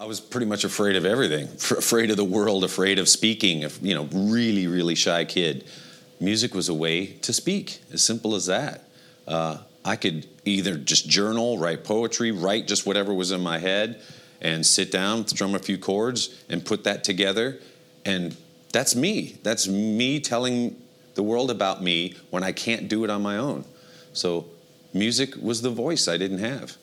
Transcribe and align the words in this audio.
I 0.00 0.04
was 0.04 0.20
pretty 0.20 0.46
much 0.46 0.62
afraid 0.62 0.94
of 0.94 1.04
everything, 1.04 1.48
afraid 1.54 2.10
of 2.10 2.16
the 2.16 2.24
world, 2.24 2.62
afraid 2.62 3.00
of 3.00 3.08
speaking, 3.08 3.68
you 3.82 3.94
know, 3.94 4.08
really, 4.12 4.68
really 4.68 4.94
shy 4.94 5.24
kid. 5.24 5.64
Music 6.20 6.54
was 6.54 6.68
a 6.68 6.74
way 6.74 7.06
to 7.06 7.32
speak, 7.32 7.80
as 7.92 8.02
simple 8.02 8.36
as 8.36 8.46
that. 8.46 8.84
Uh, 9.26 9.58
I 9.84 9.96
could 9.96 10.28
either 10.44 10.76
just 10.76 11.08
journal, 11.08 11.58
write 11.58 11.82
poetry, 11.82 12.30
write 12.30 12.68
just 12.68 12.86
whatever 12.86 13.12
was 13.12 13.32
in 13.32 13.40
my 13.40 13.58
head, 13.58 14.00
and 14.40 14.64
sit 14.64 14.92
down, 14.92 15.26
strum 15.26 15.56
a 15.56 15.58
few 15.58 15.78
chords, 15.78 16.44
and 16.48 16.64
put 16.64 16.84
that 16.84 17.02
together. 17.02 17.58
And 18.04 18.36
that's 18.72 18.94
me. 18.94 19.38
That's 19.42 19.66
me 19.66 20.20
telling 20.20 20.80
the 21.14 21.24
world 21.24 21.50
about 21.50 21.82
me 21.82 22.14
when 22.30 22.44
I 22.44 22.52
can't 22.52 22.88
do 22.88 23.02
it 23.02 23.10
on 23.10 23.20
my 23.20 23.36
own. 23.36 23.64
So, 24.12 24.46
music 24.94 25.34
was 25.36 25.62
the 25.62 25.70
voice 25.70 26.06
I 26.06 26.16
didn't 26.16 26.38
have. 26.38 26.76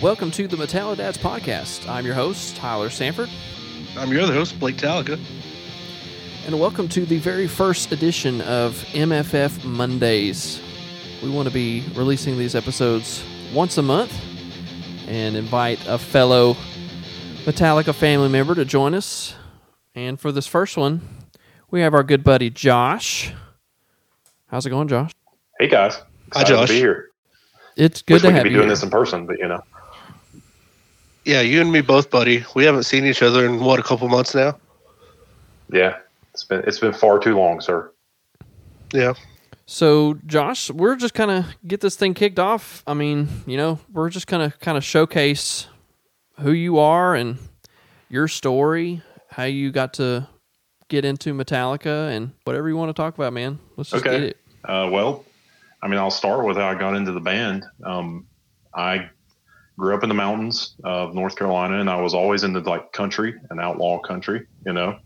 Welcome 0.00 0.30
to 0.32 0.46
the 0.46 0.56
Metallidads 0.56 1.18
podcast. 1.18 1.88
I'm 1.88 2.06
your 2.06 2.14
host, 2.14 2.56
Tyler 2.56 2.88
Sanford. 2.90 3.28
I'm 3.96 4.12
your 4.12 4.22
other 4.22 4.32
host, 4.32 4.58
Blake 4.60 4.76
Talica. 4.76 5.18
And 6.46 6.58
welcome 6.60 6.88
to 6.90 7.04
the 7.04 7.18
very 7.18 7.48
first 7.48 7.90
edition 7.90 8.40
of 8.42 8.74
MFF 8.92 9.64
Mondays. 9.64 10.60
We 11.22 11.30
want 11.30 11.48
to 11.48 11.54
be 11.54 11.84
releasing 11.94 12.38
these 12.38 12.54
episodes 12.54 13.24
once 13.52 13.76
a 13.76 13.82
month 13.82 14.14
and 15.08 15.36
invite 15.36 15.84
a 15.88 15.98
fellow 15.98 16.54
Metallica 17.44 17.92
family 17.94 18.28
member 18.28 18.54
to 18.54 18.64
join 18.64 18.94
us. 18.94 19.34
And 19.96 20.20
for 20.20 20.30
this 20.30 20.46
first 20.46 20.76
one, 20.76 21.00
we 21.72 21.80
have 21.80 21.92
our 21.92 22.04
good 22.04 22.22
buddy 22.22 22.50
Josh. 22.50 23.32
How's 24.46 24.64
it 24.64 24.70
going, 24.70 24.86
Josh? 24.88 25.10
Hey 25.58 25.66
guys, 25.66 26.00
Hi, 26.34 26.44
Josh. 26.44 26.68
To 26.68 26.74
be 26.74 26.78
here. 26.78 27.08
It's 27.76 28.00
good 28.02 28.14
Wish 28.14 28.22
to 28.22 28.28
we 28.28 28.34
have 28.34 28.42
could 28.44 28.48
be 28.48 28.50
you. 28.50 28.56
doing 28.58 28.68
here. 28.68 28.72
this 28.76 28.82
in 28.84 28.90
person, 28.90 29.26
but 29.26 29.38
you 29.38 29.48
know. 29.48 29.60
Yeah, 31.28 31.42
you 31.42 31.60
and 31.60 31.70
me 31.70 31.82
both, 31.82 32.08
buddy. 32.08 32.42
We 32.54 32.64
haven't 32.64 32.84
seen 32.84 33.04
each 33.04 33.22
other 33.22 33.44
in 33.44 33.60
what 33.60 33.78
a 33.78 33.82
couple 33.82 34.08
months 34.08 34.34
now. 34.34 34.58
Yeah, 35.70 35.98
it's 36.32 36.44
been 36.44 36.60
it's 36.66 36.78
been 36.78 36.94
far 36.94 37.18
too 37.18 37.36
long, 37.36 37.60
sir. 37.60 37.92
Yeah, 38.94 39.12
So, 39.66 40.14
Josh, 40.24 40.70
we're 40.70 40.96
just 40.96 41.12
kind 41.12 41.30
of 41.30 41.44
get 41.66 41.82
this 41.82 41.96
thing 41.96 42.14
kicked 42.14 42.38
off. 42.38 42.82
I 42.86 42.94
mean, 42.94 43.28
you 43.46 43.58
know, 43.58 43.78
we're 43.92 44.08
just 44.08 44.26
kind 44.26 44.42
of 44.42 44.58
kind 44.58 44.78
of 44.78 44.84
showcase 44.84 45.66
who 46.40 46.52
you 46.52 46.78
are 46.78 47.14
and 47.14 47.36
your 48.08 48.26
story, 48.26 49.02
how 49.30 49.44
you 49.44 49.70
got 49.70 49.92
to 49.94 50.26
get 50.88 51.04
into 51.04 51.34
Metallica, 51.34 52.08
and 52.08 52.32
whatever 52.44 52.70
you 52.70 52.76
want 52.78 52.88
to 52.88 52.94
talk 52.94 53.14
about, 53.14 53.34
man. 53.34 53.58
Let's 53.76 53.90
just 53.90 54.06
Okay. 54.06 54.18
get 54.18 54.22
it. 54.30 54.36
Uh, 54.64 54.88
well, 54.90 55.26
I 55.82 55.88
mean, 55.88 55.98
I'll 55.98 56.10
start 56.10 56.46
with 56.46 56.56
how 56.56 56.68
I 56.68 56.74
got 56.74 56.94
into 56.96 57.12
the 57.12 57.20
band. 57.20 57.66
Um, 57.84 58.26
I 58.74 59.10
grew 59.78 59.94
up 59.94 60.02
in 60.02 60.08
the 60.08 60.14
mountains 60.14 60.74
of 60.84 61.14
North 61.14 61.36
Carolina, 61.36 61.80
and 61.80 61.88
I 61.88 62.00
was 62.00 62.12
always 62.12 62.42
into 62.42 62.60
like 62.60 62.92
country 62.92 63.34
and 63.48 63.60
outlaw 63.60 63.98
country, 64.00 64.46
you 64.66 64.72
know. 64.72 64.98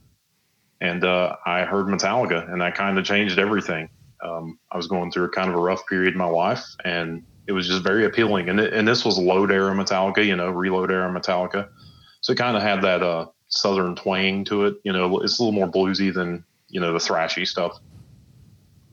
And 0.81 1.05
uh, 1.05 1.37
I 1.47 1.63
heard 1.63 1.87
Metallica, 1.87 2.51
and 2.51 2.61
that 2.61 2.75
kind 2.75 2.99
of 2.99 3.05
changed 3.05 3.39
everything. 3.39 3.89
Um, 4.25 4.59
I 4.73 4.77
was 4.77 4.87
going 4.89 5.13
through 5.13 5.25
a 5.25 5.29
kind 5.29 5.49
of 5.49 5.55
a 5.55 5.61
rough 5.61 5.87
period 5.87 6.15
in 6.15 6.19
my 6.19 6.25
life, 6.25 6.65
and 6.85 7.23
it 7.47 7.53
was 7.53 7.69
just 7.69 7.85
very 7.85 8.07
appealing. 8.07 8.49
And 8.49 8.59
it, 8.59 8.73
and 8.73 8.89
this 8.89 9.05
was 9.05 9.19
load 9.19 9.53
era 9.53 9.73
Metallica, 9.75 10.25
you 10.25 10.35
know, 10.35 10.51
reload 10.51 10.91
era 10.91 11.13
Metallica. 11.13 11.69
So 12.23 12.33
it 12.33 12.39
kind 12.39 12.57
of 12.57 12.63
had 12.63 12.83
that 12.83 13.03
uh, 13.03 13.27
southern 13.49 13.95
twang 13.95 14.45
to 14.47 14.65
it. 14.65 14.77
You 14.85 14.93
know, 14.93 15.21
it's 15.21 15.39
a 15.39 15.45
little 15.45 15.53
more 15.53 15.71
bluesy 15.71 16.13
than 16.13 16.45
you 16.69 16.81
know 16.81 16.93
the 16.93 16.99
thrashy 16.99 17.47
stuff. 17.47 17.79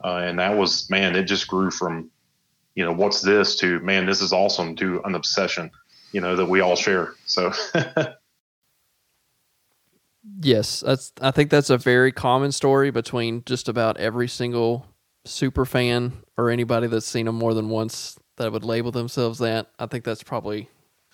Uh, 0.04 0.22
and 0.24 0.38
that 0.38 0.56
was 0.56 0.88
man, 0.90 1.16
it 1.16 1.24
just 1.24 1.48
grew 1.48 1.70
from 1.70 2.10
you 2.80 2.86
know 2.86 2.92
what's 2.92 3.20
this 3.20 3.56
to 3.56 3.78
man, 3.80 4.06
this 4.06 4.22
is 4.22 4.32
awesome 4.32 4.74
to 4.76 5.02
an 5.04 5.14
obsession. 5.14 5.70
You 6.12 6.22
know 6.22 6.34
that 6.34 6.46
we 6.46 6.60
all 6.60 6.76
share. 6.76 7.12
So 7.26 7.52
Yes, 10.40 10.80
that's. 10.80 11.12
I 11.20 11.30
think 11.30 11.50
that's 11.50 11.68
a 11.68 11.76
very 11.76 12.10
common 12.10 12.52
story 12.52 12.90
between 12.90 13.42
just 13.44 13.68
about 13.68 13.98
every 13.98 14.28
single 14.28 14.86
super 15.26 15.66
fan 15.66 16.14
or 16.38 16.48
anybody 16.48 16.86
that's 16.86 17.06
seen 17.06 17.26
them 17.26 17.34
more 17.34 17.52
than 17.52 17.68
once 17.68 18.18
that 18.38 18.50
would 18.50 18.64
label 18.64 18.90
themselves 18.90 19.38
that. 19.40 19.68
I 19.78 19.86
think 19.86 20.04
that's 20.04 20.22
probably 20.22 20.70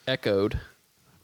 echoed. 0.07 0.61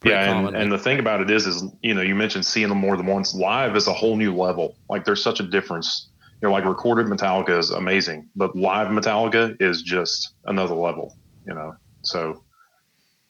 yeah, 0.05 0.47
and, 0.47 0.57
and 0.57 0.73
the 0.73 0.79
thing 0.79 0.99
about 0.99 1.21
it 1.21 1.31
is, 1.31 1.47
is 1.47 1.65
you 1.83 1.95
know 1.95 2.03
you 2.03 2.17
mentioned 2.17 2.45
seeing 2.45 2.69
them 2.69 2.79
more 2.79 2.97
than 2.97 3.07
once. 3.07 3.35
Live 3.35 3.77
is 3.77 3.87
a 3.87 3.93
whole 3.93 4.17
new 4.17 4.35
level. 4.35 4.77
Like 4.91 5.05
there's 5.05 5.23
such 5.23 5.39
a 5.39 5.45
difference. 5.45 6.09
You 6.43 6.49
know, 6.49 6.53
like 6.53 6.65
recorded 6.65 7.07
Metallica 7.07 7.57
is 7.57 7.71
amazing, 7.71 8.29
but 8.35 8.57
live 8.57 8.89
Metallica 8.89 9.57
is 9.63 9.81
just 9.83 10.35
another 10.45 10.75
level. 10.75 11.17
You 11.47 11.55
know, 11.55 11.77
so 12.03 12.43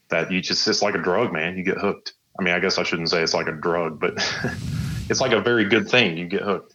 that 0.09 0.33
you 0.33 0.41
just 0.41 0.67
it's 0.67 0.81
like 0.81 0.95
a 0.95 1.03
drug, 1.03 1.31
man. 1.31 1.59
You 1.59 1.63
get 1.63 1.77
hooked. 1.77 2.15
I 2.39 2.43
mean, 2.43 2.55
I 2.55 2.59
guess 2.59 2.79
I 2.79 2.85
shouldn't 2.85 3.11
say 3.11 3.23
it's 3.23 3.35
like 3.35 3.49
a 3.49 3.53
drug, 3.53 4.01
but 4.01 4.15
it's 5.11 5.21
like 5.21 5.33
a 5.33 5.43
very 5.43 5.67
good 5.67 5.91
thing. 5.91 6.17
You 6.17 6.27
get 6.27 6.43
hooked. 6.43 6.75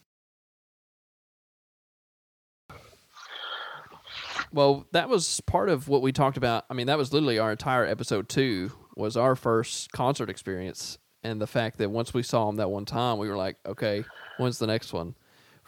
Well, 4.53 4.85
that 4.91 5.09
was 5.09 5.41
part 5.41 5.69
of 5.69 5.87
what 5.87 6.01
we 6.03 6.11
talked 6.11 6.37
about. 6.37 6.65
I 6.69 6.75
mean, 6.75 6.87
that 6.87 6.97
was 6.99 7.11
literally 7.11 7.39
our 7.39 7.51
entire 7.51 7.85
episode 7.85 8.29
two 8.29 8.71
was 8.95 9.17
our 9.17 9.35
first 9.35 9.91
concert 9.91 10.29
experience, 10.29 10.99
and 11.23 11.41
the 11.41 11.47
fact 11.47 11.79
that 11.79 11.89
once 11.89 12.13
we 12.13 12.21
saw 12.21 12.47
him 12.47 12.57
that 12.57 12.69
one 12.69 12.85
time, 12.85 13.17
we 13.17 13.27
were 13.27 13.37
like, 13.37 13.57
okay, 13.65 14.03
when's 14.37 14.59
the 14.59 14.67
next 14.67 14.93
one? 14.93 15.15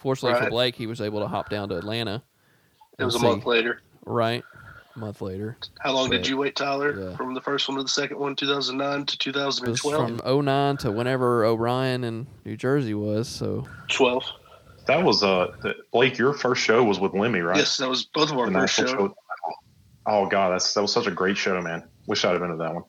Fortunately 0.00 0.38
for 0.40 0.50
Blake, 0.50 0.74
he 0.74 0.86
was 0.86 1.00
able 1.00 1.20
to 1.20 1.28
hop 1.28 1.48
down 1.50 1.68
to 1.68 1.76
Atlanta. 1.76 2.22
it 2.98 3.04
was 3.04 3.14
a 3.14 3.18
see- 3.18 3.26
month 3.26 3.46
later. 3.46 3.80
Right, 4.06 4.42
a 4.96 4.98
month 4.98 5.20
later. 5.22 5.56
How 5.78 5.92
long 5.92 6.10
did 6.10 6.26
you 6.26 6.36
wait, 6.38 6.56
Tyler, 6.56 6.98
Yeah. 7.10 7.16
from 7.16 7.34
the 7.34 7.40
first 7.40 7.68
one 7.68 7.76
to 7.76 7.82
the 7.82 7.88
second 7.88 8.18
one, 8.18 8.34
2009 8.34 9.04
to 9.06 9.18
2012? 9.18 10.06
from 10.20 10.20
09 10.24 10.76
to 10.78 10.90
whenever 10.90 11.46
Orion 11.46 12.02
in 12.04 12.26
New 12.44 12.56
Jersey 12.56 12.94
was. 12.94 13.28
So 13.28 13.66
12. 13.88 14.24
That 14.86 15.04
was 15.04 15.22
uh 15.22 15.48
Blake. 15.92 16.18
Your 16.18 16.32
first 16.32 16.62
show 16.62 16.82
was 16.82 16.98
with 16.98 17.12
Lemmy, 17.14 17.40
right? 17.40 17.58
Yes, 17.58 17.76
that 17.76 17.88
was 17.88 18.04
both 18.06 18.32
of 18.32 18.38
our 18.38 18.46
The 18.46 18.52
first 18.52 18.78
Nashville 18.80 19.08
show. 19.08 19.14
Oh 20.06 20.26
god, 20.26 20.50
that's 20.52 20.72
that 20.74 20.80
was 20.82 20.92
such 20.92 21.06
a 21.06 21.10
great 21.12 21.36
show, 21.36 21.60
man. 21.60 21.84
Wish 22.06 22.24
I'd 22.24 22.32
have 22.32 22.40
been 22.40 22.50
to 22.50 22.56
that 22.56 22.74
one. 22.74 22.84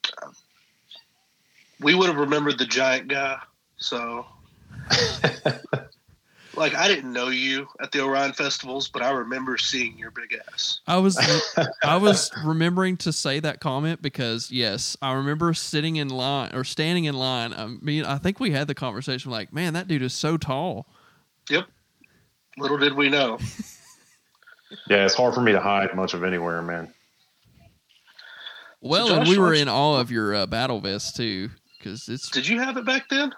We 1.81 1.93
would 1.93 2.07
have 2.07 2.17
remembered 2.17 2.57
the 2.57 2.66
giant 2.66 3.07
guy. 3.09 3.38
So, 3.78 4.25
like, 6.56 6.75
I 6.75 6.88
didn't 6.88 7.13
know 7.13 7.29
you 7.29 7.67
at 7.81 7.91
the 7.91 8.01
Orion 8.01 8.34
festivals, 8.34 8.88
but 8.88 9.01
I 9.01 9.12
remember 9.12 9.57
seeing 9.57 9.97
your 9.97 10.12
big 10.12 10.39
ass. 10.51 10.81
I 10.88 10.97
was 10.97 11.17
I 11.84 11.97
was 11.97 12.31
remembering 12.44 12.97
to 12.97 13.13
say 13.13 13.39
that 13.39 13.59
comment 13.59 14.01
because 14.01 14.51
yes, 14.51 14.97
I 15.01 15.13
remember 15.13 15.53
sitting 15.53 15.95
in 15.95 16.09
line 16.09 16.53
or 16.53 16.63
standing 16.63 17.06
in 17.06 17.16
line. 17.16 17.53
I 17.53 17.67
mean, 17.67 18.06
I 18.06 18.17
think 18.17 18.40
we 18.40 18.51
had 18.51 18.67
the 18.67 18.75
conversation 18.75 19.31
like, 19.31 19.53
man, 19.53 19.73
that 19.73 19.88
dude 19.88 20.01
is 20.01 20.13
so 20.13 20.38
tall. 20.38 20.88
Yep. 21.50 21.67
Little 22.57 22.78
did 22.78 22.94
we 22.94 23.09
know. 23.09 23.38
Yeah, 24.88 25.06
it's 25.06 25.16
hard 25.16 25.34
for 25.34 25.41
me 25.41 25.51
to 25.51 25.59
hide 25.59 25.94
much 25.95 26.13
of 26.13 26.23
anywhere, 26.23 26.61
man. 26.61 26.94
Well, 28.81 29.07
So 29.07 29.16
and 29.16 29.28
we 29.28 29.38
were 29.38 29.53
in 29.53 29.69
awe 29.69 30.00
of 30.00 30.11
your 30.11 30.34
uh, 30.34 30.45
battle 30.47 30.79
vest 30.79 31.16
too, 31.16 31.50
because 31.78 32.07
it's 32.07 32.29
Did 32.29 32.47
you 32.47 32.59
have 32.59 32.78
it 32.78 32.85
back 32.85 33.09
then? 33.09 33.34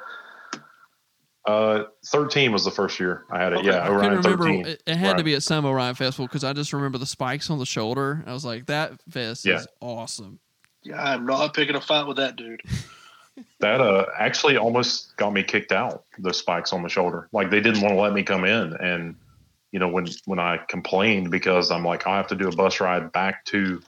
Uh, 1.45 1.83
thirteen 2.05 2.51
was 2.53 2.63
the 2.63 2.71
first 2.71 2.99
year 2.99 3.25
I 3.29 3.39
had 3.39 3.53
it. 3.53 3.59
Okay. 3.59 3.67
Yeah, 3.67 3.83
I 3.83 3.87
couldn't 3.87 4.01
remember. 4.17 4.37
thirteen. 4.37 4.65
It, 4.65 4.83
it 4.87 4.95
had 4.95 5.17
to 5.17 5.23
be 5.23 5.33
at 5.35 5.43
some 5.43 5.65
Orion 5.65 5.95
festival 5.95 6.25
because 6.27 6.43
I 6.43 6.53
just 6.53 6.71
remember 6.71 6.97
the 6.97 7.05
spikes 7.05 7.49
on 7.49 7.59
the 7.59 7.65
shoulder. 7.65 8.23
I 8.25 8.31
was 8.33 8.45
like, 8.45 8.67
that 8.67 8.93
vest 9.07 9.45
Yeah. 9.45 9.55
is 9.55 9.67
awesome. 9.81 10.39
Yeah, 10.83 11.01
I'm 11.03 11.25
not 11.25 11.53
picking 11.53 11.75
a 11.75 11.81
fight 11.81 12.07
with 12.07 12.17
that 12.17 12.35
dude. 12.35 12.61
That 13.61 13.81
uh 13.81 14.05
actually 14.19 14.57
almost 14.57 15.17
got 15.17 15.33
me 15.33 15.41
kicked 15.41 15.71
out. 15.71 16.03
The 16.19 16.31
spikes 16.33 16.71
on 16.71 16.83
the 16.83 16.89
shoulder, 16.89 17.29
like 17.31 17.49
they 17.49 17.61
didn't 17.61 17.81
want 17.81 17.95
to 17.95 17.99
let 17.99 18.13
me 18.13 18.21
come 18.21 18.45
in, 18.45 18.73
and 18.75 19.15
you 19.71 19.79
know 19.79 19.87
when 19.87 20.05
when 20.25 20.37
I 20.37 20.59
complained 20.69 21.31
because 21.31 21.71
I'm 21.71 21.83
like 21.83 22.05
I 22.05 22.15
have 22.17 22.27
to 22.27 22.35
do 22.35 22.47
a 22.47 22.55
bus 22.55 22.79
ride 22.79 23.11
back 23.11 23.43
to 23.45 23.81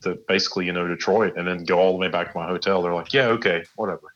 the 0.00 0.16
basically 0.26 0.66
you 0.66 0.72
know 0.72 0.88
Detroit 0.88 1.36
and 1.36 1.46
then 1.46 1.64
go 1.64 1.78
all 1.78 1.92
the 1.92 1.98
way 1.98 2.08
back 2.08 2.32
to 2.32 2.36
my 2.38 2.48
hotel. 2.48 2.82
They're 2.82 2.92
like, 2.92 3.12
yeah, 3.12 3.26
okay, 3.28 3.62
whatever. 3.76 4.14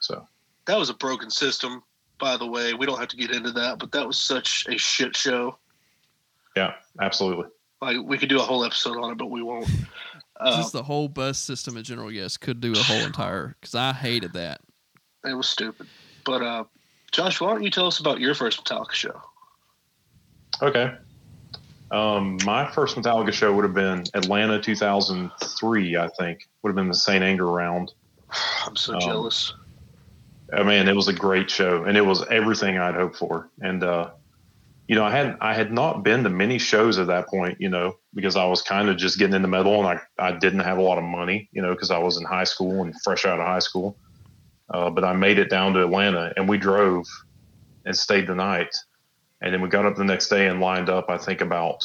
So 0.00 0.26
That 0.64 0.78
was 0.78 0.88
a 0.88 0.94
broken 0.94 1.28
system, 1.30 1.82
by 2.18 2.36
the 2.36 2.46
way. 2.46 2.74
We 2.74 2.86
don't 2.86 2.98
have 2.98 3.08
to 3.08 3.16
get 3.16 3.30
into 3.30 3.50
that, 3.52 3.78
but 3.78 3.92
that 3.92 4.06
was 4.06 4.18
such 4.18 4.66
a 4.68 4.76
shit 4.78 5.16
show. 5.16 5.56
yeah, 6.56 6.74
absolutely. 7.00 7.46
Like 7.80 7.96
we 8.04 8.18
could 8.18 8.28
do 8.28 8.38
a 8.38 8.42
whole 8.42 8.64
episode 8.64 8.96
on 8.98 9.12
it, 9.12 9.18
but 9.18 9.26
we 9.26 9.42
won't. 9.42 9.68
Uh, 10.40 10.56
Just 10.56 10.72
the 10.72 10.82
whole 10.82 11.08
bus 11.08 11.38
system 11.38 11.76
in 11.76 11.82
general, 11.84 12.12
yes, 12.12 12.36
could 12.36 12.60
do 12.60 12.72
a 12.72 12.78
whole 12.78 12.98
entire 13.04 13.56
because 13.60 13.74
I 13.74 13.92
hated 13.92 14.32
that. 14.34 14.60
it 15.24 15.34
was 15.34 15.48
stupid. 15.48 15.86
But 16.24 16.42
uh, 16.42 16.64
Josh, 17.12 17.40
why 17.40 17.50
don't 17.50 17.62
you 17.62 17.70
tell 17.70 17.86
us 17.86 17.98
about 18.00 18.20
your 18.20 18.34
first 18.34 18.64
Metallica 18.64 18.92
show? 18.92 19.20
Okay. 20.62 20.92
Um, 21.90 22.38
my 22.44 22.70
first 22.70 22.96
Metallica 22.96 23.32
show 23.32 23.52
would 23.54 23.64
have 23.64 23.74
been 23.74 24.04
Atlanta 24.14 24.60
2003, 24.60 25.96
I 25.96 26.08
think. 26.18 26.46
Would 26.62 26.68
have 26.70 26.76
been 26.76 26.88
the 26.88 26.94
St. 26.94 27.22
Anger 27.24 27.46
round. 27.46 27.92
I'm 28.66 28.76
so 28.76 28.94
Um, 28.94 29.00
jealous. 29.00 29.54
I 30.52 30.62
mean, 30.62 30.88
it 30.88 30.96
was 30.96 31.08
a 31.08 31.12
great 31.12 31.50
show, 31.50 31.84
and 31.84 31.96
it 31.96 32.02
was 32.02 32.24
everything 32.28 32.78
I'd 32.78 32.94
hoped 32.94 33.16
for. 33.16 33.50
And 33.60 33.82
uh, 33.82 34.10
you 34.86 34.94
know, 34.94 35.04
I 35.04 35.10
had 35.10 35.36
I 35.40 35.54
had 35.54 35.72
not 35.72 36.02
been 36.02 36.24
to 36.24 36.30
many 36.30 36.58
shows 36.58 36.98
at 36.98 37.08
that 37.08 37.28
point, 37.28 37.60
you 37.60 37.68
know, 37.68 37.96
because 38.14 38.36
I 38.36 38.46
was 38.46 38.62
kind 38.62 38.88
of 38.88 38.96
just 38.96 39.18
getting 39.18 39.34
into 39.34 39.48
metal, 39.48 39.86
and 39.86 40.00
I 40.18 40.26
I 40.28 40.32
didn't 40.32 40.60
have 40.60 40.78
a 40.78 40.82
lot 40.82 40.98
of 40.98 41.04
money, 41.04 41.48
you 41.52 41.60
know, 41.60 41.72
because 41.72 41.90
I 41.90 41.98
was 41.98 42.16
in 42.16 42.24
high 42.24 42.44
school 42.44 42.82
and 42.82 42.94
fresh 43.02 43.26
out 43.26 43.38
of 43.38 43.46
high 43.46 43.58
school. 43.58 43.96
Uh, 44.70 44.90
but 44.90 45.04
I 45.04 45.14
made 45.14 45.38
it 45.38 45.48
down 45.50 45.74
to 45.74 45.82
Atlanta, 45.82 46.32
and 46.36 46.48
we 46.48 46.58
drove 46.58 47.06
and 47.84 47.96
stayed 47.96 48.26
the 48.26 48.34
night, 48.34 48.74
and 49.40 49.52
then 49.52 49.60
we 49.60 49.68
got 49.68 49.86
up 49.86 49.96
the 49.96 50.04
next 50.04 50.28
day 50.28 50.46
and 50.46 50.60
lined 50.60 50.88
up. 50.88 51.10
I 51.10 51.18
think 51.18 51.40
about 51.40 51.84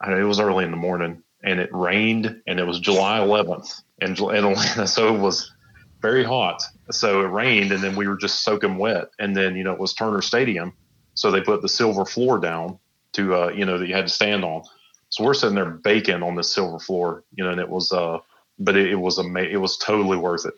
I 0.00 0.10
know 0.10 0.16
it 0.16 0.24
was 0.24 0.40
early 0.40 0.64
in 0.64 0.70
the 0.70 0.76
morning, 0.76 1.22
and 1.44 1.60
it 1.60 1.70
rained, 1.72 2.42
and 2.46 2.58
it 2.58 2.66
was 2.66 2.80
July 2.80 3.20
11th 3.20 3.82
in, 4.00 4.12
in 4.12 4.44
Atlanta, 4.44 4.86
so 4.86 5.14
it 5.14 5.18
was 5.18 5.52
very 6.00 6.24
hot. 6.24 6.62
So 6.90 7.20
it 7.20 7.28
rained, 7.28 7.72
and 7.72 7.82
then 7.82 7.96
we 7.96 8.06
were 8.08 8.16
just 8.16 8.42
soaking 8.42 8.76
wet. 8.78 9.10
And 9.18 9.36
then 9.36 9.56
you 9.56 9.64
know 9.64 9.72
it 9.72 9.80
was 9.80 9.94
Turner 9.94 10.22
Stadium, 10.22 10.72
so 11.14 11.30
they 11.30 11.40
put 11.40 11.62
the 11.62 11.68
silver 11.68 12.04
floor 12.04 12.38
down 12.38 12.78
to 13.12 13.34
uh, 13.34 13.48
you 13.48 13.64
know 13.64 13.78
that 13.78 13.88
you 13.88 13.94
had 13.94 14.06
to 14.06 14.12
stand 14.12 14.44
on. 14.44 14.62
So 15.08 15.24
we're 15.24 15.34
sitting 15.34 15.56
there 15.56 15.70
baking 15.70 16.22
on 16.22 16.36
this 16.36 16.54
silver 16.54 16.78
floor, 16.78 17.24
you 17.34 17.44
know, 17.44 17.50
and 17.50 17.60
it 17.60 17.68
was 17.68 17.92
uh, 17.92 18.18
but 18.58 18.76
it, 18.76 18.90
it 18.90 18.96
was 18.96 19.18
ama- 19.18 19.40
it 19.40 19.56
was 19.56 19.76
totally 19.78 20.16
worth 20.16 20.46
it. 20.46 20.54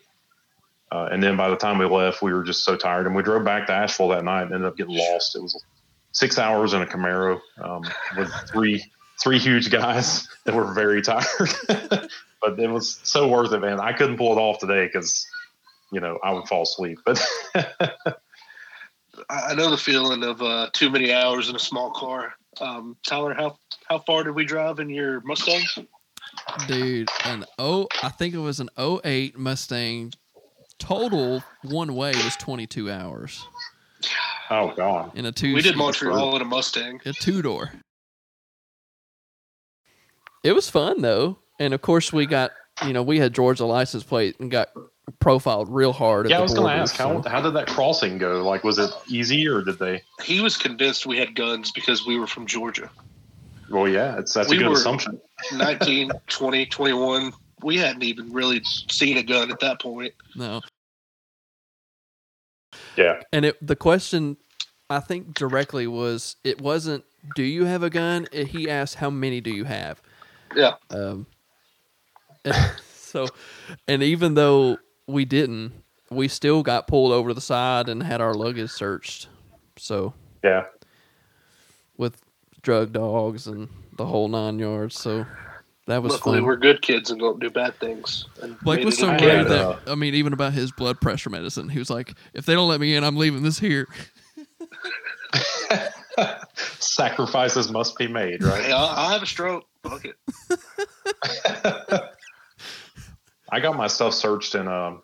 Uh, 0.91 1.09
and 1.11 1.23
then 1.23 1.35
by 1.35 1.49
the 1.49 1.55
time 1.55 1.79
we 1.79 1.85
left, 1.85 2.21
we 2.21 2.31
were 2.31 2.43
just 2.43 2.63
so 2.63 2.75
tired, 2.75 3.07
and 3.07 3.15
we 3.15 3.23
drove 3.23 3.43
back 3.43 3.65
to 3.65 3.73
Asheville 3.73 4.09
that 4.09 4.23
night 4.23 4.43
and 4.43 4.53
ended 4.53 4.67
up 4.67 4.77
getting 4.77 4.95
lost. 4.95 5.35
It 5.35 5.41
was 5.41 5.59
six 6.11 6.37
hours 6.37 6.73
in 6.73 6.83
a 6.83 6.85
Camaro 6.85 7.41
um, 7.59 7.83
with 8.15 8.31
three 8.51 8.83
three 9.21 9.39
huge 9.39 9.69
guys 9.69 10.27
that 10.45 10.53
were 10.53 10.73
very 10.73 11.01
tired. 11.01 11.49
but 11.67 12.59
it 12.59 12.69
was 12.69 12.99
so 13.03 13.27
worth 13.27 13.51
it, 13.53 13.59
man. 13.59 13.79
I 13.79 13.93
couldn't 13.93 14.17
pull 14.17 14.33
it 14.33 14.39
off 14.39 14.59
today 14.59 14.85
because, 14.85 15.25
you 15.93 15.99
know, 15.99 16.19
I 16.23 16.33
would 16.33 16.47
fall 16.47 16.63
asleep. 16.63 16.99
But 17.05 17.23
I 17.55 18.11
I 19.29 19.53
know 19.55 19.69
the 19.69 19.77
feeling 19.77 20.23
of 20.23 20.41
uh, 20.41 20.69
too 20.73 20.89
many 20.89 21.13
hours 21.13 21.49
in 21.49 21.55
a 21.55 21.59
small 21.59 21.91
car. 21.91 22.33
Um, 22.59 22.97
Tyler, 23.07 23.33
how 23.33 23.57
how 23.87 23.99
far 23.99 24.23
did 24.23 24.31
we 24.35 24.45
drive 24.45 24.79
in 24.79 24.89
your 24.89 25.21
Mustang? 25.21 25.63
Dude, 26.67 27.09
an 27.25 27.45
oh, 27.59 27.87
I 28.01 28.09
think 28.09 28.33
it 28.33 28.39
was 28.39 28.59
an 28.59 28.69
08 28.77 29.37
Mustang. 29.37 30.11
Total 30.79 31.41
one 31.61 31.95
way 31.95 32.11
was 32.15 32.35
22 32.37 32.91
hours 32.91 33.45
oh 34.49 34.73
god, 34.75 35.11
in 35.15 35.25
a 35.25 35.31
two. 35.31 35.53
We 35.53 35.61
did 35.61 35.73
seat- 35.73 35.77
Montreal 35.77 36.35
in 36.35 36.41
a 36.41 36.45
Mustang. 36.45 36.99
a 37.05 37.13
two 37.13 37.41
door. 37.41 37.71
It 40.43 40.53
was 40.53 40.69
fun 40.69 41.01
though, 41.01 41.37
and 41.59 41.73
of 41.73 41.81
course 41.81 42.11
we 42.11 42.25
got 42.25 42.51
you 42.85 42.93
know 42.93 43.03
we 43.03 43.19
had 43.19 43.33
Georgia 43.33 43.65
license 43.65 44.03
plate 44.03 44.35
and 44.39 44.51
got 44.51 44.69
profiled 45.19 45.69
real 45.69 45.93
hard. 45.93 46.25
At 46.25 46.31
yeah, 46.31 46.39
I 46.39 46.41
was 46.41 46.53
going 46.53 46.67
to 46.75 46.81
ask 46.81 46.95
how 46.95 47.21
so- 47.21 47.29
how 47.29 47.41
did 47.41 47.53
that 47.53 47.67
crossing 47.67 48.17
go? 48.17 48.43
Like, 48.43 48.63
was 48.63 48.79
it 48.79 48.91
easy 49.07 49.47
or 49.47 49.61
did 49.61 49.79
they? 49.79 50.01
He 50.23 50.41
was 50.41 50.57
convinced 50.57 51.05
we 51.05 51.17
had 51.17 51.35
guns 51.35 51.71
because 51.71 52.05
we 52.05 52.17
were 52.17 52.27
from 52.27 52.45
Georgia. 52.45 52.89
Well, 53.69 53.87
yeah, 53.87 54.17
it's 54.19 54.33
that's 54.33 54.49
We 54.49 54.57
a 54.57 54.59
good 54.59 54.67
were- 54.69 54.73
assumption. 54.75 55.19
19, 55.53 56.11
20, 56.27 56.65
21. 56.67 57.33
We 57.63 57.77
hadn't 57.77 58.03
even 58.03 58.31
really 58.31 58.61
seen 58.63 59.17
a 59.17 59.23
gun 59.23 59.51
at 59.51 59.59
that 59.61 59.81
point. 59.81 60.13
no, 60.35 60.61
Yeah, 62.97 63.21
and 63.31 63.45
it 63.45 63.65
the 63.65 63.75
question 63.75 64.37
I 64.89 64.99
think 64.99 65.33
directly 65.33 65.87
was 65.87 66.35
it 66.43 66.61
wasn't 66.61 67.03
do 67.35 67.43
you 67.43 67.65
have 67.65 67.83
a 67.83 67.89
gun? 67.89 68.27
He 68.33 68.69
asked 68.69 68.95
how 68.95 69.09
many 69.09 69.39
do 69.41 69.49
you 69.51 69.63
have. 69.63 70.01
Yeah. 70.55 70.73
Um, 70.89 71.25
so, 72.93 73.27
and 73.87 74.03
even 74.03 74.33
though 74.33 74.77
we 75.07 75.25
didn't, 75.25 75.73
we 76.09 76.27
still 76.27 76.63
got 76.63 76.87
pulled 76.87 77.11
over 77.11 77.29
to 77.29 77.33
the 77.33 77.41
side 77.41 77.89
and 77.89 78.03
had 78.03 78.21
our 78.21 78.33
luggage 78.33 78.71
searched. 78.71 79.27
So 79.77 80.13
yeah. 80.43 80.65
with 81.97 82.21
drug 82.61 82.93
dogs 82.93 83.47
and 83.47 83.69
the 83.97 84.05
whole 84.05 84.27
nine 84.27 84.59
yards. 84.59 84.99
So 84.99 85.25
that 85.87 86.01
was 86.01 86.13
Luckily, 86.13 86.37
fun. 86.37 86.45
we're 86.45 86.55
good 86.55 86.81
kids 86.81 87.11
and 87.11 87.19
don't 87.19 87.39
do 87.39 87.49
bad 87.49 87.77
things. 87.79 88.25
And 88.41 88.57
Blake 88.59 88.85
was 88.85 88.97
so 88.97 89.11
okay. 89.11 89.25
worried 89.25 89.37
had, 89.39 89.47
that 89.47 89.65
uh, 89.65 89.79
I 89.87 89.95
mean, 89.95 90.13
even 90.13 90.31
about 90.33 90.53
his 90.53 90.71
blood 90.71 91.01
pressure 91.01 91.29
medicine, 91.29 91.67
he 91.69 91.79
was 91.79 91.89
like, 91.89 92.13
"If 92.33 92.45
they 92.45 92.53
don't 92.53 92.69
let 92.69 92.79
me 92.79 92.95
in, 92.95 93.03
I'm 93.03 93.17
leaving 93.17 93.43
this 93.43 93.59
here." 93.59 93.87
Sacrifices 96.55 97.71
must 97.71 97.97
be 97.97 98.07
made, 98.07 98.43
right? 98.43 98.63
Hey, 98.63 98.71
I'll, 98.71 98.85
I'll 98.85 99.09
have 99.09 99.23
a 99.23 99.25
stroke. 99.25 99.65
Fuck 99.83 100.05
it. 100.05 100.15
I 103.53 103.59
got 103.59 103.77
my 103.77 103.85
stuff 103.85 104.15
searched 104.15 104.55
in 104.55 104.67
um, 104.67 105.03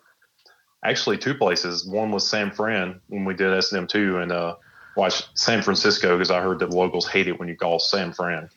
actually 0.84 1.18
two 1.18 1.34
places. 1.34 1.86
One 1.86 2.10
was 2.10 2.28
San 2.28 2.50
Fran 2.50 3.00
when 3.06 3.24
we 3.24 3.32
did 3.32 3.52
S 3.56 3.70
and 3.70 3.82
M 3.82 3.86
two, 3.86 4.18
and 4.18 4.32
uh, 4.32 4.56
watch 4.96 5.22
San 5.36 5.62
Francisco 5.62 6.16
because 6.16 6.32
I 6.32 6.40
heard 6.40 6.58
that 6.58 6.70
locals 6.70 7.06
hate 7.06 7.28
it 7.28 7.38
when 7.38 7.48
you 7.48 7.56
call 7.56 7.78
San 7.78 8.12
Fran. 8.12 8.48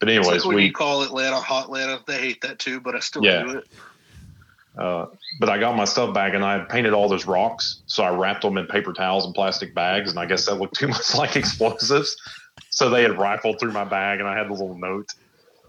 But 0.00 0.08
anyways, 0.08 0.26
like 0.26 0.44
when 0.46 0.56
we 0.56 0.64
you 0.64 0.72
call 0.72 1.02
Atlanta 1.02 1.36
hot 1.36 1.64
Atlanta, 1.64 2.02
they 2.06 2.18
hate 2.18 2.40
that 2.40 2.58
too, 2.58 2.80
but 2.80 2.94
I 2.94 3.00
still 3.00 3.22
Yeah. 3.22 3.42
do 3.42 3.58
it. 3.58 3.64
Uh, 4.78 5.06
but 5.38 5.50
I 5.50 5.58
got 5.58 5.76
my 5.76 5.84
stuff 5.84 6.14
back 6.14 6.32
and 6.32 6.42
I 6.42 6.60
painted 6.60 6.94
all 6.94 7.08
those 7.08 7.26
rocks. 7.26 7.82
So 7.86 8.02
I 8.02 8.10
wrapped 8.16 8.42
them 8.42 8.56
in 8.56 8.66
paper 8.66 8.94
towels 8.94 9.26
and 9.26 9.34
plastic 9.34 9.74
bags. 9.74 10.10
And 10.10 10.18
I 10.18 10.26
guess 10.26 10.46
that 10.46 10.54
looked 10.54 10.76
too 10.76 10.88
much 10.96 11.14
like 11.14 11.36
explosives. 11.36 12.16
So 12.70 12.88
they 12.88 13.02
had 13.02 13.18
rifled 13.18 13.60
through 13.60 13.72
my 13.72 13.84
bag 13.84 14.20
and 14.20 14.28
I 14.28 14.36
had 14.36 14.48
the 14.48 14.52
little 14.52 14.78
note. 14.78 15.06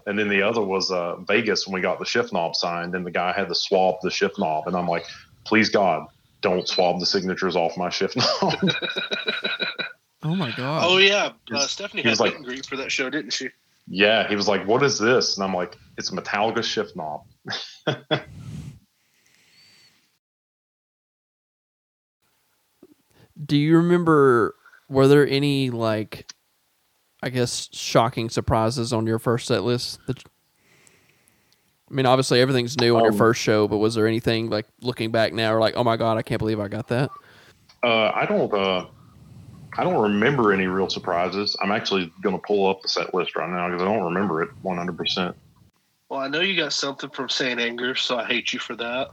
And 0.06 0.18
then 0.18 0.28
the 0.28 0.42
other 0.42 0.62
was 0.62 0.90
uh, 0.90 1.16
Vegas 1.16 1.66
when 1.66 1.74
we 1.74 1.80
got 1.80 1.98
the 1.98 2.04
shift 2.04 2.32
knob 2.32 2.54
signed 2.54 2.94
and 2.94 3.04
the 3.04 3.10
guy 3.10 3.32
had 3.32 3.48
to 3.48 3.54
swab 3.54 3.96
the 4.02 4.10
shift 4.10 4.38
knob. 4.38 4.68
And 4.68 4.76
I'm 4.76 4.86
like, 4.86 5.04
please 5.44 5.68
God, 5.68 6.06
don't 6.42 6.68
swab 6.68 7.00
the 7.00 7.06
signatures 7.06 7.56
off 7.56 7.76
my 7.76 7.90
shift 7.90 8.16
knob. 8.16 8.54
Oh 10.22 10.34
my 10.34 10.50
god! 10.56 10.82
Oh 10.84 10.96
yeah, 10.98 11.32
uh, 11.52 11.60
Stephanie 11.68 12.02
he 12.02 12.08
had 12.08 12.12
was 12.12 12.20
meet 12.20 12.26
like- 12.30 12.36
and 12.36 12.44
greet 12.44 12.66
for 12.66 12.76
that 12.78 12.90
show, 12.90 13.08
didn't 13.10 13.32
she? 13.32 13.48
yeah. 13.86 14.26
He 14.26 14.34
was 14.34 14.48
like, 14.48 14.66
what 14.66 14.82
is 14.82 14.98
this? 14.98 15.36
And 15.36 15.44
I'm 15.44 15.54
like, 15.54 15.76
it's 15.98 16.10
a 16.10 16.16
Metallica 16.16 16.64
shift 16.64 16.96
knob. 16.96 17.22
Do 23.44 23.56
you 23.56 23.76
remember? 23.76 24.54
Were 24.88 25.08
there 25.08 25.26
any 25.26 25.70
like, 25.70 26.30
I 27.26 27.28
guess, 27.28 27.68
shocking 27.72 28.30
surprises 28.30 28.92
on 28.92 29.06
your 29.06 29.18
first 29.18 29.48
set 29.48 29.64
list? 29.64 29.98
That, 30.06 30.22
I 31.90 31.94
mean, 31.94 32.06
obviously 32.06 32.40
everything's 32.40 32.78
new 32.78 32.96
on 32.96 33.02
your 33.02 33.12
Um, 33.12 33.18
first 33.18 33.40
show, 33.42 33.66
but 33.66 33.78
was 33.78 33.96
there 33.96 34.06
anything 34.06 34.48
like 34.48 34.66
looking 34.80 35.10
back 35.10 35.32
now, 35.32 35.52
or 35.52 35.60
like, 35.60 35.74
oh 35.76 35.84
my 35.84 35.96
god, 35.96 36.16
I 36.16 36.22
can't 36.22 36.38
believe 36.38 36.60
I 36.60 36.68
got 36.68 36.88
that? 36.88 37.10
Uh, 37.82 38.12
I 38.14 38.26
don't. 38.26 38.52
Uh, 38.54 38.86
I 39.76 39.84
don't 39.84 40.00
remember 40.00 40.52
any 40.52 40.68
real 40.68 40.88
surprises. 40.88 41.56
I'm 41.60 41.70
actually 41.70 42.12
going 42.22 42.34
to 42.34 42.42
pull 42.46 42.66
up 42.66 42.80
the 42.80 42.88
set 42.88 43.12
list 43.12 43.36
right 43.36 43.50
now 43.50 43.68
because 43.68 43.82
I 43.82 43.84
don't 43.84 44.04
remember 44.04 44.42
it 44.42 44.48
100. 44.62 44.96
percent 44.96 45.36
Well, 46.08 46.20
I 46.20 46.28
know 46.28 46.40
you 46.40 46.56
got 46.56 46.72
something 46.72 47.10
from 47.10 47.28
Saint 47.28 47.60
Anger, 47.60 47.94
so 47.94 48.18
I 48.18 48.24
hate 48.24 48.52
you 48.52 48.58
for 48.58 48.76
that. 48.76 49.10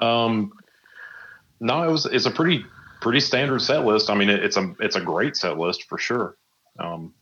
Um, 0.00 0.52
no, 1.58 1.82
it 1.82 1.90
was. 1.90 2.06
It's 2.06 2.26
a 2.26 2.30
pretty 2.30 2.64
pretty 3.00 3.20
standard 3.20 3.62
set 3.62 3.84
list. 3.84 4.10
I 4.10 4.14
mean, 4.14 4.30
it, 4.30 4.44
it's 4.44 4.56
a 4.56 4.74
it's 4.78 4.96
a 4.96 5.00
great 5.00 5.36
set 5.36 5.58
list 5.58 5.88
for 5.88 5.98
sure. 5.98 6.36
Um, 6.80 7.14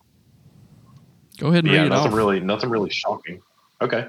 Go 1.39 1.49
ahead 1.49 1.65
and 1.65 1.73
yeah, 1.73 1.81
read 1.81 1.87
it 1.87 1.91
nothing 1.91 2.13
off. 2.13 2.17
really 2.17 2.41
nothing 2.41 2.71
really 2.71 2.91
shocking. 2.91 3.41
Okay. 3.81 4.09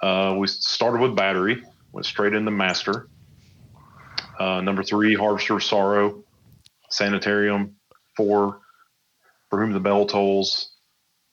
Uh, 0.00 0.36
we 0.38 0.46
started 0.46 1.00
with 1.00 1.16
battery. 1.16 1.62
Went 1.92 2.06
straight 2.06 2.34
into 2.34 2.50
master. 2.50 3.08
Uh, 4.38 4.60
number 4.60 4.82
three, 4.82 5.14
harvester 5.14 5.56
of 5.56 5.62
sorrow. 5.62 6.22
Sanitarium. 6.90 7.76
Four, 8.16 8.60
for 9.50 9.60
whom 9.60 9.72
the 9.72 9.80
bell 9.80 10.06
tolls. 10.06 10.70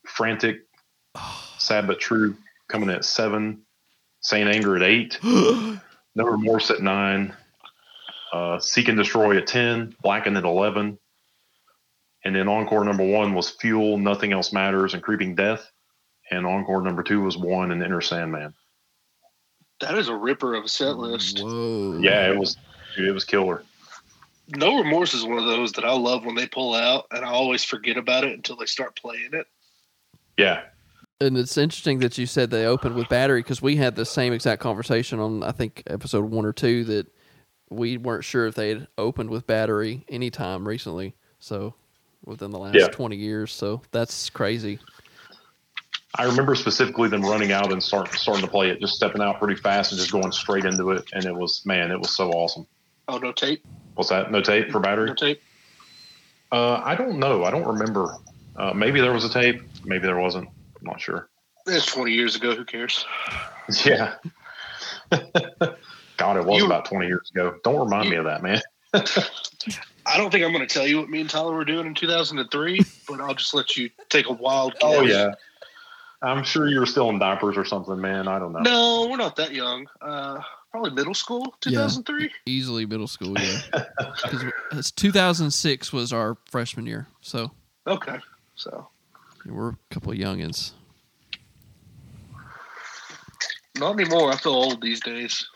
Frantic. 0.07 0.61
Sad 1.57 1.87
but 1.87 1.99
true. 1.99 2.35
Coming 2.67 2.89
at 2.89 3.05
seven. 3.05 3.61
Saint 4.21 4.49
anger 4.49 4.75
at 4.75 4.83
eight. 4.83 5.19
No 6.13 6.25
Remorse 6.25 6.69
at 6.71 6.81
nine. 6.81 7.33
Uh, 8.33 8.59
Seek 8.59 8.89
and 8.89 8.97
Destroy 8.97 9.37
at 9.37 9.47
10. 9.47 9.95
Blacken 10.03 10.35
at 10.35 10.43
11. 10.43 10.99
And 12.23 12.35
then 12.35 12.47
Encore 12.47 12.83
number 12.83 13.03
one 13.03 13.33
was 13.33 13.49
Fuel, 13.49 13.97
Nothing 13.97 14.31
Else 14.31 14.53
Matters, 14.53 14.93
and 14.93 15.01
Creeping 15.01 15.35
Death. 15.35 15.71
And 16.29 16.45
Encore 16.45 16.81
number 16.81 17.03
two 17.03 17.21
was 17.21 17.37
One 17.37 17.71
and 17.71 17.83
Enter 17.83 18.01
Sandman. 18.01 18.53
That 19.79 19.97
is 19.97 20.07
a 20.07 20.15
ripper 20.15 20.53
of 20.53 20.65
a 20.65 20.69
set 20.69 20.97
list. 20.97 21.41
Whoa! 21.41 21.97
Yeah, 21.99 22.29
it 22.29 22.37
was 22.37 22.55
dude, 22.95 23.09
it 23.09 23.13
was 23.13 23.25
killer. 23.25 23.63
No 24.55 24.77
Remorse 24.77 25.13
is 25.13 25.23
one 25.23 25.39
of 25.39 25.45
those 25.45 25.71
that 25.73 25.85
I 25.85 25.93
love 25.93 26.25
when 26.25 26.35
they 26.35 26.47
pull 26.47 26.75
out, 26.75 27.07
and 27.11 27.25
I 27.25 27.29
always 27.29 27.63
forget 27.63 27.97
about 27.97 28.23
it 28.23 28.33
until 28.33 28.57
they 28.57 28.65
start 28.65 28.95
playing 28.95 29.29
it. 29.33 29.47
Yeah. 30.37 30.61
And 31.19 31.37
it's 31.37 31.57
interesting 31.57 31.99
that 31.99 32.17
you 32.17 32.25
said 32.25 32.49
they 32.49 32.65
opened 32.65 32.95
with 32.95 33.07
battery 33.07 33.41
because 33.41 33.61
we 33.61 33.75
had 33.75 33.95
the 33.95 34.05
same 34.05 34.33
exact 34.33 34.61
conversation 34.61 35.19
on 35.19 35.43
I 35.43 35.51
think 35.51 35.83
episode 35.87 36.25
one 36.25 36.45
or 36.45 36.53
two 36.53 36.83
that 36.85 37.07
we 37.69 37.97
weren't 37.97 38.23
sure 38.23 38.47
if 38.47 38.55
they'd 38.55 38.87
opened 38.97 39.29
with 39.29 39.47
battery 39.47 40.03
anytime 40.09 40.67
recently. 40.67 41.15
So 41.39 41.75
within 42.25 42.51
the 42.51 42.59
last 42.59 42.75
Yeah. 42.75 42.87
20 42.87 43.15
years. 43.15 43.51
So 43.53 43.81
that's 43.91 44.29
crazy. 44.29 44.79
I 46.15 46.25
remember 46.25 46.55
specifically 46.55 47.07
them 47.07 47.21
running 47.21 47.51
out 47.53 47.71
and 47.71 47.81
start, 47.81 48.13
starting 48.13 48.43
to 48.43 48.51
play 48.51 48.69
it, 48.69 48.81
just 48.81 48.95
stepping 48.95 49.21
out 49.21 49.39
pretty 49.39 49.55
fast 49.55 49.91
and 49.93 49.99
just 49.99 50.11
going 50.11 50.31
straight 50.33 50.65
into 50.65 50.91
it. 50.91 51.05
And 51.13 51.23
it 51.25 51.33
was, 51.33 51.65
man, 51.65 51.89
it 51.89 51.97
was 51.99 52.15
so 52.15 52.31
awesome. 52.31 52.67
Oh, 53.07 53.17
no 53.17 53.31
tape. 53.31 53.65
What's 53.95 54.09
that? 54.09 54.29
No 54.31 54.41
tape 54.41 54.71
for 54.71 54.79
battery? 54.81 55.07
No 55.07 55.13
tape. 55.15 55.41
Uh, 56.51 56.81
I 56.83 56.95
don't 56.95 57.17
know. 57.17 57.45
I 57.45 57.51
don't 57.51 57.65
remember. 57.65 58.15
Uh, 58.57 58.73
maybe 58.73 58.99
there 58.99 59.13
was 59.13 59.23
a 59.23 59.29
tape. 59.29 59.61
Maybe 59.85 60.05
there 60.05 60.19
wasn't. 60.19 60.49
I'm 60.49 60.85
not 60.85 60.99
sure. 60.99 61.29
It's 61.65 61.85
20 61.85 62.11
years 62.11 62.35
ago. 62.35 62.55
Who 62.55 62.65
cares? 62.65 63.05
Yeah. 63.85 64.15
God, 66.17 66.37
it 66.37 66.45
was 66.45 66.59
You- 66.59 66.65
about 66.65 66.83
20 66.85 67.07
years 67.07 67.29
ago. 67.33 67.55
Don't 67.63 67.79
remind 67.79 68.09
me 68.09 68.17
of 68.17 68.25
that, 68.25 68.43
man. 68.43 68.59
I 70.05 70.17
don't 70.17 70.31
think 70.31 70.43
I'm 70.43 70.51
going 70.51 70.65
to 70.67 70.73
tell 70.73 70.87
you 70.87 70.97
what 70.99 71.09
me 71.09 71.21
and 71.21 71.29
Tyler 71.29 71.53
were 71.53 71.65
doing 71.65 71.85
in 71.87 71.93
2003, 71.93 72.81
but 73.07 73.21
I'll 73.21 73.35
just 73.35 73.53
let 73.53 73.77
you 73.77 73.89
take 74.09 74.27
a 74.29 74.33
wild 74.33 74.73
guess. 74.73 74.83
Oh, 74.83 75.01
yeah. 75.01 75.33
I'm 76.23 76.43
sure 76.43 76.67
you 76.67 76.79
were 76.79 76.85
still 76.85 77.09
in 77.09 77.17
diapers 77.17 77.57
or 77.57 77.65
something, 77.65 77.99
man. 77.99 78.27
I 78.27 78.37
don't 78.37 78.53
know. 78.53 78.59
No, 78.59 79.07
we're 79.09 79.17
not 79.17 79.35
that 79.37 79.53
young. 79.53 79.87
Uh, 80.01 80.39
probably 80.69 80.91
middle 80.91 81.15
school, 81.15 81.55
2003. 81.61 82.29
Easily 82.45 82.85
middle 82.85 83.07
school, 83.07 83.33
yeah. 83.39 83.59
Because 84.69 84.91
2006 84.91 85.91
was 85.91 86.13
our 86.13 86.37
freshman 86.45 86.85
year. 86.85 87.07
So 87.21 87.51
Okay. 87.87 88.17
So, 88.55 88.87
we're 89.45 89.69
a 89.69 89.77
couple 89.89 90.11
of 90.11 90.17
youngins. 90.17 90.71
not 93.77 93.99
anymore. 93.99 94.31
I 94.31 94.37
feel 94.37 94.53
old 94.53 94.81
these 94.81 94.99
days. 94.99 95.47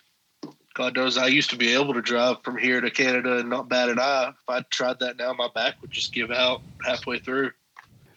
God 0.75 0.93
knows 0.97 1.17
I 1.17 1.27
used 1.27 1.49
to 1.51 1.55
be 1.55 1.73
able 1.73 1.93
to 1.93 2.01
drive 2.01 2.43
from 2.43 2.57
here 2.57 2.81
to 2.81 2.91
Canada 2.91 3.37
and 3.37 3.49
not 3.49 3.69
bat 3.69 3.89
an 3.89 3.97
eye. 3.97 4.29
If 4.29 4.49
I 4.49 4.61
tried 4.69 4.99
that 4.99 5.17
now, 5.17 5.31
my 5.33 5.47
back 5.55 5.81
would 5.81 5.89
just 5.89 6.13
give 6.13 6.31
out 6.31 6.61
halfway 6.85 7.17
through. 7.17 7.51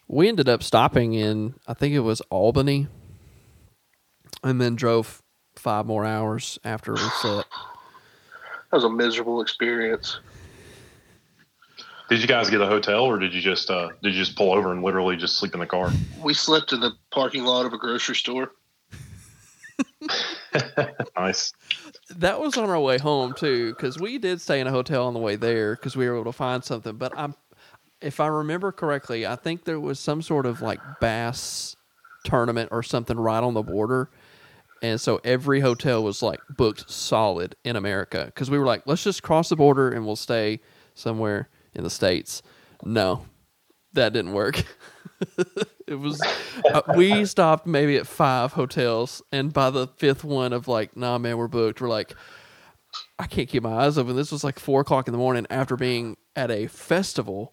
We 0.08 0.28
ended 0.28 0.48
up 0.48 0.64
stopping 0.64 1.14
in, 1.14 1.54
I 1.68 1.74
think 1.74 1.94
it 1.94 2.00
was 2.00 2.20
Albany, 2.30 2.88
and 4.42 4.60
then 4.60 4.74
drove 4.74 5.22
five 5.54 5.86
more 5.86 6.04
hours 6.04 6.58
after 6.64 6.92
we 6.92 7.00
set. 7.22 7.46
That 8.70 8.76
was 8.76 8.84
a 8.84 8.90
miserable 8.90 9.40
experience. 9.40 10.20
Did 12.10 12.20
you 12.20 12.26
guys 12.26 12.50
get 12.50 12.60
a 12.60 12.66
hotel 12.66 13.04
or 13.04 13.18
did 13.18 13.32
you 13.32 13.40
just 13.40 13.70
uh, 13.70 13.88
did 14.02 14.12
you 14.12 14.22
just 14.22 14.36
pull 14.36 14.52
over 14.52 14.72
and 14.72 14.82
literally 14.82 15.16
just 15.16 15.38
sleep 15.38 15.54
in 15.54 15.60
the 15.60 15.66
car? 15.66 15.90
We 16.22 16.34
slept 16.34 16.74
in 16.74 16.80
the 16.80 16.92
parking 17.10 17.44
lot 17.44 17.64
of 17.64 17.72
a 17.72 17.78
grocery 17.78 18.16
store. 18.16 18.52
nice. 21.16 21.52
That 22.16 22.40
was 22.40 22.56
on 22.56 22.70
our 22.70 22.80
way 22.80 22.98
home 22.98 23.34
too, 23.34 23.74
because 23.74 23.98
we 23.98 24.18
did 24.18 24.40
stay 24.40 24.60
in 24.60 24.66
a 24.66 24.70
hotel 24.70 25.06
on 25.06 25.14
the 25.14 25.20
way 25.20 25.36
there 25.36 25.74
because 25.74 25.96
we 25.96 26.08
were 26.08 26.14
able 26.14 26.30
to 26.30 26.36
find 26.36 26.64
something. 26.64 26.96
But 26.96 27.12
I'm, 27.16 27.34
if 28.00 28.20
I 28.20 28.28
remember 28.28 28.72
correctly, 28.72 29.26
I 29.26 29.36
think 29.36 29.64
there 29.64 29.80
was 29.80 29.98
some 29.98 30.22
sort 30.22 30.46
of 30.46 30.62
like 30.62 30.80
bass 31.00 31.76
tournament 32.24 32.70
or 32.72 32.82
something 32.82 33.18
right 33.18 33.42
on 33.42 33.54
the 33.54 33.62
border, 33.62 34.10
and 34.82 35.00
so 35.00 35.20
every 35.24 35.60
hotel 35.60 36.02
was 36.02 36.22
like 36.22 36.40
booked 36.56 36.88
solid 36.90 37.56
in 37.64 37.76
America 37.76 38.24
because 38.26 38.50
we 38.50 38.58
were 38.58 38.66
like, 38.66 38.82
let's 38.86 39.02
just 39.02 39.22
cross 39.22 39.48
the 39.48 39.56
border 39.56 39.90
and 39.90 40.06
we'll 40.06 40.16
stay 40.16 40.60
somewhere 40.94 41.48
in 41.74 41.82
the 41.82 41.90
states. 41.90 42.42
No, 42.84 43.26
that 43.94 44.12
didn't 44.12 44.32
work. 44.32 44.64
it 45.86 45.94
was 45.98 46.20
uh, 46.72 46.82
we 46.96 47.24
stopped 47.24 47.66
maybe 47.66 47.96
at 47.96 48.06
five 48.06 48.52
hotels 48.52 49.20
and 49.32 49.52
by 49.52 49.68
the 49.70 49.86
fifth 49.96 50.22
one 50.24 50.52
of 50.52 50.68
like 50.68 50.96
nah 50.96 51.18
man 51.18 51.36
we're 51.36 51.48
booked 51.48 51.80
we're 51.80 51.88
like 51.88 52.14
i 53.18 53.26
can't 53.26 53.48
keep 53.48 53.62
my 53.62 53.84
eyes 53.84 53.98
open 53.98 54.14
this 54.14 54.30
was 54.30 54.44
like 54.44 54.58
four 54.60 54.80
o'clock 54.82 55.08
in 55.08 55.12
the 55.12 55.18
morning 55.18 55.46
after 55.50 55.76
being 55.76 56.16
at 56.36 56.50
a 56.52 56.66
festival 56.68 57.52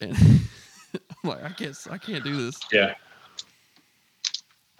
and 0.00 0.16
i'm 0.94 1.30
like 1.30 1.44
i 1.44 1.50
can't 1.50 1.76
i 1.90 1.98
can't 1.98 2.24
do 2.24 2.36
this 2.46 2.58
Yeah. 2.72 2.94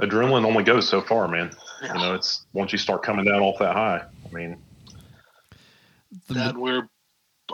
Adrenaline 0.00 0.44
only 0.44 0.64
goes 0.64 0.88
so 0.88 1.00
far, 1.00 1.28
man. 1.28 1.52
You 1.82 1.94
know, 1.94 2.14
it's 2.14 2.46
once 2.54 2.72
you 2.72 2.78
start 2.78 3.04
coming 3.04 3.24
down 3.24 3.40
off 3.40 3.58
that 3.60 3.74
high. 3.76 4.02
I 4.28 4.34
mean, 4.34 4.56
The- 6.26 6.34
That 6.34 6.56
we're 6.56 6.88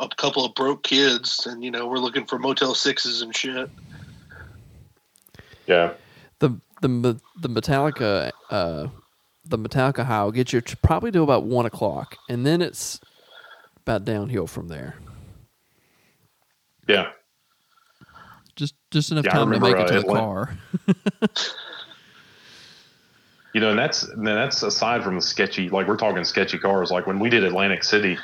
a 0.00 0.09
couple 0.17 0.45
of 0.45 0.55
broke 0.55 0.83
kids, 0.83 1.47
and 1.47 1.62
you 1.64 1.71
know 1.71 1.87
we're 1.87 1.99
looking 1.99 2.26
for 2.26 2.38
Motel 2.38 2.75
Sixes 2.75 3.23
and 3.23 3.35
shit. 3.35 3.71
yeah. 5.67 5.93
the 6.38 6.50
the 6.81 6.88
the, 6.88 7.21
the 7.40 7.49
metallica 7.49 8.31
uh 8.50 8.87
the 9.45 9.59
metallica 9.59 10.05
high 10.05 10.23
will 10.25 10.33
get 10.33 10.52
you 10.52 10.61
to 10.61 10.76
probably 10.78 11.11
to 11.11 11.23
about 11.23 11.45
one 11.45 11.67
o'clock 11.67 12.17
and 12.28 12.45
then 12.47 12.61
it's 12.62 13.00
about 13.78 14.05
downhill 14.05 14.47
from 14.47 14.69
there 14.69 14.95
Yeah. 16.87 17.11
just 18.57 18.75
just 18.90 19.11
enough 19.11 19.25
Yeah, 19.25 19.33
I 19.33 19.35
time 19.45 19.52
to 19.52 19.61
make 19.61 19.75
it 19.76 19.87
to 19.88 19.97
uh, 19.97 20.00
the 20.00 20.07
Atla- 20.07 20.19
car 20.19 20.59
You 23.55 23.62
know, 23.62 23.71
and 23.71 23.78
that's 23.78 24.02
and 24.05 24.26
that's 24.26 24.62
aside 24.62 25.02
from 25.02 25.14
the 25.17 25.23
sketchy. 25.23 25.71
Like 25.71 25.88
we're 25.88 25.97
talking 25.97 26.23
sketchy 26.23 26.59
cars. 26.59 26.90
Like 26.90 27.07
when 27.07 27.19
we 27.19 27.31
did 27.31 27.45
Atlantic 27.45 27.83
City, 27.83 28.19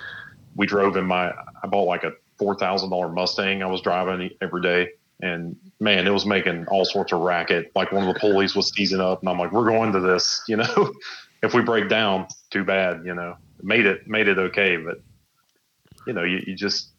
we 0.57 0.67
drove 0.67 0.97
in 0.97 1.07
my. 1.07 1.33
I 1.63 1.67
bought 1.67 1.85
like 1.85 2.05
a 2.05 2.13
four 2.39 2.55
thousand 2.55 2.91
dollar 2.91 3.09
Mustang. 3.09 3.63
I 3.63 3.67
was 3.67 3.81
driving 3.81 4.31
every 4.41 4.63
day, 4.63 4.91
and 5.21 5.57
man, 5.81 6.07
it 6.07 6.11
was 6.11 6.27
making 6.27 6.67
all 6.67 6.85
sorts 6.85 7.13
of 7.13 7.21
racket. 7.21 7.73
Like 7.75 7.93
one 7.93 8.07
of 8.07 8.13
the 8.13 8.21
pulleys 8.21 8.55
was 8.55 8.73
seizing 8.75 9.01
up, 9.01 9.21
and 9.21 9.29
I'm 9.29 9.39
like, 9.39 9.53
"We're 9.53 9.69
going 9.69 9.93
to 9.93 10.01
this." 10.01 10.43
You 10.49 10.57
know, 10.59 10.93
if 11.43 11.55
we 11.55 11.63
break 11.63 11.89
down, 11.89 12.27
too 12.51 12.65
bad. 12.65 13.05
You 13.05 13.15
know, 13.15 13.37
made 13.63 13.87
it 13.87 14.07
made 14.07 14.29
it 14.29 14.39
okay, 14.39 14.77
but 14.77 15.01
you 16.07 16.13
know, 16.13 16.23
you, 16.23 16.43
you 16.47 16.55
just 16.55 16.91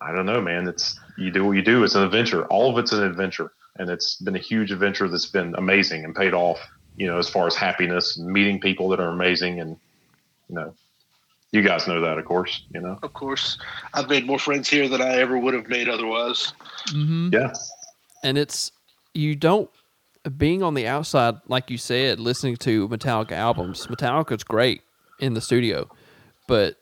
I 0.00 0.12
don't 0.12 0.26
know, 0.26 0.40
man. 0.40 0.68
It's 0.68 0.98
you 1.16 1.30
do 1.30 1.44
what 1.44 1.52
you 1.52 1.62
do. 1.62 1.84
It's 1.84 1.94
an 1.94 2.02
adventure. 2.02 2.46
All 2.46 2.70
of 2.70 2.78
it's 2.78 2.92
an 2.92 3.02
adventure, 3.02 3.52
and 3.78 3.90
it's 3.90 4.16
been 4.16 4.36
a 4.36 4.40
huge 4.40 4.72
adventure 4.72 5.08
that's 5.08 5.26
been 5.26 5.54
amazing 5.56 6.04
and 6.04 6.14
paid 6.14 6.34
off. 6.34 6.58
You 6.96 7.06
know, 7.06 7.18
as 7.18 7.28
far 7.28 7.46
as 7.46 7.54
happiness, 7.54 8.18
meeting 8.18 8.60
people 8.60 8.88
that 8.90 9.00
are 9.00 9.08
amazing, 9.08 9.60
and 9.60 9.76
you 10.48 10.54
know, 10.56 10.74
you 11.52 11.62
guys 11.62 11.86
know 11.86 12.00
that, 12.00 12.18
of 12.18 12.24
course. 12.24 12.64
You 12.74 12.80
know, 12.80 12.98
Of 13.02 13.12
course, 13.12 13.58
I've 13.94 14.08
made 14.08 14.26
more 14.26 14.38
friends 14.38 14.68
here 14.68 14.88
than 14.88 15.00
I 15.00 15.16
ever 15.18 15.38
would 15.38 15.54
have 15.54 15.68
made 15.68 15.88
otherwise. 15.88 16.52
mm-hmm. 16.88 17.28
yeah, 17.32 17.52
and 18.24 18.36
it's 18.38 18.72
you 19.14 19.36
don't 19.36 19.70
being 20.36 20.62
on 20.62 20.74
the 20.74 20.86
outside 20.86 21.34
like 21.48 21.68
you 21.68 21.76
said 21.76 22.20
listening 22.20 22.56
to 22.56 22.88
metallica 22.88 23.32
albums 23.32 23.88
metallica's 23.88 24.44
great 24.44 24.80
in 25.18 25.34
the 25.34 25.40
studio 25.40 25.88
but 26.46 26.76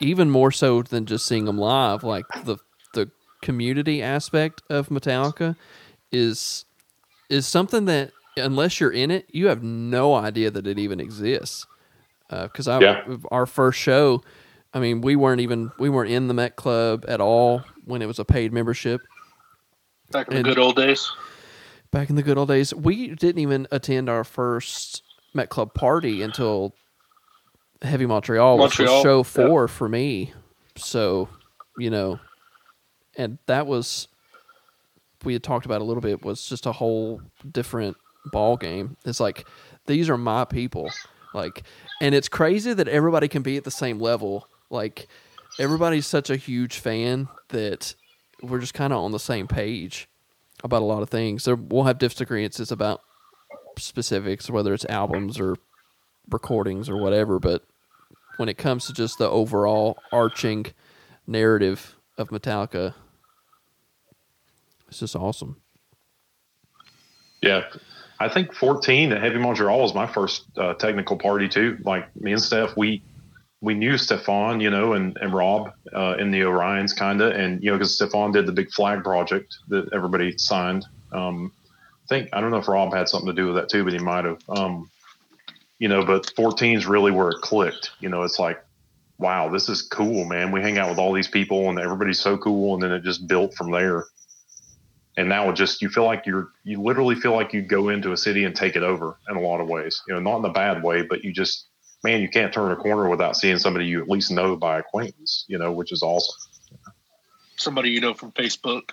even 0.00 0.30
more 0.30 0.52
so 0.52 0.80
than 0.82 1.06
just 1.06 1.26
seeing 1.26 1.44
them 1.44 1.58
live 1.58 2.04
like 2.04 2.24
the 2.44 2.56
the 2.94 3.10
community 3.42 4.00
aspect 4.00 4.62
of 4.70 4.88
metallica 4.90 5.56
is 6.12 6.64
is 7.28 7.46
something 7.48 7.84
that 7.86 8.12
unless 8.36 8.78
you're 8.80 8.92
in 8.92 9.10
it 9.10 9.26
you 9.32 9.48
have 9.48 9.62
no 9.64 10.14
idea 10.14 10.50
that 10.52 10.66
it 10.68 10.78
even 10.78 11.00
exists 11.00 11.66
Uh, 12.30 12.44
because 12.44 12.66
I 12.68 12.80
Yeah. 12.80 13.16
our 13.30 13.46
first 13.46 13.78
show 13.78 14.22
I 14.72 14.80
mean 14.80 15.00
we 15.02 15.14
weren't 15.16 15.40
even 15.40 15.70
we 15.78 15.88
weren't 15.88 16.10
in 16.10 16.28
the 16.28 16.34
Met 16.34 16.56
Club 16.56 17.04
at 17.06 17.20
all 17.20 17.62
when 17.84 18.02
it 18.02 18.06
was 18.06 18.18
a 18.18 18.24
paid 18.24 18.52
membership 18.52 19.00
Back 20.10 20.28
in 20.28 20.36
the 20.36 20.42
good 20.42 20.58
old 20.58 20.76
days. 20.76 21.10
back 21.90 22.10
in 22.10 22.16
the 22.16 22.22
good 22.22 22.38
old 22.38 22.48
days. 22.48 22.74
We 22.74 23.08
didn't 23.14 23.40
even 23.40 23.66
attend 23.70 24.08
our 24.08 24.24
first 24.24 25.02
Met 25.32 25.48
Club 25.48 25.74
party 25.74 26.22
until 26.22 26.74
Heavy 27.82 28.06
Montreal, 28.06 28.58
which 28.58 28.78
was 28.78 28.88
Montreal, 28.90 29.02
show 29.02 29.18
yeah. 29.18 29.48
four 29.48 29.68
for 29.68 29.88
me. 29.88 30.32
So, 30.76 31.28
you 31.78 31.90
know, 31.90 32.18
and 33.16 33.38
that 33.46 33.66
was 33.66 34.08
we 35.24 35.32
had 35.32 35.42
talked 35.42 35.66
about 35.66 35.80
a 35.80 35.84
little 35.84 36.00
bit 36.02 36.24
was 36.24 36.46
just 36.46 36.66
a 36.66 36.72
whole 36.72 37.20
different 37.50 37.96
ball 38.32 38.56
game. 38.56 38.96
It's 39.04 39.20
like 39.20 39.46
these 39.86 40.08
are 40.08 40.18
my 40.18 40.44
people, 40.44 40.90
like, 41.32 41.62
and 42.00 42.14
it's 42.14 42.28
crazy 42.28 42.72
that 42.72 42.88
everybody 42.88 43.28
can 43.28 43.42
be 43.42 43.56
at 43.56 43.64
the 43.64 43.70
same 43.70 43.98
level. 43.98 44.48
Like, 44.70 45.08
everybody's 45.58 46.06
such 46.06 46.30
a 46.30 46.36
huge 46.36 46.78
fan 46.78 47.28
that 47.48 47.94
we're 48.42 48.60
just 48.60 48.74
kind 48.74 48.92
of 48.92 49.00
on 49.00 49.12
the 49.12 49.18
same 49.18 49.46
page 49.46 50.08
about 50.62 50.82
a 50.82 50.84
lot 50.84 51.02
of 51.02 51.10
things. 51.10 51.44
There, 51.44 51.56
we'll 51.56 51.84
have 51.84 51.98
disagreements 51.98 52.70
about 52.70 53.00
specifics, 53.78 54.50
whether 54.50 54.74
it's 54.74 54.84
albums 54.86 55.38
or 55.38 55.56
recordings 56.30 56.88
or 56.88 56.96
whatever. 56.96 57.38
But 57.38 57.64
when 58.36 58.48
it 58.48 58.58
comes 58.58 58.86
to 58.86 58.92
just 58.92 59.18
the 59.18 59.28
overall 59.28 59.98
arching 60.12 60.66
narrative 61.26 61.96
of 62.18 62.28
Metallica, 62.30 62.94
it's 64.88 65.00
just 65.00 65.16
awesome. 65.16 65.60
yeah. 67.42 67.64
I 68.18 68.28
think 68.28 68.54
14 68.54 69.12
at 69.12 69.22
Heavy 69.22 69.38
Montreal 69.38 69.80
was 69.80 69.94
my 69.94 70.06
first 70.06 70.44
uh, 70.56 70.74
technical 70.74 71.16
party 71.16 71.48
too. 71.48 71.78
Like 71.84 72.14
me 72.16 72.32
and 72.32 72.42
Steph, 72.42 72.76
we 72.76 73.02
we 73.60 73.74
knew 73.74 73.96
Stefan, 73.96 74.60
you 74.60 74.68
know, 74.68 74.92
and, 74.92 75.16
and 75.22 75.32
Rob 75.32 75.72
uh, 75.94 76.16
in 76.18 76.30
the 76.30 76.40
Orions 76.40 76.94
kind 76.94 77.22
of, 77.22 77.32
and 77.32 77.62
you 77.62 77.70
know, 77.70 77.78
because 77.78 77.94
Stefan 77.94 78.30
did 78.30 78.44
the 78.46 78.52
big 78.52 78.70
flag 78.70 79.02
project 79.02 79.56
that 79.68 79.90
everybody 79.92 80.36
signed. 80.36 80.84
Um, 81.12 81.50
I 82.04 82.06
think 82.08 82.28
I 82.32 82.40
don't 82.40 82.50
know 82.50 82.58
if 82.58 82.68
Rob 82.68 82.92
had 82.92 83.08
something 83.08 83.26
to 83.26 83.32
do 83.32 83.46
with 83.46 83.56
that 83.56 83.70
too, 83.70 83.82
but 83.84 83.94
he 83.94 83.98
might 83.98 84.26
have. 84.26 84.38
Um, 84.48 84.90
you 85.78 85.88
know, 85.88 86.04
but 86.04 86.30
14 86.36 86.76
is 86.76 86.86
really 86.86 87.10
where 87.10 87.30
it 87.30 87.40
clicked. 87.40 87.90
You 88.00 88.08
know, 88.08 88.22
it's 88.22 88.38
like, 88.38 88.64
wow, 89.18 89.48
this 89.48 89.68
is 89.68 89.82
cool, 89.82 90.24
man. 90.24 90.52
We 90.52 90.60
hang 90.60 90.78
out 90.78 90.88
with 90.88 90.98
all 90.98 91.12
these 91.12 91.28
people 91.28 91.68
and 91.68 91.78
everybody's 91.78 92.20
so 92.20 92.36
cool. 92.38 92.74
And 92.74 92.82
then 92.82 92.92
it 92.92 93.02
just 93.02 93.26
built 93.26 93.54
from 93.54 93.70
there. 93.70 94.06
And 95.16 95.28
now 95.28 95.48
it 95.48 95.54
just, 95.54 95.80
you 95.80 95.88
feel 95.88 96.04
like 96.04 96.26
you're, 96.26 96.48
you 96.64 96.82
literally 96.82 97.14
feel 97.14 97.32
like 97.32 97.52
you 97.52 97.62
go 97.62 97.88
into 97.88 98.12
a 98.12 98.16
city 98.16 98.44
and 98.44 98.54
take 98.54 98.74
it 98.74 98.82
over 98.82 99.16
in 99.28 99.36
a 99.36 99.40
lot 99.40 99.60
of 99.60 99.68
ways, 99.68 100.02
you 100.08 100.14
know, 100.14 100.20
not 100.20 100.38
in 100.38 100.44
a 100.44 100.52
bad 100.52 100.82
way, 100.82 101.02
but 101.02 101.22
you 101.22 101.32
just, 101.32 101.66
man, 102.02 102.20
you 102.20 102.28
can't 102.28 102.52
turn 102.52 102.72
a 102.72 102.76
corner 102.76 103.08
without 103.08 103.36
seeing 103.36 103.58
somebody 103.58 103.86
you 103.86 104.02
at 104.02 104.08
least 104.08 104.32
know 104.32 104.56
by 104.56 104.78
acquaintance, 104.78 105.44
you 105.46 105.56
know, 105.56 105.70
which 105.70 105.92
is 105.92 106.02
awesome. 106.02 106.34
Somebody 107.56 107.90
you 107.90 108.00
know 108.00 108.12
from 108.12 108.32
Facebook. 108.32 108.90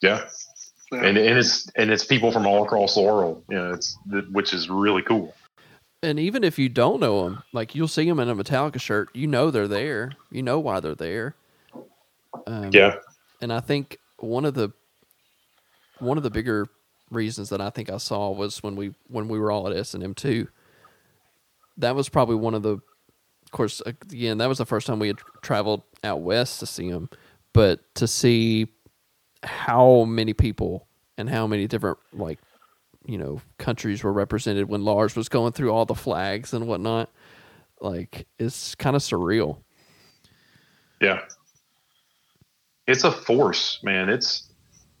Yeah. 0.00 0.28
Yeah. 0.92 1.04
And, 1.04 1.18
and 1.18 1.38
it's, 1.38 1.68
and 1.74 1.90
it's 1.90 2.04
people 2.04 2.30
from 2.30 2.46
all 2.46 2.62
across 2.64 2.94
the 2.94 3.00
world, 3.02 3.42
you 3.50 3.56
know, 3.56 3.72
it's, 3.72 3.98
which 4.30 4.52
is 4.52 4.68
really 4.68 5.02
cool. 5.02 5.34
And 6.04 6.20
even 6.20 6.44
if 6.44 6.58
you 6.58 6.68
don't 6.68 7.00
know 7.00 7.24
them, 7.24 7.42
like 7.52 7.74
you'll 7.74 7.88
see 7.88 8.08
them 8.08 8.20
in 8.20 8.28
a 8.28 8.36
Metallica 8.36 8.80
shirt, 8.80 9.08
you 9.14 9.26
know 9.26 9.50
they're 9.50 9.68
there. 9.68 10.12
You 10.30 10.42
know 10.42 10.60
why 10.60 10.80
they're 10.80 10.94
there. 10.94 11.34
Um, 12.46 12.70
Yeah. 12.72 12.96
and 13.40 13.52
I 13.52 13.60
think 13.60 13.98
one 14.18 14.44
of 14.44 14.54
the 14.54 14.70
one 16.02 16.16
of 16.16 16.22
the 16.22 16.30
bigger 16.30 16.66
reasons 17.10 17.50
that 17.50 17.60
I 17.60 17.70
think 17.70 17.90
I 17.90 17.98
saw 17.98 18.30
was 18.30 18.62
when 18.62 18.76
we 18.76 18.94
when 19.08 19.28
we 19.28 19.38
were 19.38 19.50
all 19.50 19.68
at 19.68 19.76
S 19.76 19.94
and 19.94 20.02
M 20.02 20.14
two. 20.14 20.48
That 21.78 21.94
was 21.94 22.08
probably 22.08 22.36
one 22.36 22.54
of 22.54 22.62
the, 22.62 22.72
of 22.72 23.50
course, 23.50 23.80
again 23.86 24.38
that 24.38 24.48
was 24.48 24.58
the 24.58 24.66
first 24.66 24.86
time 24.86 24.98
we 24.98 25.08
had 25.08 25.18
traveled 25.40 25.82
out 26.04 26.20
west 26.20 26.60
to 26.60 26.66
see 26.66 26.90
them, 26.90 27.08
but 27.52 27.80
to 27.94 28.06
see 28.06 28.68
how 29.42 30.04
many 30.04 30.32
people 30.32 30.86
and 31.16 31.28
how 31.28 31.46
many 31.46 31.66
different 31.66 31.98
like 32.12 32.38
you 33.06 33.18
know 33.18 33.40
countries 33.58 34.02
were 34.02 34.12
represented 34.12 34.68
when 34.68 34.84
Lars 34.84 35.16
was 35.16 35.28
going 35.28 35.52
through 35.52 35.70
all 35.70 35.84
the 35.84 35.94
flags 35.94 36.52
and 36.52 36.66
whatnot, 36.66 37.10
like 37.80 38.26
it's 38.38 38.74
kind 38.74 38.96
of 38.96 39.02
surreal. 39.02 39.58
Yeah. 41.00 41.20
It's 42.86 43.04
a 43.04 43.12
force, 43.12 43.80
man. 43.82 44.08
It's 44.08 44.51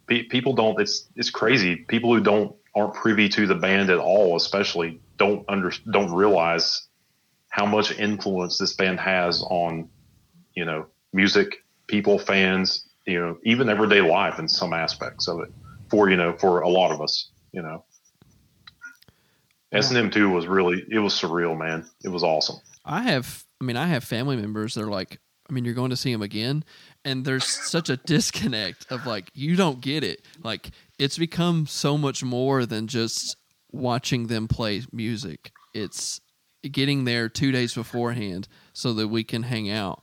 pe- 0.06 0.24
people 0.24 0.54
don't. 0.54 0.80
It's 0.80 1.08
it's 1.16 1.30
crazy. 1.30 1.76
People 1.76 2.14
who 2.14 2.20
don't 2.20 2.54
aren't 2.74 2.94
privy 2.94 3.28
to 3.30 3.46
the 3.46 3.54
band 3.54 3.90
at 3.90 3.98
all, 3.98 4.36
especially 4.36 5.00
don't 5.18 5.44
under 5.48 5.72
don't 5.90 6.12
realize 6.12 6.88
how 7.50 7.66
much 7.66 7.98
influence 7.98 8.58
this 8.58 8.74
band 8.74 8.98
has 9.00 9.42
on 9.42 9.88
you 10.54 10.64
know 10.64 10.86
music, 11.12 11.64
people, 11.86 12.18
fans, 12.18 12.88
you 13.06 13.20
know, 13.20 13.38
even 13.44 13.68
everyday 13.68 14.00
life 14.00 14.38
in 14.38 14.48
some 14.48 14.72
aspects 14.72 15.28
of 15.28 15.40
it. 15.40 15.52
For 15.90 16.08
you 16.08 16.16
know, 16.16 16.34
for 16.38 16.60
a 16.60 16.68
lot 16.68 16.90
of 16.90 17.00
us, 17.02 17.30
you 17.52 17.62
know. 17.62 17.84
S 19.72 19.88
and 19.88 19.98
M 19.98 20.10
two 20.10 20.30
was 20.30 20.46
really 20.46 20.84
it 20.90 20.98
was 20.98 21.14
surreal, 21.14 21.58
man. 21.58 21.86
It 22.04 22.08
was 22.08 22.22
awesome. 22.22 22.56
I 22.84 23.02
have, 23.02 23.44
I 23.60 23.64
mean, 23.64 23.76
I 23.76 23.86
have 23.86 24.04
family 24.04 24.36
members 24.36 24.74
that 24.74 24.82
are 24.82 24.90
like, 24.90 25.20
I 25.48 25.52
mean, 25.52 25.64
you're 25.64 25.74
going 25.74 25.90
to 25.90 25.96
see 25.96 26.12
them 26.12 26.22
again, 26.22 26.64
and 27.04 27.24
there's 27.24 27.44
such 27.46 27.88
a 27.90 27.96
disconnect 27.96 28.86
of 28.90 29.06
like, 29.06 29.30
you 29.34 29.56
don't 29.56 29.80
get 29.80 30.04
it. 30.04 30.24
Like, 30.42 30.70
it's 30.98 31.18
become 31.18 31.66
so 31.66 31.98
much 31.98 32.22
more 32.22 32.64
than 32.66 32.86
just 32.86 33.36
watching 33.72 34.26
them 34.28 34.48
play 34.48 34.82
music. 34.92 35.50
It's 35.74 36.20
getting 36.70 37.04
there 37.04 37.28
two 37.28 37.50
days 37.52 37.74
beforehand 37.74 38.46
so 38.72 38.92
that 38.94 39.08
we 39.08 39.24
can 39.24 39.42
hang 39.42 39.68
out 39.70 40.02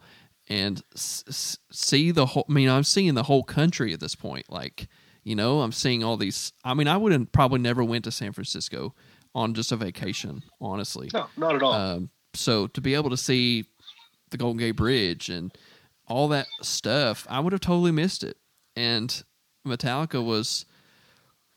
and 0.50 0.82
s- 0.96 1.24
s- 1.28 1.58
see 1.72 2.12
the 2.12 2.26
whole. 2.26 2.46
I 2.50 2.52
mean, 2.54 2.70
I'm 2.70 2.84
seeing 2.84 3.14
the 3.14 3.24
whole 3.24 3.44
country 3.44 3.94
at 3.94 4.00
this 4.00 4.16
point. 4.16 4.50
Like, 4.50 4.88
you 5.24 5.36
know, 5.36 5.62
I'm 5.62 5.72
seeing 5.72 6.04
all 6.04 6.18
these. 6.18 6.52
I 6.66 6.74
mean, 6.74 6.88
I 6.88 6.98
would 6.98 7.12
have 7.12 7.32
probably 7.32 7.60
never 7.60 7.84
went 7.84 8.04
to 8.06 8.12
San 8.12 8.34
Francisco 8.34 8.94
on 9.36 9.54
just 9.54 9.72
a 9.72 9.76
vacation, 9.78 10.42
honestly. 10.60 11.10
No, 11.14 11.28
not 11.38 11.56
at 11.56 11.62
all. 11.64 11.74
Um, 11.74 12.10
so 12.34 12.68
to 12.68 12.82
be 12.82 12.96
able 12.96 13.12
to 13.12 13.18
see 13.18 13.66
the 14.32 14.38
Golden 14.38 14.60
Gate 14.60 14.72
Bridge 14.72 15.30
and 15.30 15.56
all 16.10 16.28
that 16.30 16.48
stuff, 16.62 17.26
I 17.30 17.40
would 17.40 17.54
have 17.54 17.62
totally 17.62 17.92
missed 17.92 18.24
it. 18.24 18.38
And 18.76 19.24
Metallica 19.66 20.24
was 20.24 20.66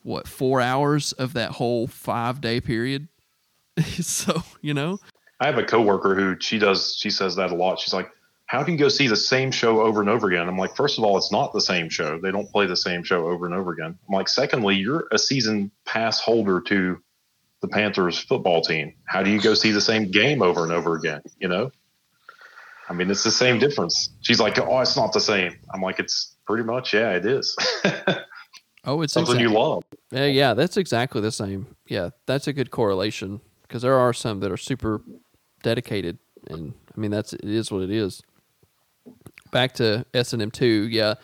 what 0.03 0.29
four 0.29 0.61
hours 0.61 1.13
of 1.13 1.33
that 1.35 1.53
whole 1.53 1.87
five 1.87 2.41
day 2.41 2.61
period. 2.61 3.09
so 4.01 4.43
you 4.61 4.75
know, 4.75 4.99
I 5.41 5.47
have 5.47 5.59
a 5.59 5.65
coworker 5.65 6.15
who 6.15 6.37
she 6.41 6.59
does 6.59 6.97
she 6.97 7.11
says 7.11 7.37
that 7.37 7.51
a 7.51 7.55
lot. 7.55 7.81
She's 7.81 7.95
like, 7.95 8.11
"How 8.47 8.63
can 8.63 8.75
you 8.75 8.79
go 8.79 8.89
see 8.89 9.09
the 9.09 9.17
same 9.17 9.51
show 9.51 9.81
over 9.81 10.01
and 10.01 10.11
over 10.11 10.29
again?" 10.29 10.49
I'm 10.49 10.59
like, 10.59 10.77
first 10.77 10.99
of 10.99 11.05
all, 11.05 11.17
it's 11.17 11.33
not 11.33 11.53
the 11.53 11.61
same 11.61 11.89
show. 11.89 12.19
They 12.19 12.31
don't 12.31 12.51
play 12.51 12.67
the 12.67 12.77
same 12.77 13.03
show 13.03 13.29
over 13.29 13.47
and 13.47 13.55
over 13.55 13.73
again. 13.73 13.99
I'm 14.09 14.15
like, 14.15 14.29
secondly, 14.29 14.77
you're 14.77 15.07
a 15.11 15.19
season 15.19 15.71
pass 15.85 16.21
holder 16.21 16.61
to 16.63 17.03
the 17.61 17.69
Panthers 17.69 18.19
football 18.19 18.61
team. 18.61 18.95
How 19.05 19.23
do 19.23 19.31
you 19.31 19.41
go 19.41 19.55
see 19.55 19.71
the 19.71 19.81
same 19.81 20.11
game 20.11 20.43
over 20.43 20.65
and 20.65 20.73
over 20.73 20.97
again? 20.97 21.23
You 21.39 21.49
know, 21.49 21.71
I 22.93 22.95
mean, 22.95 23.11
it's 23.11 23.25
the 23.25 23.31
same 23.31 23.59
difference. 23.59 24.11
She's 24.21 24.39
like, 24.39 24.59
"Oh, 24.59 24.81
it's 24.81 24.97
not 24.99 25.15
the 25.15 25.21
same." 25.21 25.59
I'm 25.73 25.81
like, 25.81 25.99
"It's 25.99 26.37
pretty 26.47 26.63
much, 26.63 26.93
yeah, 26.93 27.13
it 27.13 27.25
is." 27.25 27.57
oh, 28.85 29.01
it's 29.01 29.15
Something 29.15 29.41
you 29.41 29.47
exact- 29.47 29.59
love. 29.59 29.85
Yeah, 30.11 30.27
yeah, 30.27 30.53
that's 30.53 30.77
exactly 30.77 31.23
the 31.23 31.33
same. 31.33 31.69
Yeah, 31.87 32.11
that's 32.27 32.49
a 32.49 32.53
good 32.53 32.71
correlation 32.71 33.41
because 33.63 33.81
there 33.81 33.99
are 33.99 34.13
some 34.13 34.41
that 34.41 34.53
are 34.53 34.59
super 34.59 35.01
dedicated, 35.63 36.19
and 36.49 36.75
I 36.95 37.01
mean 37.01 37.11
that's 37.11 37.33
it 37.33 37.45
is 37.45 37.73
what 37.73 37.81
it 37.81 37.91
is. 37.91 38.23
Back 39.53 39.73
to 39.75 40.05
S 40.13 40.35
and 40.35 40.43
M 40.43 40.51
two, 40.51 40.87
yeah, 40.91 41.15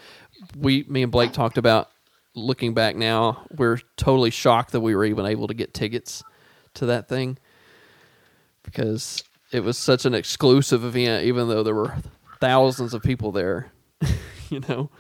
we 0.57 0.87
me 0.89 1.03
and 1.03 1.13
Blake 1.13 1.33
talked 1.33 1.59
about 1.59 1.91
looking 2.35 2.73
back 2.73 2.97
now. 2.97 3.45
We're 3.55 3.81
totally 3.99 4.31
shocked 4.31 4.73
that 4.73 4.81
we 4.81 4.97
were 4.97 5.05
even 5.05 5.27
able 5.27 5.49
to 5.49 5.55
get 5.55 5.75
tickets 5.75 6.23
to 6.75 6.87
that 6.87 7.11
thing 7.11 7.37
because 8.63 9.23
it 9.51 9.61
was 9.61 9.79
such 9.79 10.05
an 10.05 10.15
exclusive 10.15 10.85
event, 10.85 11.25
even 11.25 11.49
though 11.49 11.63
there 11.63 11.75
were 11.75 11.97
thousands 12.41 12.95
of 12.95 13.03
people 13.03 13.33
there. 13.33 13.73
you 14.51 14.61
know, 14.69 14.91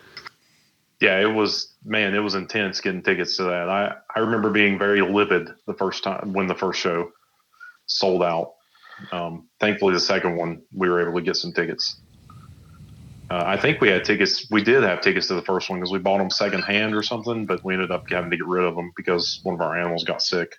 yeah, 1.01 1.21
it 1.21 1.33
was 1.33 1.75
man, 1.85 2.15
it 2.15 2.21
was 2.21 2.35
intense 2.35 2.81
getting 2.81 3.03
tickets 3.03 3.37
to 3.37 3.45
that. 3.45 3.69
I 3.69 3.95
I 4.15 4.21
remember 4.21 4.51
being 4.51 4.79
very 4.79 5.01
livid 5.01 5.49
the 5.67 5.75
first 5.75 6.03
time 6.03 6.33
when 6.33 6.47
the 6.47 6.55
first 6.55 6.81
show 6.81 7.13
sold 7.87 8.23
out. 8.23 8.55
Um, 9.13 9.49
thankfully, 9.61 9.95
the 9.95 10.01
second 10.01 10.37
one 10.37 10.63
we 10.75 10.89
were 10.89 11.01
able 11.01 11.19
to 11.19 11.25
get 11.25 11.37
some 11.37 11.53
tickets. 11.53 12.01
Uh, 13.31 13.45
I 13.47 13.59
think 13.59 13.81
we 13.81 13.89
had 13.89 14.05
tickets. 14.05 14.51
We 14.51 14.65
did 14.65 14.83
have 14.83 15.03
tickets 15.03 15.29
to 15.29 15.35
the 15.35 15.43
first 15.43 15.69
one 15.69 15.79
because 15.79 15.93
we 15.93 15.99
bought 15.99 16.19
them 16.19 16.31
secondhand 16.31 16.95
or 16.95 17.03
something, 17.03 17.45
but 17.45 17.63
we 17.63 17.75
ended 17.75 17.91
up 17.91 18.09
having 18.11 18.31
to 18.31 18.37
get 18.37 18.47
rid 18.47 18.65
of 18.65 18.75
them 18.75 18.91
because 18.97 19.41
one 19.43 19.55
of 19.55 19.61
our 19.61 19.79
animals 19.79 20.05
got 20.05 20.23
sick. 20.23 20.57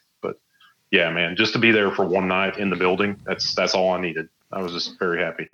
But 0.91 0.97
yeah, 0.97 1.09
man, 1.11 1.35
just 1.35 1.53
to 1.53 1.59
be 1.59 1.71
there 1.71 1.91
for 1.91 2.05
one 2.05 2.27
night 2.27 2.57
in 2.57 2.69
the 2.69 2.75
building, 2.75 3.19
that's 3.25 3.53
that's 3.55 3.73
all 3.73 3.91
I 3.91 4.01
needed. 4.01 4.29
I 4.51 4.61
was 4.61 4.73
just 4.73 4.97
very 4.99 5.19
happy. 5.21 5.49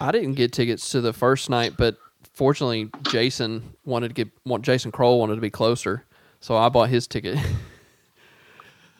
I 0.00 0.10
didn't 0.10 0.34
get 0.34 0.52
tickets 0.52 0.90
to 0.90 1.00
the 1.00 1.12
first 1.12 1.48
night, 1.48 1.74
but 1.76 1.96
fortunately, 2.34 2.90
Jason 3.02 3.74
wanted 3.84 4.08
to 4.08 4.14
get. 4.14 4.30
Want 4.44 4.64
Jason 4.64 4.90
Kroll 4.90 5.18
wanted 5.20 5.36
to 5.36 5.40
be 5.40 5.50
closer, 5.50 6.04
so 6.40 6.56
I 6.56 6.68
bought 6.68 6.88
his 6.88 7.06
ticket. 7.06 7.38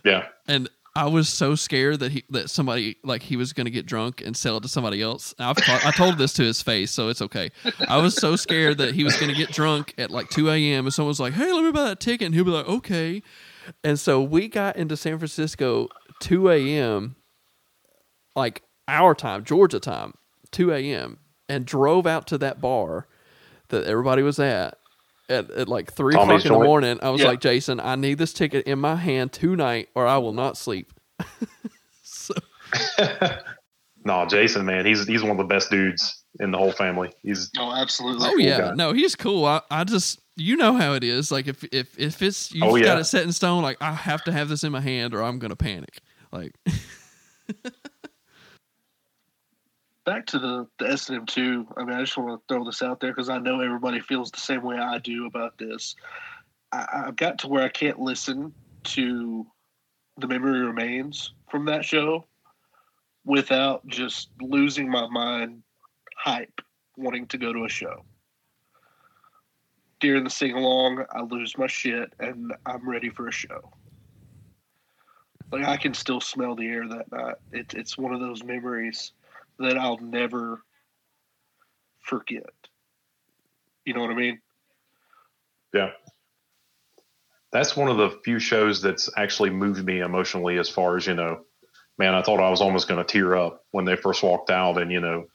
Yeah, 0.04 0.26
and 0.48 0.68
I 0.96 1.06
was 1.06 1.28
so 1.28 1.54
scared 1.54 2.00
that 2.00 2.10
he 2.10 2.24
that 2.30 2.50
somebody 2.50 2.96
like 3.04 3.22
he 3.22 3.36
was 3.36 3.52
going 3.52 3.66
to 3.66 3.70
get 3.70 3.86
drunk 3.86 4.20
and 4.20 4.36
sell 4.36 4.56
it 4.56 4.62
to 4.62 4.68
somebody 4.68 5.00
else. 5.00 5.32
I've 5.38 5.56
ta- 5.56 5.80
I 5.84 5.92
told 5.92 6.18
this 6.18 6.32
to 6.34 6.42
his 6.42 6.60
face, 6.60 6.90
so 6.90 7.08
it's 7.08 7.22
okay. 7.22 7.50
I 7.88 7.98
was 7.98 8.16
so 8.16 8.34
scared 8.34 8.78
that 8.78 8.94
he 8.94 9.04
was 9.04 9.16
going 9.16 9.30
to 9.30 9.36
get 9.36 9.52
drunk 9.52 9.94
at 9.98 10.10
like 10.10 10.28
two 10.28 10.50
a.m. 10.50 10.86
and 10.86 10.92
someone's 10.92 11.20
like, 11.20 11.34
"Hey, 11.34 11.52
let 11.52 11.62
me 11.62 11.70
buy 11.70 11.84
that 11.84 12.00
ticket," 12.00 12.26
and 12.26 12.34
he'll 12.34 12.42
be 12.44 12.50
like, 12.50 12.66
"Okay." 12.66 13.22
And 13.84 13.98
so 13.98 14.22
we 14.22 14.48
got 14.48 14.76
into 14.76 14.96
San 14.96 15.18
Francisco 15.18 15.88
two 16.20 16.48
a.m. 16.50 17.16
like 18.36 18.62
our 18.88 19.14
time, 19.14 19.44
Georgia 19.44 19.80
time, 19.80 20.14
two 20.50 20.72
a.m. 20.72 21.18
and 21.48 21.64
drove 21.64 22.06
out 22.06 22.26
to 22.28 22.38
that 22.38 22.60
bar 22.60 23.06
that 23.68 23.84
everybody 23.84 24.22
was 24.22 24.38
at. 24.38 24.78
At, 25.28 25.50
at 25.52 25.68
like 25.68 25.90
three 25.92 26.14
Tommy's 26.14 26.44
o'clock 26.44 26.56
in 26.56 26.60
the 26.60 26.64
morning, 26.66 26.98
I 27.00 27.08
was 27.10 27.22
Yeah. 27.22 27.28
like, 27.28 27.40
Jason, 27.40 27.80
I 27.80 27.94
need 27.94 28.18
this 28.18 28.32
ticket 28.34 28.66
in 28.66 28.78
my 28.80 28.96
hand 28.96 29.32
tonight, 29.32 29.88
or 29.94 30.06
I 30.06 30.18
will 30.18 30.32
not 30.32 30.58
sleep. 30.58 30.92
so, 32.02 32.34
no, 34.04 34.26
Jason, 34.26 34.66
man, 34.66 34.84
he's 34.84 35.06
he's 35.06 35.22
one 35.22 35.30
of 35.30 35.36
the 35.38 35.44
best 35.44 35.70
dudes 35.70 36.24
in 36.40 36.50
the 36.50 36.58
whole 36.58 36.72
family. 36.72 37.12
He's 37.22 37.50
oh, 37.58 37.72
absolutely. 37.72 38.28
oh 38.28 38.36
yeah, 38.36 38.58
guy. 38.58 38.74
no, 38.74 38.92
he's 38.92 39.14
cool. 39.14 39.44
I, 39.46 39.62
I 39.70 39.84
just 39.84 40.20
you 40.36 40.56
know 40.56 40.74
how 40.74 40.94
it 40.94 41.04
is. 41.04 41.30
Like 41.30 41.46
if 41.46 41.64
if 41.72 41.98
if 41.98 42.22
it's 42.22 42.52
you 42.52 42.64
Oh, 42.64 42.74
have 42.74 42.84
got 42.84 42.98
it 42.98 43.04
set 43.04 43.24
in 43.24 43.32
stone, 43.32 43.62
like 43.62 43.78
I 43.80 43.92
have 43.92 44.24
to 44.24 44.32
have 44.32 44.48
this 44.48 44.64
in 44.64 44.72
my 44.72 44.80
hand, 44.80 45.14
or 45.14 45.22
I'm 45.22 45.38
gonna 45.38 45.56
panic. 45.56 46.00
Like 46.30 46.54
back 50.04 50.26
to 50.26 50.38
the 50.38 50.66
the 50.78 50.88
S 50.88 51.08
and 51.08 51.18
M 51.18 51.26
two. 51.26 51.66
I 51.76 51.84
mean, 51.84 51.96
I 51.96 52.00
just 52.00 52.16
want 52.16 52.40
to 52.40 52.42
throw 52.52 52.64
this 52.64 52.82
out 52.82 53.00
there 53.00 53.10
because 53.12 53.28
I 53.28 53.38
know 53.38 53.60
everybody 53.60 54.00
feels 54.00 54.30
the 54.30 54.40
same 54.40 54.62
way 54.62 54.76
I 54.76 54.98
do 54.98 55.26
about 55.26 55.58
this. 55.58 55.94
I, 56.72 57.04
I've 57.06 57.16
got 57.16 57.38
to 57.40 57.48
where 57.48 57.64
I 57.64 57.68
can't 57.68 58.00
listen 58.00 58.54
to 58.84 59.46
the 60.18 60.26
memory 60.26 60.60
remains 60.60 61.32
from 61.50 61.66
that 61.66 61.84
show 61.84 62.26
without 63.24 63.86
just 63.86 64.30
losing 64.40 64.90
my 64.90 65.06
mind, 65.08 65.62
hype, 66.16 66.60
wanting 66.96 67.26
to 67.28 67.38
go 67.38 67.52
to 67.52 67.64
a 67.64 67.68
show. 67.68 68.04
During 70.02 70.24
the 70.24 70.30
sing 70.30 70.54
along, 70.54 71.04
I 71.12 71.22
lose 71.22 71.56
my 71.56 71.68
shit 71.68 72.12
and 72.18 72.52
I'm 72.66 72.88
ready 72.88 73.08
for 73.08 73.28
a 73.28 73.32
show. 73.32 73.72
Like 75.52 75.64
I 75.64 75.76
can 75.76 75.94
still 75.94 76.20
smell 76.20 76.56
the 76.56 76.66
air 76.66 76.88
that 76.88 77.12
night. 77.12 77.36
It's 77.52 77.72
it's 77.72 77.96
one 77.96 78.12
of 78.12 78.18
those 78.18 78.42
memories 78.42 79.12
that 79.60 79.78
I'll 79.78 79.98
never 79.98 80.60
forget. 82.00 82.50
You 83.84 83.94
know 83.94 84.00
what 84.00 84.10
I 84.10 84.14
mean? 84.14 84.40
Yeah. 85.72 85.90
That's 87.52 87.76
one 87.76 87.88
of 87.88 87.96
the 87.96 88.18
few 88.24 88.40
shows 88.40 88.82
that's 88.82 89.08
actually 89.16 89.50
moved 89.50 89.84
me 89.84 90.00
emotionally 90.00 90.58
as 90.58 90.68
far 90.68 90.96
as, 90.96 91.06
you 91.06 91.14
know, 91.14 91.42
man, 91.96 92.14
I 92.14 92.22
thought 92.22 92.40
I 92.40 92.50
was 92.50 92.60
almost 92.60 92.88
going 92.88 93.04
to 93.04 93.04
tear 93.04 93.36
up 93.36 93.64
when 93.70 93.84
they 93.84 93.94
first 93.94 94.24
walked 94.24 94.50
out. 94.50 94.82
And, 94.82 94.90
you 94.90 95.00
know, 95.00 95.26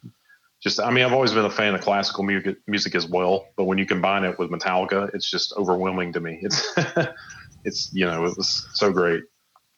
just, 0.62 0.80
I 0.80 0.90
mean, 0.92 1.06
I've 1.06 1.14
always 1.14 1.34
been 1.34 1.46
a 1.46 1.50
fan 1.50 1.76
of 1.76 1.82
classical 1.82 2.24
music, 2.24 2.58
music 2.68 2.96
as 2.96 3.08
well. 3.08 3.48
But 3.56 3.66
when 3.66 3.78
you 3.78 3.86
combine 3.86 4.24
it 4.24 4.38
with 4.40 4.50
Metallica, 4.50 5.14
it's 5.14 5.30
just 5.30 5.54
overwhelming 5.58 6.12
to 6.14 6.20
me. 6.20 6.40
It's, 6.42 6.76
it's, 7.64 7.94
you 7.94 8.06
know, 8.06 8.26
it 8.26 8.36
was 8.38 8.68
so 8.74 8.92
great. 8.92 9.24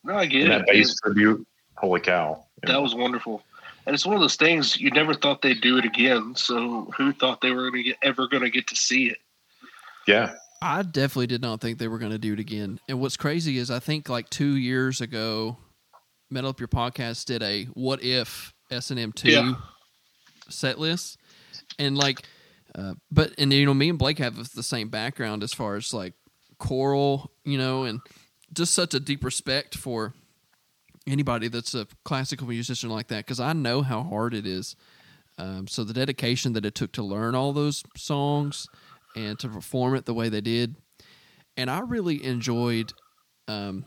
No, 0.03 0.15
I 0.15 0.25
get 0.25 0.43
And 0.43 0.53
it. 0.53 0.57
that 0.59 0.67
bass 0.67 0.95
tribute, 1.03 1.45
holy 1.75 1.99
cow. 1.99 2.45
That 2.63 2.71
know. 2.73 2.81
was 2.81 2.95
wonderful. 2.95 3.43
And 3.85 3.93
it's 3.93 4.05
one 4.05 4.15
of 4.15 4.21
those 4.21 4.35
things 4.35 4.79
you 4.79 4.91
never 4.91 5.13
thought 5.13 5.41
they'd 5.41 5.61
do 5.61 5.77
it 5.77 5.85
again. 5.85 6.33
So 6.35 6.91
who 6.97 7.11
thought 7.11 7.41
they 7.41 7.51
were 7.51 7.69
gonna 7.69 7.83
get 7.83 7.97
ever 8.03 8.27
gonna 8.27 8.49
get 8.49 8.67
to 8.67 8.75
see 8.75 9.07
it? 9.07 9.17
yeah. 10.07 10.33
I 10.61 10.81
definitely 10.83 11.27
did 11.27 11.41
not 11.41 11.61
think 11.61 11.77
they 11.79 11.87
were 11.87 11.99
going 11.99 12.11
to 12.11 12.17
do 12.17 12.33
it 12.33 12.39
again. 12.39 12.81
And 12.89 12.99
what's 12.99 13.15
crazy 13.15 13.57
is 13.57 13.71
I 13.71 13.79
think 13.79 14.09
like 14.09 14.29
two 14.29 14.57
years 14.57 14.99
ago, 14.99 15.55
Metal 16.29 16.49
Up 16.49 16.59
Your 16.59 16.67
Podcast 16.67 17.23
did 17.27 17.41
a 17.41 17.63
what 17.75 18.03
if 18.03 18.53
S 18.69 18.91
and 18.91 18.99
M 18.99 19.13
two 19.13 19.31
Yeah. 19.31 19.53
Set 20.49 20.79
list, 20.79 21.17
and 21.77 21.97
like, 21.97 22.23
uh, 22.75 22.93
but 23.11 23.33
and 23.37 23.51
you 23.51 23.65
know 23.65 23.73
me 23.73 23.89
and 23.89 23.99
Blake 23.99 24.19
have 24.19 24.35
the 24.53 24.63
same 24.63 24.89
background 24.89 25.43
as 25.43 25.53
far 25.53 25.75
as 25.75 25.93
like 25.93 26.13
choral, 26.57 27.31
you 27.43 27.57
know, 27.57 27.83
and 27.83 27.99
just 28.53 28.73
such 28.73 28.93
a 28.93 28.99
deep 28.99 29.23
respect 29.23 29.75
for 29.75 30.13
anybody 31.07 31.47
that's 31.47 31.73
a 31.73 31.87
classical 32.05 32.47
musician 32.47 32.89
like 32.89 33.07
that 33.07 33.25
because 33.25 33.39
I 33.39 33.53
know 33.53 33.81
how 33.81 34.03
hard 34.03 34.33
it 34.33 34.45
is. 34.45 34.75
Um, 35.37 35.67
so 35.67 35.83
the 35.83 35.93
dedication 35.93 36.53
that 36.53 36.65
it 36.65 36.75
took 36.75 36.91
to 36.93 37.03
learn 37.03 37.33
all 37.33 37.53
those 37.53 37.83
songs 37.95 38.67
and 39.15 39.39
to 39.39 39.47
perform 39.47 39.95
it 39.95 40.05
the 40.05 40.13
way 40.13 40.29
they 40.29 40.41
did, 40.41 40.75
and 41.55 41.69
I 41.69 41.79
really 41.79 42.23
enjoyed 42.23 42.91
um, 43.47 43.85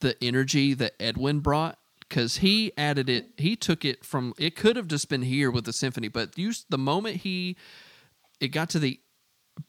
the 0.00 0.16
energy 0.22 0.74
that 0.74 0.94
Edwin 1.00 1.40
brought 1.40 1.78
because 2.08 2.38
he 2.38 2.72
added 2.76 3.08
it. 3.08 3.30
He 3.36 3.56
took 3.56 3.84
it 3.84 4.04
from. 4.04 4.34
It 4.38 4.56
could 4.56 4.76
have 4.76 4.88
just 4.88 5.08
been 5.08 5.22
here 5.22 5.50
with 5.50 5.64
the 5.64 5.72
symphony, 5.72 6.08
but 6.08 6.36
used 6.38 6.66
the 6.68 6.78
moment 6.78 7.16
he 7.18 7.56
it 8.40 8.48
got 8.48 8.70
to 8.70 8.78
the 8.78 9.00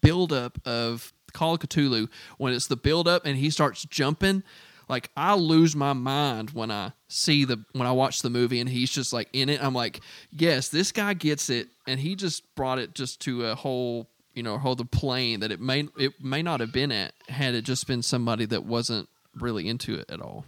build 0.02 0.34
up 0.34 0.60
of 0.66 1.14
Call 1.34 1.54
of 1.56 1.60
Ktulu 1.60 2.10
when 2.38 2.54
it's 2.54 2.68
the 2.68 2.76
build 2.76 3.08
up 3.08 3.26
and 3.26 3.38
he 3.38 3.50
starts 3.50 3.84
jumping. 3.84 4.44
Like 4.88 5.10
I 5.18 5.36
lose 5.36 5.76
my 5.76 5.94
mind 5.94 6.52
when 6.52 6.72
I 6.72 6.92
see 7.08 7.44
the 7.44 7.64
when 7.74 7.88
I 7.88 7.92
watch 7.92 8.22
the 8.22 8.30
movie 8.30 8.60
and 8.60 8.70
he's 8.70 8.92
just 8.92 9.14
like 9.14 9.30
in 9.34 9.50
it. 9.50 9.64
I'm 9.64 9.74
like, 9.74 10.02
yes, 10.32 10.70
this 10.70 10.92
guy 10.92 11.14
gets 11.14 11.50
it, 11.50 11.70
and 11.88 12.00
he 12.00 12.16
just 12.16 12.56
brought 12.56 12.80
it 12.80 12.94
just 12.94 13.20
to 13.22 13.46
a 13.48 13.56
whole 13.56 14.10
you 14.34 14.44
know 14.44 14.58
whole 14.58 14.76
the 14.76 14.86
plane 14.86 15.40
that 15.40 15.52
it 15.52 15.60
may 15.60 15.88
it 15.98 16.24
may 16.24 16.44
not 16.44 16.60
have 16.60 16.72
been 16.72 16.92
at 16.92 17.14
had 17.30 17.56
it 17.56 17.64
just 17.64 17.88
been 17.88 18.04
somebody 18.04 18.46
that 18.46 18.64
wasn't 18.64 19.10
really 19.34 19.68
into 19.68 19.96
it 19.96 20.10
at 20.10 20.22
all. 20.22 20.46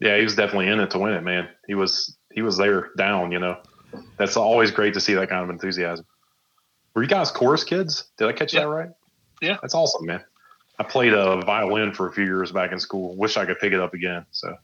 Yeah, 0.00 0.16
he 0.16 0.22
was 0.24 0.36
definitely 0.36 0.68
in 0.68 0.78
it 0.80 0.90
to 0.92 0.98
win 0.98 1.12
it, 1.14 1.22
man. 1.22 1.48
He 1.66 1.74
was 1.74 2.16
he 2.32 2.42
was 2.42 2.56
there 2.56 2.90
down, 2.96 3.32
you 3.32 3.38
know. 3.38 3.56
That's 4.16 4.36
always 4.36 4.70
great 4.70 4.94
to 4.94 5.00
see 5.00 5.14
that 5.14 5.28
kind 5.28 5.42
of 5.42 5.50
enthusiasm. 5.50 6.04
Were 6.94 7.02
you 7.02 7.08
guys 7.08 7.30
chorus 7.30 7.64
kids? 7.64 8.04
Did 8.16 8.28
I 8.28 8.32
catch 8.32 8.54
Yeah. 8.54 8.60
that 8.60 8.68
right? 8.68 8.90
Yeah. 9.40 9.56
That's 9.62 9.74
awesome, 9.74 10.06
man. 10.06 10.24
I 10.78 10.84
played 10.84 11.12
a 11.14 11.40
violin 11.42 11.92
for 11.92 12.08
a 12.08 12.12
few 12.12 12.24
years 12.24 12.52
back 12.52 12.70
in 12.72 12.78
school. 12.78 13.16
Wish 13.16 13.36
I 13.36 13.44
could 13.46 13.58
pick 13.58 13.72
it 13.72 13.80
up 13.80 13.94
again. 13.94 14.24
So 14.30 14.54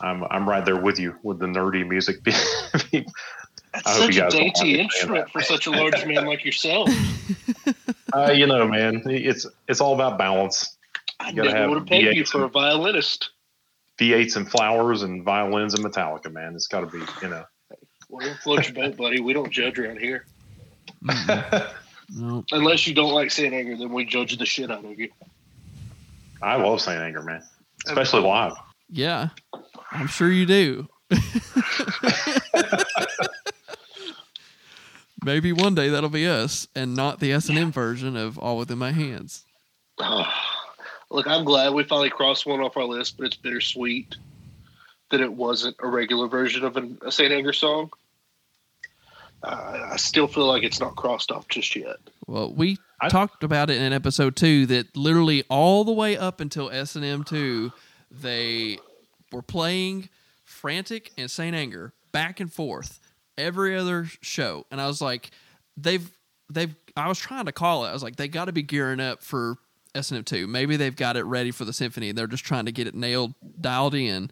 I'm 0.00 0.24
I'm 0.24 0.48
right 0.48 0.64
there 0.64 0.76
with 0.80 0.98
you 0.98 1.16
with 1.22 1.38
the 1.38 1.46
nerdy 1.46 1.86
music. 1.86 2.22
That's 2.24 3.86
I 3.86 3.90
hope 3.90 4.02
such 4.02 4.14
you 4.14 4.20
a 4.20 4.24
guys 4.24 4.32
don't 4.32 4.42
dainty 4.42 4.80
instrument 4.80 5.30
for 5.30 5.40
such 5.40 5.66
a 5.66 5.70
large 5.70 6.04
man 6.06 6.26
like 6.26 6.44
yourself. 6.44 6.88
uh, 8.14 8.30
you 8.32 8.46
know, 8.46 8.68
man, 8.68 9.02
it's 9.06 9.46
it's 9.68 9.80
all 9.80 9.94
about 9.94 10.18
balance. 10.18 10.76
I 11.20 11.30
You 11.30 11.36
gotta 11.36 11.48
never 11.48 11.58
have 11.60 11.70
would 11.70 11.78
have 11.78 11.86
pegged 11.88 12.16
you 12.16 12.24
for 12.24 12.44
a 12.44 12.48
violinist. 12.48 13.30
V8s 13.98 14.36
and 14.36 14.50
flowers 14.50 15.02
and 15.02 15.22
violins 15.24 15.74
and 15.74 15.84
Metallica, 15.84 16.32
man. 16.32 16.54
It's 16.54 16.66
got 16.66 16.80
to 16.80 16.86
be, 16.86 16.98
you 17.22 17.28
know. 17.28 17.44
Well, 18.08 18.26
don't 18.26 18.38
float 18.38 18.64
your 18.66 18.74
boat, 18.74 18.96
buddy. 18.96 19.20
We 19.20 19.32
don't 19.32 19.50
judge 19.50 19.78
around 19.78 19.98
here. 20.00 20.26
Mm-hmm. 21.04 21.66
No, 22.14 22.44
Unless 22.52 22.86
you 22.86 22.92
don't 22.92 23.14
like 23.14 23.30
Saint 23.30 23.54
Anger, 23.54 23.78
then 23.78 23.90
we 23.90 24.04
judge 24.04 24.36
the 24.36 24.44
shit 24.44 24.70
out 24.70 24.84
of 24.84 24.98
you. 24.98 25.08
I 26.42 26.56
love 26.56 26.82
Saint 26.82 27.00
Anger, 27.00 27.22
man, 27.22 27.42
especially 27.86 28.20
live. 28.20 28.52
yeah, 28.90 29.30
I'm 29.90 30.06
sure 30.06 30.30
you 30.30 30.44
do. 30.44 30.86
Maybe 35.24 35.52
one 35.52 35.74
day 35.74 35.88
that'll 35.88 36.10
be 36.10 36.26
us, 36.26 36.68
and 36.74 36.94
not 36.94 37.20
the 37.20 37.32
S 37.32 37.48
and 37.48 37.56
M 37.56 37.72
version 37.72 38.16
of 38.18 38.36
All 38.38 38.58
Within 38.58 38.78
My 38.78 38.92
Hands. 38.92 39.42
Ah. 40.00 40.43
Look, 41.14 41.28
I'm 41.28 41.44
glad 41.44 41.72
we 41.72 41.84
finally 41.84 42.10
crossed 42.10 42.44
one 42.44 42.60
off 42.60 42.76
our 42.76 42.84
list, 42.84 43.16
but 43.16 43.26
it's 43.26 43.36
bittersweet 43.36 44.16
that 45.12 45.20
it 45.20 45.32
wasn't 45.32 45.76
a 45.78 45.86
regular 45.86 46.26
version 46.26 46.64
of 46.64 46.76
an, 46.76 46.98
a 47.06 47.12
Saint 47.12 47.32
Anger 47.32 47.52
song. 47.52 47.92
Uh, 49.40 49.90
I 49.92 49.96
still 49.96 50.26
feel 50.26 50.46
like 50.46 50.64
it's 50.64 50.80
not 50.80 50.96
crossed 50.96 51.30
off 51.30 51.46
just 51.46 51.76
yet. 51.76 51.98
Well, 52.26 52.52
we 52.52 52.78
I- 53.00 53.10
talked 53.10 53.44
about 53.44 53.70
it 53.70 53.80
in 53.80 53.92
episode 53.92 54.34
two 54.34 54.66
that 54.66 54.96
literally 54.96 55.44
all 55.48 55.84
the 55.84 55.92
way 55.92 56.16
up 56.16 56.40
until 56.40 56.68
S 56.68 56.96
and 56.96 57.04
M 57.04 57.22
two, 57.22 57.72
they 58.10 58.78
were 59.30 59.42
playing 59.42 60.08
Frantic 60.44 61.12
and 61.16 61.30
Saint 61.30 61.54
Anger 61.54 61.92
back 62.10 62.40
and 62.40 62.52
forth 62.52 62.98
every 63.38 63.76
other 63.76 64.06
show, 64.20 64.66
and 64.72 64.80
I 64.80 64.88
was 64.88 65.00
like, 65.00 65.30
they've 65.76 66.10
they've. 66.50 66.74
I 66.96 67.06
was 67.06 67.20
trying 67.20 67.44
to 67.44 67.52
call 67.52 67.84
it. 67.84 67.90
I 67.90 67.92
was 67.92 68.02
like, 68.02 68.16
they 68.16 68.26
got 68.26 68.46
to 68.46 68.52
be 68.52 68.62
gearing 68.62 68.98
up 68.98 69.22
for 69.22 69.58
S 69.94 70.10
and 70.10 70.18
M 70.18 70.24
two. 70.24 70.46
Maybe 70.46 70.76
they've 70.76 70.94
got 70.96 71.16
it 71.16 71.24
ready 71.24 71.50
for 71.50 71.64
the 71.64 71.72
symphony, 71.72 72.08
and 72.08 72.18
they're 72.18 72.26
just 72.26 72.44
trying 72.44 72.66
to 72.66 72.72
get 72.72 72.86
it 72.86 72.94
nailed, 72.94 73.34
dialed 73.60 73.94
in, 73.94 74.30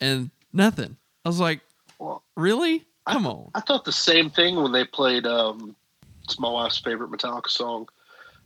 and 0.00 0.30
nothing. 0.52 0.96
I 1.24 1.28
was 1.28 1.40
like, 1.40 1.60
Well, 1.98 2.22
really? 2.36 2.84
Come 3.06 3.26
on. 3.26 3.50
I 3.54 3.60
thought 3.60 3.84
the 3.84 3.92
same 3.92 4.30
thing 4.30 4.56
when 4.56 4.72
they 4.72 4.84
played. 4.84 5.26
Um, 5.26 5.76
it's 6.24 6.38
my 6.38 6.48
wife's 6.48 6.78
favorite 6.78 7.10
Metallica 7.10 7.48
song. 7.50 7.88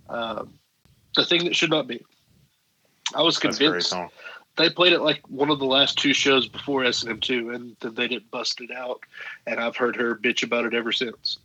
Um, 0.08 0.52
the 1.14 1.24
thing 1.24 1.44
that 1.44 1.54
should 1.54 1.70
not 1.70 1.86
be. 1.86 2.04
I 3.14 3.22
was 3.22 3.38
That's 3.38 3.56
a 3.56 3.58
great 3.58 3.66
convinced 3.66 3.90
song. 3.90 4.08
they 4.56 4.68
played 4.68 4.92
it 4.92 5.00
like 5.00 5.20
one 5.28 5.48
of 5.50 5.60
the 5.60 5.64
last 5.64 5.96
two 5.96 6.12
shows 6.12 6.48
before 6.48 6.84
S 6.84 7.02
and 7.02 7.10
M 7.12 7.20
two, 7.20 7.50
and 7.50 7.76
then 7.80 7.94
they 7.94 8.08
didn't 8.08 8.30
bust 8.30 8.60
it 8.60 8.70
out. 8.72 9.00
And 9.46 9.60
I've 9.60 9.76
heard 9.76 9.94
her 9.96 10.16
bitch 10.16 10.42
about 10.42 10.64
it 10.64 10.74
ever 10.74 10.92
since. 10.92 11.38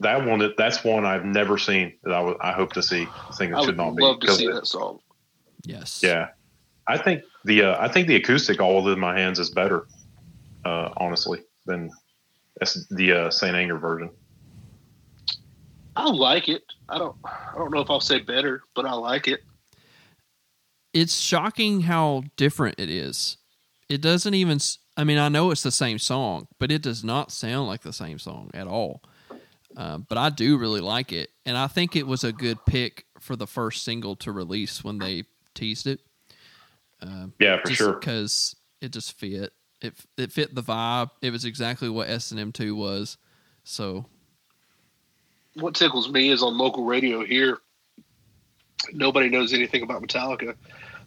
That 0.00 0.26
one, 0.26 0.52
that's 0.58 0.82
one 0.84 1.04
I've 1.06 1.24
never 1.24 1.56
seen 1.56 1.92
that 2.02 2.36
I 2.40 2.52
hope 2.52 2.72
to 2.72 2.82
see. 2.82 3.02
I 3.06 3.34
think 3.36 3.52
it 3.52 3.56
I 3.56 3.60
should 3.60 3.66
would 3.68 3.76
not 3.76 3.96
be. 3.96 4.02
love 4.02 4.20
to 4.20 4.32
see 4.32 4.46
it- 4.46 4.52
that 4.54 4.66
song. 4.66 4.98
Yes. 5.66 6.00
Yeah, 6.02 6.28
I 6.88 6.98
think 6.98 7.22
the 7.44 7.62
uh, 7.62 7.76
I 7.82 7.88
think 7.88 8.06
the 8.08 8.16
acoustic 8.16 8.60
all 8.60 8.82
within 8.82 8.98
my 9.00 9.18
hands 9.18 9.38
is 9.38 9.50
better, 9.50 9.86
uh, 10.64 10.90
honestly, 10.98 11.40
than 11.64 11.90
S- 12.60 12.86
the 12.90 13.12
uh, 13.12 13.30
Saint 13.30 13.56
Anger 13.56 13.78
version. 13.78 14.10
I 15.96 16.10
like 16.10 16.48
it. 16.48 16.64
I 16.88 16.98
don't. 16.98 17.16
I 17.24 17.54
don't 17.56 17.72
know 17.72 17.80
if 17.80 17.88
I'll 17.88 18.00
say 18.00 18.18
better, 18.18 18.62
but 18.74 18.84
I 18.84 18.92
like 18.94 19.28
it. 19.28 19.40
it's 20.92 21.14
shocking 21.18 21.82
how 21.82 22.24
different 22.36 22.78
it 22.78 22.90
is. 22.90 23.36
It 23.88 24.00
doesn't 24.00 24.34
even. 24.34 24.58
I 24.96 25.04
mean, 25.04 25.18
I 25.18 25.28
know 25.28 25.50
it's 25.50 25.62
the 25.62 25.70
same 25.72 25.98
song, 25.98 26.46
but 26.58 26.70
it 26.70 26.82
does 26.82 27.02
not 27.02 27.32
sound 27.32 27.68
like 27.68 27.82
the 27.82 27.92
same 27.92 28.18
song 28.18 28.50
at 28.54 28.66
all. 28.66 29.02
Um, 29.76 30.06
but 30.08 30.18
I 30.18 30.30
do 30.30 30.56
really 30.56 30.80
like 30.80 31.12
it, 31.12 31.30
and 31.44 31.56
I 31.56 31.66
think 31.66 31.96
it 31.96 32.06
was 32.06 32.22
a 32.22 32.32
good 32.32 32.64
pick 32.64 33.06
for 33.18 33.34
the 33.34 33.46
first 33.46 33.82
single 33.82 34.14
to 34.16 34.30
release 34.30 34.84
when 34.84 34.98
they 34.98 35.24
teased 35.54 35.86
it. 35.86 36.00
Um, 37.02 37.32
Yeah, 37.40 37.60
for 37.64 37.72
sure. 37.72 37.92
because 37.94 38.54
it 38.80 38.92
just 38.92 39.18
fit. 39.18 39.52
It 39.80 39.94
it 40.16 40.32
fit 40.32 40.54
the 40.54 40.62
vibe. 40.62 41.10
It 41.22 41.30
was 41.30 41.44
exactly 41.44 41.88
what 41.88 42.08
S 42.08 42.30
and 42.30 42.38
M 42.38 42.52
two 42.52 42.76
was. 42.76 43.16
So 43.64 44.06
What 45.54 45.74
tickles 45.74 46.08
me 46.08 46.30
is 46.30 46.42
on 46.42 46.56
local 46.56 46.84
radio 46.84 47.24
here. 47.24 47.58
Nobody 48.92 49.28
knows 49.28 49.52
anything 49.52 49.82
about 49.82 50.02
Metallica, 50.02 50.54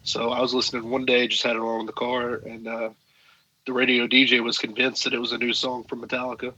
so 0.02 0.30
I 0.30 0.40
was 0.40 0.52
listening 0.52 0.90
one 0.90 1.04
day, 1.04 1.28
just 1.28 1.42
had 1.42 1.56
it 1.56 1.60
on 1.60 1.80
in 1.80 1.86
the 1.86 1.92
car, 1.92 2.34
and 2.34 2.66
uh, 2.66 2.90
the 3.66 3.72
radio 3.72 4.06
DJ 4.06 4.42
was 4.42 4.58
convinced 4.58 5.04
that 5.04 5.12
it 5.12 5.20
was 5.20 5.32
a 5.32 5.38
new 5.38 5.52
song 5.52 5.84
from 5.84 6.02
Metallica. 6.02 6.52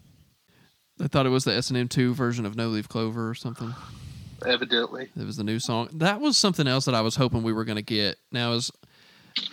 I 1.01 1.07
thought 1.07 1.27
it 1.27 1.31
was 1.31 1.45
the 1.45 1.55
S 1.55 1.71
and 1.71 1.79
M 1.79 1.89
two 1.89 2.15
version 2.15 2.45
of 2.47 2.57
No 2.57 2.69
Leaf 2.69 2.89
Clover 2.89 3.29
or 3.29 3.35
something. 3.35 3.75
Evidently, 4.47 5.11
It 5.19 5.25
was 5.27 5.37
the 5.37 5.45
new 5.45 5.59
song. 5.59 5.89
That 5.93 6.21
was 6.21 6.37
something 6.37 6.67
else 6.67 6.87
that 6.87 6.95
I 6.95 7.03
was 7.03 7.17
hoping 7.17 7.43
we 7.43 7.53
were 7.53 7.65
going 7.65 7.77
to 7.77 7.83
get. 7.83 8.17
Now, 8.33 8.53
as 8.53 8.71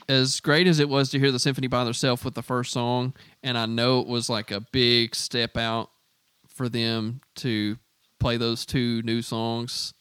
as 0.09 0.39
great 0.39 0.67
as 0.67 0.79
it 0.79 0.89
was 0.89 1.09
to 1.09 1.19
hear 1.19 1.31
the 1.31 1.39
symphony 1.39 1.67
by 1.67 1.83
themselves 1.83 2.23
with 2.23 2.33
the 2.33 2.41
first 2.41 2.71
song, 2.71 3.13
and 3.43 3.57
I 3.57 3.65
know 3.65 3.99
it 3.99 4.07
was 4.07 4.29
like 4.29 4.51
a 4.51 4.61
big 4.61 5.13
step 5.15 5.57
out 5.57 5.89
for 6.47 6.69
them 6.69 7.21
to 7.35 7.77
play 8.19 8.37
those 8.37 8.65
two 8.65 9.01
new 9.03 9.21
songs 9.21 9.93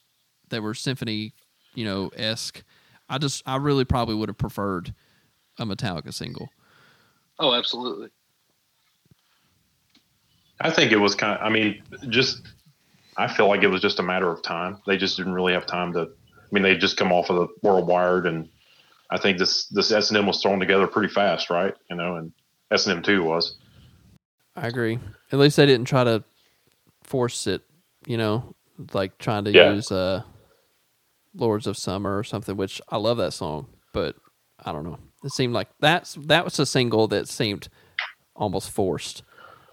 that 0.49 0.63
were 0.63 0.75
symphony, 0.75 1.35
you 1.75 1.85
know, 1.85 2.11
esque. 2.17 2.63
I 3.09 3.19
just 3.19 3.43
I 3.47 3.57
really 3.57 3.85
probably 3.85 4.15
would 4.15 4.29
have 4.29 4.39
preferred 4.39 4.95
a 5.59 5.67
Metallica 5.67 6.13
single. 6.15 6.49
Oh, 7.39 7.53
absolutely. 7.55 8.09
I 10.61 10.71
think 10.71 10.93
it 10.93 10.97
was 10.97 11.15
kind 11.15 11.39
of, 11.39 11.45
I 11.47 11.51
mean, 11.51 11.83
just, 12.09 12.43
I 13.17 13.29
feel 13.29 13.49
like 13.49 13.63
it 13.63 13.69
was 13.69 13.83
just 13.83 13.99
a 13.99 14.03
matter 14.03 14.31
of 14.31 14.43
time. 14.43 14.79
They 14.87 14.97
just 14.97 15.17
didn't 15.17 15.35
really 15.35 15.53
have 15.53 15.67
time 15.67 15.93
to, 15.95 16.01
I 16.03 16.49
mean, 16.51 16.63
they 16.63 16.77
just 16.77 16.97
come 16.97 17.13
off 17.13 17.31
of 17.31 17.37
the 17.37 17.49
World 17.63 17.87
Wired 17.87 18.27
and 18.27 18.49
I 19.11 19.19
think 19.19 19.39
this, 19.39 19.67
this 19.67 19.93
S&M 19.93 20.27
was 20.27 20.43
thrown 20.43 20.59
together 20.59 20.87
pretty 20.87 21.13
fast, 21.13 21.51
right? 21.51 21.75
You 21.91 21.97
know, 21.97 22.17
and 22.17 22.33
S&M 22.71 23.03
2 23.03 23.23
was. 23.23 23.57
I 24.57 24.67
agree. 24.69 24.99
At 25.31 25.39
least 25.39 25.57
they 25.57 25.67
didn't 25.67 25.87
try 25.87 26.05
to 26.05 26.25
force 27.03 27.47
it, 27.47 27.63
you 28.07 28.17
know, 28.17 28.55
like 28.93 29.19
trying 29.19 29.45
to 29.45 29.53
Yeah. 29.53 29.73
use 29.73 29.93
uh 29.93 30.23
Lords 31.35 31.67
of 31.67 31.77
Summer 31.77 32.19
or 32.19 32.25
something, 32.25 32.57
which 32.57 32.81
I 32.89 32.97
love 32.97 33.19
that 33.19 33.33
song, 33.35 33.67
but 33.93 34.17
I 34.65 34.73
don't 34.73 34.85
know. 34.85 34.99
It 35.23 35.33
seemed 35.33 35.53
like 35.53 35.69
that's 35.81 36.15
that 36.15 36.45
was 36.45 36.59
a 36.59 36.65
single 36.67 37.07
that 37.09 37.29
seemed 37.29 37.69
almost 38.35 38.71
forced 38.71 39.23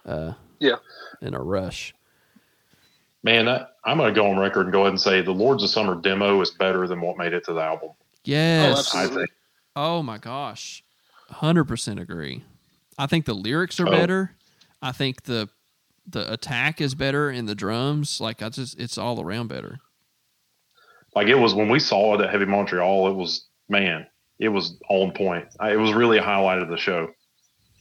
uh 0.06 0.34
Yeah. 0.60 0.76
in 1.22 1.34
a 1.34 1.42
rush. 1.42 1.94
Man, 3.24 3.48
I, 3.48 3.66
I'm 3.86 3.98
going 3.98 4.14
to 4.14 4.20
go 4.20 4.28
on 4.30 4.38
record 4.38 4.64
and 4.66 4.74
go 4.74 4.82
ahead 4.82 4.90
and 4.92 5.02
say 5.02 5.22
the 5.22 5.32
Lords 5.32 5.64
of 5.64 5.70
Summer 5.70 5.96
demo 5.96 6.42
is 6.42 6.52
better 6.52 6.88
than 6.88 7.00
what 7.02 7.18
made 7.18 7.34
it 7.34 7.46
to 7.46 7.54
the 7.54 7.62
album. 7.62 7.92
Yes. 8.26 8.92
Oh, 8.94 9.00
I 9.00 9.08
think. 9.08 9.30
Oh 9.76 10.04
my 10.04 10.18
gosh. 10.18 10.84
100% 11.32 12.02
agree. 12.02 12.44
I 12.98 13.08
think 13.08 13.26
the 13.26 13.34
lyrics 13.34 13.80
are 13.80 13.88
Oh. 13.88 13.92
better. 13.92 14.36
I 14.82 14.92
think 14.92 15.24
the 15.24 15.50
the 16.06 16.32
attack 16.34 16.82
is 16.82 16.96
better 16.96 17.32
in 17.32 17.46
the 17.46 17.56
drums. 17.56 18.20
Like 18.20 18.42
I 18.44 18.50
just 18.50 18.78
it's 18.78 18.98
all 18.98 19.22
around 19.22 19.48
better. 19.48 19.80
Like 21.16 21.28
it 21.28 21.36
was 21.36 21.54
when 21.54 21.70
we 21.70 21.80
saw 21.80 22.16
it 22.16 22.22
at 22.22 22.30
Heavy 22.30 22.46
Montreal, 22.46 23.08
it 23.08 23.14
was, 23.14 23.46
man, 23.70 24.06
it 24.40 24.50
was 24.50 24.78
on 24.90 25.12
point. 25.14 25.46
I, 25.62 25.72
it 25.72 25.78
was 25.80 25.94
really 25.94 26.18
a 26.18 26.22
highlight 26.24 26.60
of 26.62 26.68
the 26.68 26.76
show. 26.76 27.08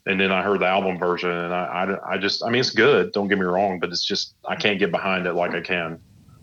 And 0.07 0.21
then 0.21 0.33
I 0.33 0.43
heard 0.43 0.61
the 0.61 0.67
album 0.67 0.99
version 0.99 1.31
and 1.31 1.55
I, 1.55 1.97
I, 2.05 2.15
I 2.15 2.19
just, 2.19 2.45
I 2.45 2.51
mean, 2.51 2.61
it's 2.61 2.71
good. 2.71 3.13
Don't 3.13 3.29
get 3.29 3.39
me 3.39 3.45
wrong, 3.45 3.79
but 3.79 3.91
it's 3.91 4.05
just, 4.05 4.35
I 4.45 4.57
can't 4.57 4.79
get 4.79 4.91
behind 4.91 5.27
it 5.27 5.35
like 5.35 5.55
I 5.55 5.61
can 5.61 6.01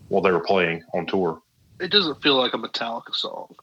while 0.08 0.22
they 0.22 0.32
were 0.32 0.40
playing 0.40 0.84
on 0.94 1.06
tour. 1.06 1.42
It 1.80 1.92
doesn't 1.92 2.22
feel 2.22 2.36
like 2.36 2.54
a 2.54 2.58
Metallica 2.58 3.14
song. 3.14 3.54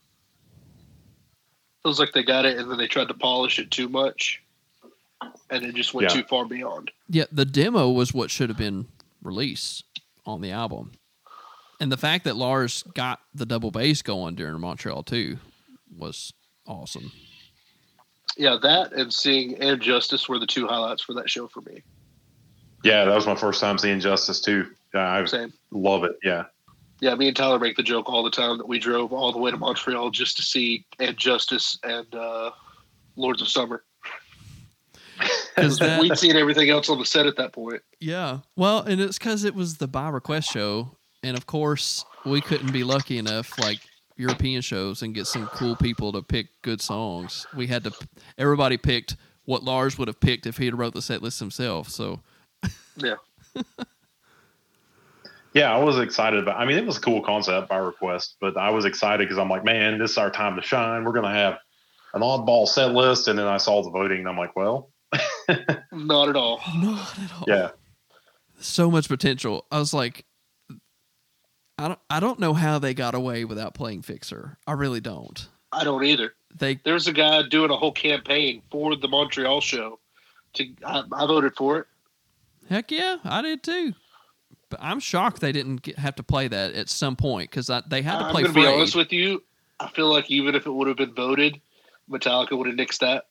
Feels 1.82 1.98
like 2.00 2.12
they 2.12 2.22
got 2.22 2.44
it 2.44 2.58
and 2.58 2.70
then 2.70 2.78
they 2.78 2.86
tried 2.88 3.08
to 3.08 3.14
polish 3.14 3.58
it 3.58 3.70
too 3.70 3.88
much, 3.88 4.42
and 5.50 5.64
it 5.64 5.74
just 5.74 5.94
went 5.94 6.10
Yeah. 6.10 6.20
too 6.20 6.26
far 6.28 6.44
beyond. 6.44 6.90
Yeah, 7.08 7.24
the 7.30 7.44
demo 7.44 7.90
was 7.90 8.12
what 8.12 8.30
should 8.30 8.48
have 8.48 8.58
been 8.58 8.88
released 9.22 9.84
on 10.26 10.40
the 10.40 10.50
album. 10.50 10.92
And 11.80 11.92
the 11.92 11.96
fact 11.96 12.24
that 12.24 12.36
Lars 12.36 12.82
got 12.94 13.20
the 13.34 13.46
double 13.46 13.70
bass 13.70 14.02
going 14.02 14.34
during 14.34 14.60
Montreal 14.60 15.04
too 15.04 15.38
was 15.94 16.32
awesome. 16.66 17.12
Yeah, 18.36 18.56
that 18.62 18.92
and 18.92 19.12
seeing 19.12 19.60
and 19.62 19.80
Justice 19.80 20.28
were 20.28 20.38
the 20.38 20.46
two 20.46 20.66
highlights 20.66 21.02
for 21.02 21.14
that 21.14 21.30
show 21.30 21.48
for 21.48 21.62
me. 21.62 21.82
Yeah, 22.84 23.04
that 23.04 23.14
was 23.14 23.26
my 23.26 23.34
first 23.34 23.60
time 23.60 23.78
seeing 23.78 24.00
Justice 24.00 24.40
too. 24.40 24.66
Yeah, 24.94 25.10
I 25.10 25.24
Same. 25.24 25.52
love 25.70 26.04
it. 26.04 26.18
Yeah. 26.22 26.44
Yeah, 27.00 27.14
me 27.14 27.28
and 27.28 27.36
Tyler 27.36 27.58
make 27.58 27.76
the 27.76 27.82
joke 27.82 28.08
all 28.08 28.22
the 28.22 28.30
time 28.30 28.56
that 28.58 28.68
we 28.68 28.78
drove 28.78 29.12
all 29.12 29.32
the 29.32 29.38
way 29.38 29.50
to 29.50 29.56
Montreal 29.56 30.10
just 30.10 30.36
to 30.36 30.42
see 30.42 30.86
and 30.98 31.16
Justice 31.16 31.78
and 31.82 32.14
uh, 32.14 32.50
Lords 33.16 33.42
of 33.42 33.48
Summer. 33.48 33.82
Cuz 35.56 35.78
that 35.80 36.00
We'd 36.00 36.16
seen 36.16 36.36
everything 36.36 36.70
else 36.70 36.88
on 36.88 36.98
the 36.98 37.04
set 37.04 37.26
at 37.26 37.36
that 37.36 37.52
point. 37.52 37.82
Yeah. 38.00 38.40
Well, 38.54 38.80
and 38.80 39.00
it's 39.00 39.18
because 39.18 39.44
it 39.44 39.54
was 39.54 39.78
the 39.78 39.88
by 39.88 40.08
request 40.08 40.50
show. 40.50 40.96
And 41.22 41.36
of 41.36 41.46
course, 41.46 42.04
we 42.24 42.40
couldn't 42.40 42.72
be 42.72 42.84
lucky 42.84 43.18
enough, 43.18 43.58
like 43.58 43.80
European 44.16 44.62
shows, 44.62 45.02
and 45.02 45.14
get 45.14 45.26
some 45.26 45.46
cool 45.48 45.76
people 45.76 46.12
to 46.12 46.22
pick 46.22 46.46
good 46.62 46.80
songs. 46.80 47.46
We 47.54 47.66
had 47.66 47.84
to, 47.84 47.92
everybody 48.38 48.76
picked 48.76 49.16
what 49.44 49.62
Lars 49.62 49.96
would 49.98 50.08
have 50.08 50.20
picked 50.20 50.46
if 50.46 50.56
he 50.58 50.64
had 50.64 50.76
wrote 50.78 50.94
the 50.94 51.02
set 51.02 51.22
list 51.22 51.38
himself. 51.38 51.88
So, 51.88 52.20
Yeah. 52.96 53.14
Yeah, 55.54 55.74
I 55.74 55.82
was 55.82 55.98
excited 55.98 56.42
about. 56.42 56.58
I 56.60 56.66
mean, 56.66 56.76
it 56.76 56.84
was 56.84 56.98
a 56.98 57.00
cool 57.00 57.22
concept 57.22 57.70
by 57.70 57.78
request, 57.78 58.36
but 58.42 58.58
I 58.58 58.68
was 58.68 58.84
excited 58.84 59.24
because 59.26 59.38
I'm 59.38 59.48
like, 59.48 59.64
man, 59.64 59.98
this 59.98 60.10
is 60.10 60.18
our 60.18 60.30
time 60.30 60.54
to 60.56 60.60
shine. 60.60 61.02
We're 61.02 61.12
gonna 61.12 61.32
have 61.32 61.56
an 62.12 62.20
oddball 62.20 62.68
set 62.68 62.92
list, 62.92 63.26
and 63.28 63.38
then 63.38 63.46
I 63.46 63.56
saw 63.56 63.82
the 63.82 63.88
voting, 63.88 64.18
and 64.18 64.28
I'm 64.28 64.36
like, 64.36 64.54
well, 64.54 64.90
Not 65.92 66.28
at 66.28 66.36
all. 66.36 66.60
not 66.74 67.18
at 67.18 67.32
all. 67.32 67.44
yeah, 67.46 67.70
So 68.60 68.90
much 68.90 69.08
potential. 69.08 69.64
I 69.72 69.78
was 69.78 69.94
like, 69.94 70.26
I 71.78 71.88
don't, 71.88 71.98
I 72.08 72.20
don't 72.20 72.40
know 72.40 72.54
how 72.54 72.78
they 72.78 72.94
got 72.94 73.14
away 73.14 73.44
without 73.44 73.74
playing 73.74 74.02
Fixer. 74.02 74.58
I 74.66 74.72
really 74.72 75.00
don't. 75.00 75.48
I 75.72 75.84
don't 75.84 76.04
either. 76.04 76.34
They, 76.54 76.76
There's 76.76 77.06
a 77.06 77.12
guy 77.12 77.42
doing 77.42 77.70
a 77.70 77.76
whole 77.76 77.92
campaign 77.92 78.62
for 78.70 78.96
the 78.96 79.08
Montreal 79.08 79.60
show. 79.60 79.98
To 80.54 80.66
I, 80.86 81.02
I 81.12 81.26
voted 81.26 81.54
for 81.54 81.78
it. 81.80 81.86
heck 82.68 82.90
yeah, 82.90 83.18
I 83.24 83.42
did 83.42 83.62
too. 83.62 83.92
But 84.70 84.80
I'm 84.82 85.00
shocked 85.00 85.40
they 85.40 85.52
didn't 85.52 85.82
get, 85.82 85.98
have 85.98 86.16
to 86.16 86.22
play 86.22 86.48
that 86.48 86.74
at 86.74 86.88
some 86.88 87.14
point 87.14 87.50
because 87.50 87.66
they 87.66 88.02
had 88.02 88.18
to 88.18 88.24
I'm 88.24 88.30
play 88.32 88.42
going 88.42 88.54
to 88.54 88.60
be 88.60 88.66
honest 88.66 88.96
with 88.96 89.12
you. 89.12 89.42
I 89.78 89.88
feel 89.88 90.10
like 90.10 90.30
even 90.30 90.54
if 90.54 90.66
it 90.66 90.70
would 90.70 90.88
have 90.88 90.96
been 90.96 91.14
voted, 91.14 91.60
Metallica 92.10 92.56
would 92.56 92.66
have 92.66 92.76
nixed 92.76 93.00
that 93.00 93.26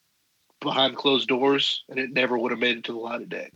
behind 0.59 0.95
closed 0.95 1.27
doors, 1.27 1.83
and 1.89 1.97
it 1.97 2.13
never 2.13 2.37
would 2.37 2.51
have 2.51 2.59
made 2.59 2.77
it 2.77 2.83
to 2.85 2.91
the 2.91 2.99
light 2.99 3.21
of 3.21 3.29
day. 3.29 3.49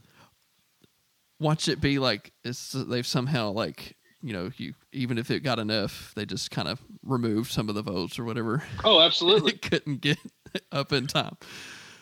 watch 1.40 1.68
it 1.68 1.80
be 1.80 2.00
like 2.00 2.32
it's 2.44 2.72
they've 2.72 3.08
somehow 3.08 3.52
like 3.52 3.96
you 4.22 4.34
know 4.34 4.52
you 4.58 4.74
even 4.92 5.18
if 5.18 5.32
it 5.32 5.42
got 5.42 5.60
enough 5.60 6.12
they 6.16 6.26
just 6.26 6.52
kind 6.52 6.68
of 6.68 6.82
removed 7.04 7.52
some 7.52 7.70
of 7.70 7.76
the 7.76 7.82
votes 7.82 8.20
or 8.20 8.26
whatever. 8.26 8.64
Oh, 8.84 9.02
absolutely. 9.06 9.54
it 9.54 9.62
couldn't 9.62 10.02
get 10.02 10.18
up 10.72 10.92
in 10.92 11.08
time. 11.08 11.38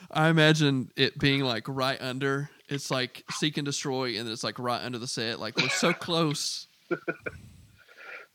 I 0.10 0.30
imagine 0.30 0.89
it 0.95 1.17
being 1.19 1.41
like 1.41 1.65
right 1.67 2.01
under. 2.01 2.49
It's 2.69 2.89
like 2.89 3.23
seek 3.32 3.58
and 3.58 3.65
destroy 3.65 4.17
and 4.17 4.27
it's 4.30 4.43
like 4.43 4.58
right 4.60 4.82
under 4.82 4.97
the 4.97 5.08
set. 5.08 5.39
Like 5.39 5.58
we're 5.58 5.69
so 5.69 5.93
close. 5.93 6.67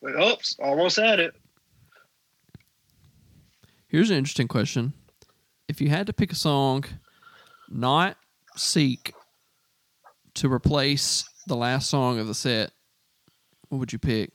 Oops, 0.04 0.56
almost 0.60 0.96
had 0.96 1.20
it. 1.20 1.34
here's 3.88 4.10
an 4.10 4.16
interesting 4.16 4.48
question. 4.48 4.92
If 5.68 5.80
you 5.80 5.88
had 5.88 6.06
to 6.08 6.12
pick 6.12 6.32
a 6.32 6.36
song 6.36 6.84
not 7.68 8.16
seek 8.56 9.14
to 10.34 10.52
replace 10.52 11.24
the 11.46 11.56
last 11.56 11.88
song 11.88 12.18
of 12.18 12.26
the 12.26 12.34
set 12.34 12.70
what 13.72 13.78
would 13.78 13.92
you 13.92 13.98
pick 13.98 14.32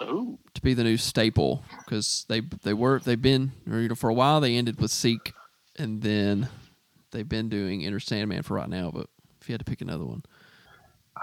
Oh, 0.00 0.38
to 0.54 0.60
be 0.60 0.74
the 0.74 0.82
new 0.82 0.96
staple 0.96 1.62
because 1.78 2.26
they 2.28 2.40
they 2.64 2.74
were 2.74 2.98
they've 2.98 3.20
been 3.22 3.52
or, 3.70 3.78
you 3.78 3.88
know 3.88 3.94
for 3.94 4.10
a 4.10 4.14
while 4.14 4.40
they 4.40 4.56
ended 4.56 4.80
with 4.80 4.90
Seek 4.90 5.32
and 5.78 6.02
then 6.02 6.48
they've 7.12 7.28
been 7.28 7.48
doing 7.48 7.86
Enter 7.86 8.00
Sandman 8.00 8.42
for 8.42 8.54
right 8.54 8.68
now. 8.68 8.90
But 8.92 9.06
if 9.40 9.48
you 9.48 9.52
had 9.52 9.60
to 9.60 9.64
pick 9.64 9.80
another 9.80 10.04
one, 10.04 10.24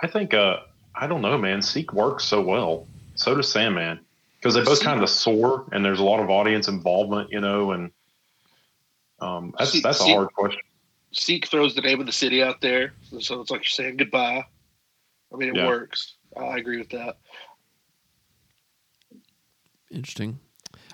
I 0.01 0.07
think, 0.07 0.33
uh, 0.33 0.61
I 0.95 1.05
don't 1.05 1.21
know, 1.21 1.37
man. 1.37 1.61
Seek 1.61 1.91
works 1.93 2.23
so 2.23 2.41
well. 2.41 2.87
So 3.15 3.35
does 3.35 3.51
Sandman 3.51 3.99
because 4.39 4.55
they 4.55 4.63
both 4.63 4.81
kind 4.81 5.03
of 5.03 5.09
soar, 5.09 5.65
and 5.73 5.83
there's 5.83 5.99
a 5.99 6.03
lot 6.03 6.21
of 6.21 6.29
audience 6.29 6.69
involvement, 6.69 7.29
you 7.29 7.41
know, 7.41 7.71
and 7.71 7.91
um, 9.19 9.53
that's 9.59 9.71
Seek- 9.71 9.83
that's 9.83 9.99
a 9.99 10.03
Seek- 10.03 10.15
hard 10.15 10.33
question. 10.33 10.61
Seek 11.11 11.47
throws 11.47 11.75
the 11.75 11.81
name 11.81 11.99
of 11.99 12.05
the 12.05 12.13
city 12.13 12.41
out 12.41 12.61
there, 12.61 12.93
so 13.19 13.41
it's 13.41 13.51
like 13.51 13.59
you're 13.59 13.63
saying 13.65 13.97
goodbye. 13.97 14.45
I 15.33 15.37
mean, 15.37 15.49
it 15.49 15.55
Yeah. 15.57 15.67
works. 15.67 16.15
I 16.37 16.57
agree 16.57 16.77
with 16.77 16.89
that. 16.89 17.17
interesting. 19.91 20.39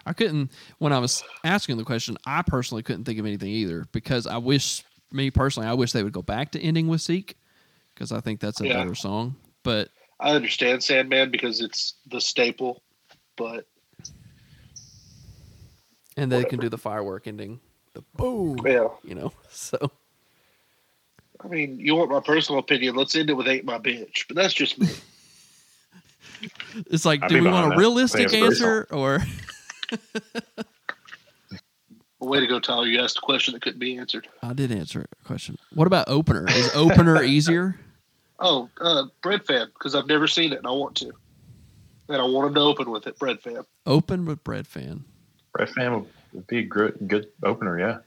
I 0.06 0.13
couldn't 0.13 0.52
when 0.80 0.91
I 0.93 1.00
was 1.00 1.23
asking 1.43 1.78
the 1.78 1.84
question. 1.84 2.17
I 2.26 2.41
personally 2.41 2.84
couldn't 2.84 3.04
think 3.04 3.19
of 3.19 3.26
anything 3.26 3.50
either 3.50 3.86
because 3.91 4.26
I 4.26 4.38
wish 4.38 4.84
me 5.12 5.32
personally 5.32 5.67
I 5.69 5.73
wish 5.73 5.91
they 5.91 6.04
would 6.04 6.13
go 6.13 6.21
back 6.21 6.52
to 6.52 6.60
ending 6.60 6.88
with 6.88 7.02
Seek 7.02 7.38
because 7.93 8.12
I 8.12 8.19
think 8.19 8.39
that's 8.39 8.62
a 8.62 8.65
Yeah. 8.65 8.78
better 8.78 8.95
song. 8.95 9.36
But 9.63 9.89
I 10.19 10.32
understand 10.32 10.84
Sandman 10.84 11.30
because 11.30 11.62
it's 11.62 11.95
the 12.08 12.19
staple, 12.19 12.82
but 13.36 13.67
and 16.15 16.32
they 16.32 16.45
can 16.45 16.60
do 16.60 16.69
the 16.69 16.78
firework 16.78 17.28
ending, 17.28 17.60
the 17.93 18.04
boom, 18.15 18.58
yeah. 18.65 18.88
you 19.04 19.15
know. 19.15 19.32
So 19.50 19.91
I 21.43 21.47
mean, 21.47 21.80
you 21.80 21.95
want 21.95 22.10
my 22.10 22.19
personal 22.19 22.60
opinion? 22.60 22.95
Let's 22.95 23.15
end 23.15 23.30
it 23.30 23.34
with 23.34 23.47
"Ain't 23.47 23.65
My 23.65 23.78
Bitch," 23.78 24.26
but 24.28 24.36
that's 24.36 24.54
just 24.54 24.80
me. 24.80 24.88
it's 26.90 27.06
like, 27.06 27.24
I'd 27.24 27.30
do 27.30 27.42
we 27.44 27.50
want 27.50 27.74
a 27.74 27.78
realistic 27.78 28.28
I 28.28 28.30
think 28.30 28.44
a 28.44 28.46
answer 28.48 28.88
or? 28.92 29.20
Way 32.20 32.40
to 32.40 32.48
go, 32.48 32.60
Tyler! 32.60 32.88
You 32.88 33.00
asked 33.02 33.18
a 33.20 33.22
question 33.22 33.54
that 33.54 33.62
couldn't 33.62 33.80
be 33.80 33.96
answered. 33.98 34.28
I 34.42 34.54
did 34.54 34.72
answer 34.72 35.06
a 35.22 35.26
question. 35.28 35.58
What 35.74 35.86
about 35.86 36.10
opener? 36.10 36.46
Is 36.50 36.72
opener 36.76 37.22
easier? 37.24 37.80
Oh, 38.40 38.70
uh, 38.82 39.04
Breadfan, 39.22 39.68
because 39.74 39.94
I've 39.94 40.08
never 40.08 40.28
seen 40.28 40.52
it 40.52 40.58
and 40.58 40.68
I 40.68 40.72
want 40.72 40.96
to, 40.98 41.12
and 42.10 42.18
I 42.18 42.24
want 42.26 42.48
them 42.48 42.56
to 42.56 42.62
open 42.62 42.90
with 42.90 43.06
it. 43.08 43.18
Breadfan. 43.20 43.66
Open 43.86 44.26
with 44.26 44.44
Breadfan. 44.44 45.04
Bread 45.54 45.70
Fan 45.70 45.94
would- 45.94 46.08
would 46.34 46.48
be 46.48 46.60
a 46.60 46.63
good, 46.63 46.98
good 47.08 47.28
opener. 47.44 47.80
Yeah. 47.80 48.00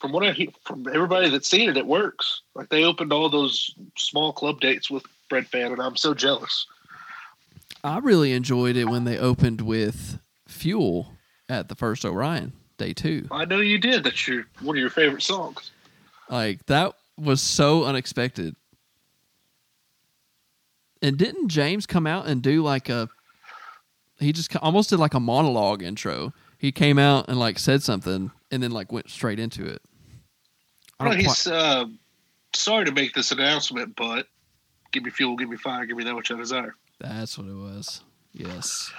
From 0.00 0.12
what 0.12 0.24
I 0.26 0.32
hear 0.32 0.48
from 0.66 0.86
everybody 0.92 1.30
that's 1.30 1.48
seen 1.48 1.70
it, 1.70 1.76
it 1.76 1.86
works. 1.86 2.42
Like 2.54 2.68
they 2.68 2.84
opened 2.84 3.12
all 3.12 3.28
those 3.30 3.74
small 3.96 4.32
club 4.32 4.60
dates 4.60 4.90
with 4.90 5.04
Breadfan, 5.30 5.72
and 5.72 5.80
I'm 5.80 5.96
so 5.96 6.12
jealous. 6.14 6.66
I 7.84 7.98
really 7.98 8.32
enjoyed 8.32 8.76
it 8.76 8.84
when 8.84 9.04
they 9.04 9.18
opened 9.18 9.60
with 9.60 10.20
fuel 10.46 11.14
at 11.48 11.68
the 11.68 11.74
first 11.74 12.04
Orion 12.04 12.52
day 12.78 12.92
two. 12.92 13.26
I 13.30 13.44
know 13.44 13.58
you 13.60 13.78
did. 13.78 14.04
That's 14.04 14.26
your 14.28 14.44
one 14.60 14.76
of 14.76 14.80
your 14.80 14.90
favorite 14.90 15.22
songs. 15.22 15.70
Like 16.28 16.64
that 16.66 16.94
was 17.18 17.42
so 17.42 17.84
unexpected. 17.84 18.54
And 21.00 21.16
didn't 21.18 21.48
James 21.48 21.86
come 21.86 22.06
out 22.06 22.26
and 22.26 22.42
do 22.42 22.62
like 22.62 22.88
a? 22.88 23.08
He 24.18 24.32
just 24.32 24.54
almost 24.56 24.90
did 24.90 25.00
like 25.00 25.14
a 25.14 25.20
monologue 25.20 25.82
intro. 25.82 26.32
He 26.58 26.70
came 26.70 26.98
out 26.98 27.28
and 27.28 27.40
like 27.40 27.58
said 27.58 27.82
something, 27.82 28.30
and 28.52 28.62
then 28.62 28.70
like 28.70 28.92
went 28.92 29.10
straight 29.10 29.40
into 29.40 29.66
it. 29.66 29.82
I 31.00 31.04
Well, 31.04 31.12
don't 31.14 31.20
he's 31.20 31.42
quite- 31.42 31.52
uh, 31.56 31.86
sorry 32.54 32.84
to 32.84 32.92
make 32.92 33.14
this 33.14 33.32
announcement, 33.32 33.96
but 33.96 34.28
give 34.92 35.02
me 35.02 35.10
fuel, 35.10 35.34
give 35.36 35.48
me 35.48 35.56
fire, 35.56 35.84
give 35.86 35.96
me 35.96 36.04
that 36.04 36.14
which 36.14 36.30
I 36.30 36.36
desire. 36.36 36.76
That's 37.02 37.36
what 37.36 37.48
it 37.48 37.54
was. 37.54 38.02
Yes. 38.32 38.92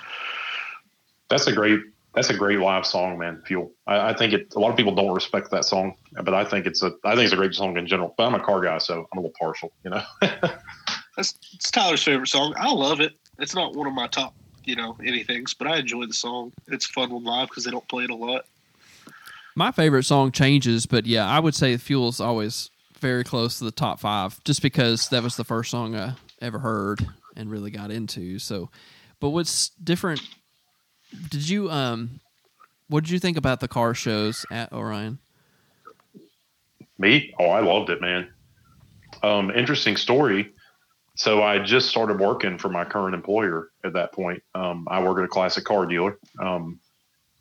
That's 1.29 1.47
a 1.47 1.53
great. 1.53 1.79
That's 2.13 2.29
a 2.29 2.35
great 2.35 2.59
live 2.59 2.85
song, 2.85 3.17
man. 3.17 3.41
Fuel. 3.47 3.71
I, 3.87 4.09
I 4.09 4.13
think 4.13 4.33
it. 4.33 4.53
A 4.55 4.59
lot 4.59 4.69
of 4.69 4.77
people 4.77 4.93
don't 4.93 5.13
respect 5.13 5.49
that 5.49 5.65
song, 5.65 5.95
but 6.23 6.33
I 6.33 6.45
think 6.45 6.67
it's 6.67 6.83
a. 6.83 6.91
I 7.03 7.15
think 7.15 7.25
it's 7.25 7.33
a 7.33 7.37
great 7.37 7.55
song 7.55 7.75
in 7.77 7.87
general. 7.87 8.13
But 8.17 8.25
I'm 8.25 8.35
a 8.35 8.39
car 8.39 8.61
guy, 8.61 8.77
so 8.77 9.07
I'm 9.11 9.17
a 9.17 9.21
little 9.21 9.33
partial. 9.39 9.71
You 9.83 9.91
know. 9.91 10.03
That's 11.15 11.35
it's 11.53 11.71
Tyler's 11.71 12.03
favorite 12.03 12.27
song. 12.27 12.53
I 12.57 12.71
love 12.71 12.99
it. 12.99 13.13
It's 13.39 13.55
not 13.55 13.75
one 13.75 13.87
of 13.87 13.93
my 13.93 14.07
top, 14.07 14.35
you 14.63 14.75
know, 14.75 14.93
anythings, 15.01 15.55
but 15.57 15.67
I 15.67 15.77
enjoy 15.77 16.05
the 16.05 16.13
song. 16.13 16.51
It's 16.67 16.85
fun 16.85 17.11
when 17.11 17.23
live 17.23 17.49
because 17.49 17.63
they 17.63 17.71
don't 17.71 17.87
play 17.87 18.03
it 18.03 18.09
a 18.09 18.15
lot. 18.15 18.45
My 19.55 19.71
favorite 19.71 20.03
song 20.03 20.31
changes, 20.31 20.87
but 20.87 21.05
yeah, 21.05 21.27
I 21.27 21.39
would 21.39 21.53
say 21.53 21.77
Fuel's 21.77 22.19
always 22.19 22.71
very 22.99 23.23
close 23.23 23.59
to 23.59 23.63
the 23.65 23.71
top 23.71 23.99
five, 23.99 24.43
just 24.43 24.63
because 24.63 25.09
that 25.09 25.21
was 25.21 25.35
the 25.35 25.43
first 25.43 25.69
song 25.69 25.95
I 25.95 26.13
ever 26.41 26.59
heard 26.59 27.07
and 27.35 27.49
really 27.49 27.71
got 27.71 27.91
into. 27.91 28.39
So, 28.39 28.69
but 29.19 29.29
what's 29.29 29.69
different? 29.69 30.21
Did 31.29 31.47
you 31.47 31.69
um, 31.69 32.19
what 32.87 33.03
did 33.03 33.11
you 33.11 33.19
think 33.19 33.37
about 33.37 33.59
the 33.59 33.67
car 33.67 33.93
shows 33.93 34.45
at 34.51 34.71
Orion? 34.71 35.19
Me? 36.97 37.33
Oh, 37.39 37.45
I 37.45 37.61
loved 37.61 37.89
it, 37.89 38.01
man. 38.01 38.29
Um, 39.21 39.51
interesting 39.51 39.97
story. 39.97 40.53
So 41.15 41.43
I 41.43 41.59
just 41.59 41.89
started 41.89 42.19
working 42.19 42.57
for 42.57 42.69
my 42.69 42.85
current 42.85 43.13
employer 43.13 43.69
at 43.83 43.93
that 43.93 44.11
point. 44.13 44.41
Um, 44.55 44.87
I 44.89 45.03
work 45.03 45.19
at 45.19 45.23
a 45.23 45.27
classic 45.27 45.63
car 45.63 45.85
dealer. 45.85 46.17
Um, 46.39 46.79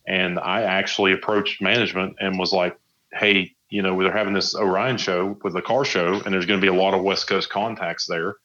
and 0.07 0.38
I 0.38 0.62
actually 0.62 1.12
approached 1.12 1.62
management 1.62 2.16
and 2.20 2.38
was 2.38 2.52
like, 2.52 2.78
hey, 3.12 3.55
you 3.70 3.83
know, 3.83 4.00
they're 4.02 4.12
having 4.12 4.35
this 4.35 4.55
Orion 4.55 4.98
show 4.98 5.38
with 5.42 5.55
the 5.55 5.62
car 5.62 5.85
show, 5.85 6.20
and 6.24 6.35
there's 6.35 6.44
going 6.44 6.61
to 6.61 6.64
be 6.64 6.68
a 6.68 6.78
lot 6.78 6.92
of 6.92 7.02
West 7.02 7.26
Coast 7.26 7.48
contacts 7.48 8.07
there 8.07 8.37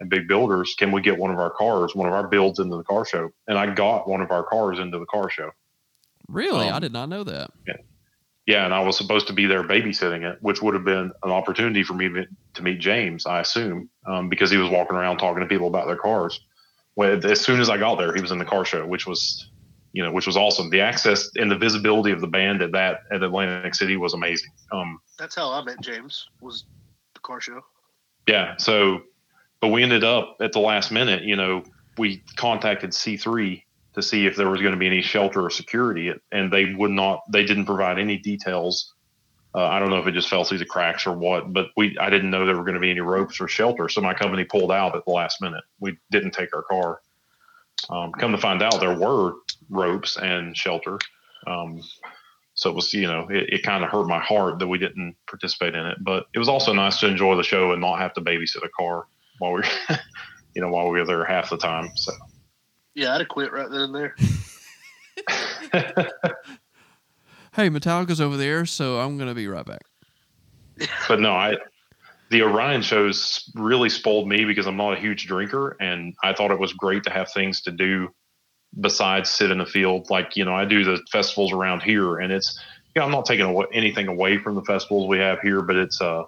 and 0.00 0.10
big 0.10 0.26
builders. 0.28 0.74
Can 0.78 0.92
we 0.92 1.00
get 1.00 1.18
one 1.18 1.30
of 1.30 1.38
our 1.38 1.50
cars, 1.50 1.94
one 1.94 2.08
of 2.08 2.14
our 2.14 2.26
builds 2.28 2.58
into 2.58 2.76
the 2.76 2.82
car 2.84 3.04
show? 3.04 3.30
And 3.48 3.56
I 3.58 3.72
got 3.74 4.08
one 4.08 4.20
of 4.20 4.30
our 4.30 4.42
cars 4.44 4.78
into 4.78 4.98
the 4.98 5.06
car 5.06 5.30
show. 5.30 5.50
Really, 6.28 6.68
Um, 6.68 6.74
I 6.74 6.78
did 6.80 6.92
not 6.92 7.08
know 7.08 7.22
that. 7.24 7.50
Yeah, 7.66 7.74
yeah. 8.46 8.64
and 8.64 8.72
I 8.74 8.80
was 8.80 8.96
supposed 8.96 9.26
to 9.28 9.32
be 9.32 9.46
there 9.46 9.62
babysitting 9.62 10.22
it, 10.30 10.38
which 10.40 10.62
would 10.62 10.74
have 10.74 10.84
been 10.84 11.12
an 11.22 11.30
opportunity 11.30 11.82
for 11.82 11.94
me 11.94 12.08
to, 12.08 12.26
to 12.54 12.62
meet 12.62 12.78
James, 12.80 13.26
I 13.26 13.40
assume, 13.40 13.88
um, 14.06 14.28
because 14.28 14.50
he 14.50 14.56
was 14.56 14.70
walking 14.70 14.96
around 14.96 15.18
talking 15.18 15.40
to 15.40 15.46
people 15.46 15.68
about 15.68 15.86
their 15.86 15.96
cars. 15.96 16.40
Well, 16.96 17.24
as 17.26 17.40
soon 17.40 17.60
as 17.60 17.68
I 17.68 17.76
got 17.76 17.96
there, 17.98 18.14
he 18.14 18.20
was 18.22 18.30
in 18.30 18.38
the 18.38 18.44
car 18.44 18.64
show, 18.64 18.86
which 18.86 19.06
was, 19.06 19.50
you 19.92 20.02
know, 20.02 20.12
which 20.12 20.26
was 20.26 20.36
awesome. 20.36 20.70
The 20.70 20.80
access 20.80 21.28
and 21.36 21.50
the 21.50 21.58
visibility 21.58 22.10
of 22.12 22.20
the 22.20 22.26
band 22.28 22.62
at 22.62 22.72
that 22.72 23.00
at 23.12 23.22
Atlantic 23.22 23.74
City 23.74 23.96
was 23.96 24.14
amazing. 24.14 24.50
Um, 24.72 24.98
That's 25.18 25.34
how 25.34 25.50
I 25.52 25.62
met 25.64 25.80
James. 25.80 26.26
Was 26.40 26.64
the 27.14 27.20
car 27.20 27.40
show. 27.40 27.60
yeah, 28.28 28.54
so, 28.58 29.02
but 29.64 29.70
we 29.70 29.82
ended 29.82 30.04
up 30.04 30.36
at 30.42 30.52
the 30.52 30.58
last 30.58 30.92
minute, 30.92 31.22
you 31.22 31.36
know, 31.36 31.64
we 31.96 32.22
contacted 32.36 32.90
C3 32.90 33.62
to 33.94 34.02
see 34.02 34.26
if 34.26 34.36
there 34.36 34.50
was 34.50 34.60
going 34.60 34.74
to 34.74 34.78
be 34.78 34.86
any 34.86 35.00
shelter 35.00 35.42
or 35.42 35.48
security, 35.48 36.12
and 36.30 36.52
they 36.52 36.74
would 36.74 36.90
not, 36.90 37.20
they 37.32 37.46
didn't 37.46 37.64
provide 37.64 37.98
any 37.98 38.18
details. 38.18 38.92
Uh, 39.54 39.64
I 39.64 39.78
don't 39.78 39.88
know 39.88 39.96
if 39.96 40.06
it 40.06 40.12
just 40.12 40.28
fell 40.28 40.44
through 40.44 40.58
the 40.58 40.66
cracks 40.66 41.06
or 41.06 41.12
what, 41.12 41.50
but 41.50 41.68
we, 41.78 41.96
I 41.98 42.10
didn't 42.10 42.30
know 42.30 42.44
there 42.44 42.58
were 42.58 42.64
going 42.64 42.74
to 42.74 42.80
be 42.80 42.90
any 42.90 43.00
ropes 43.00 43.40
or 43.40 43.48
shelter. 43.48 43.88
So 43.88 44.02
my 44.02 44.12
company 44.12 44.44
pulled 44.44 44.70
out 44.70 44.94
at 44.94 45.06
the 45.06 45.12
last 45.12 45.40
minute. 45.40 45.64
We 45.80 45.96
didn't 46.10 46.32
take 46.32 46.54
our 46.54 46.64
car. 46.64 47.00
Um, 47.88 48.12
come 48.12 48.32
to 48.32 48.38
find 48.38 48.62
out, 48.62 48.80
there 48.80 48.98
were 48.98 49.32
ropes 49.70 50.18
and 50.18 50.54
shelter. 50.54 50.98
Um, 51.46 51.80
so 52.52 52.68
it 52.68 52.76
was, 52.76 52.92
you 52.92 53.06
know, 53.06 53.28
it, 53.30 53.48
it 53.48 53.62
kind 53.62 53.82
of 53.82 53.88
hurt 53.88 54.08
my 54.08 54.20
heart 54.20 54.58
that 54.58 54.68
we 54.68 54.76
didn't 54.76 55.16
participate 55.26 55.74
in 55.74 55.86
it, 55.86 55.96
but 56.04 56.26
it 56.34 56.38
was 56.38 56.50
also 56.50 56.74
nice 56.74 57.00
to 57.00 57.06
enjoy 57.06 57.34
the 57.34 57.42
show 57.42 57.72
and 57.72 57.80
not 57.80 57.98
have 58.00 58.12
to 58.12 58.20
babysit 58.20 58.62
a 58.62 58.68
car 58.78 59.06
while 59.38 59.52
we, 59.52 59.62
you 60.54 60.62
know, 60.62 60.68
while 60.68 60.88
we 60.90 60.98
were 60.98 61.06
there 61.06 61.24
half 61.24 61.50
the 61.50 61.56
time. 61.56 61.90
So. 61.96 62.12
Yeah, 62.94 63.14
I'd 63.14 63.20
have 63.20 63.28
quit 63.28 63.52
right 63.52 63.68
then 63.70 63.80
and 63.80 63.94
there. 63.94 64.14
Hey, 67.54 67.70
Metallica's 67.70 68.20
over 68.20 68.36
there, 68.36 68.66
so 68.66 68.98
I'm 68.98 69.16
gonna 69.16 69.34
be 69.34 69.46
right 69.46 69.64
back. 69.64 69.82
but 71.06 71.20
no, 71.20 71.32
I 71.32 71.56
the 72.30 72.42
Orion 72.42 72.82
shows 72.82 73.48
really 73.54 73.88
spoiled 73.88 74.26
me 74.28 74.44
because 74.44 74.66
I'm 74.66 74.76
not 74.76 74.94
a 74.94 75.00
huge 75.00 75.26
drinker, 75.28 75.76
and 75.78 76.16
I 76.24 76.32
thought 76.32 76.50
it 76.50 76.58
was 76.58 76.72
great 76.72 77.04
to 77.04 77.10
have 77.10 77.30
things 77.30 77.62
to 77.62 77.70
do 77.70 78.08
besides 78.80 79.30
sit 79.30 79.52
in 79.52 79.58
the 79.58 79.66
field. 79.66 80.10
Like 80.10 80.34
you 80.34 80.44
know, 80.44 80.52
I 80.52 80.64
do 80.64 80.82
the 80.82 81.00
festivals 81.12 81.52
around 81.52 81.84
here, 81.84 82.18
and 82.18 82.32
it's 82.32 82.58
you 82.96 83.00
know, 83.00 83.06
I'm 83.06 83.12
not 83.12 83.24
taking 83.24 83.44
away, 83.44 83.66
anything 83.72 84.08
away 84.08 84.38
from 84.38 84.56
the 84.56 84.64
festivals 84.64 85.06
we 85.06 85.18
have 85.18 85.38
here, 85.40 85.62
but 85.62 85.76
it's 85.76 86.00
uh 86.00 86.24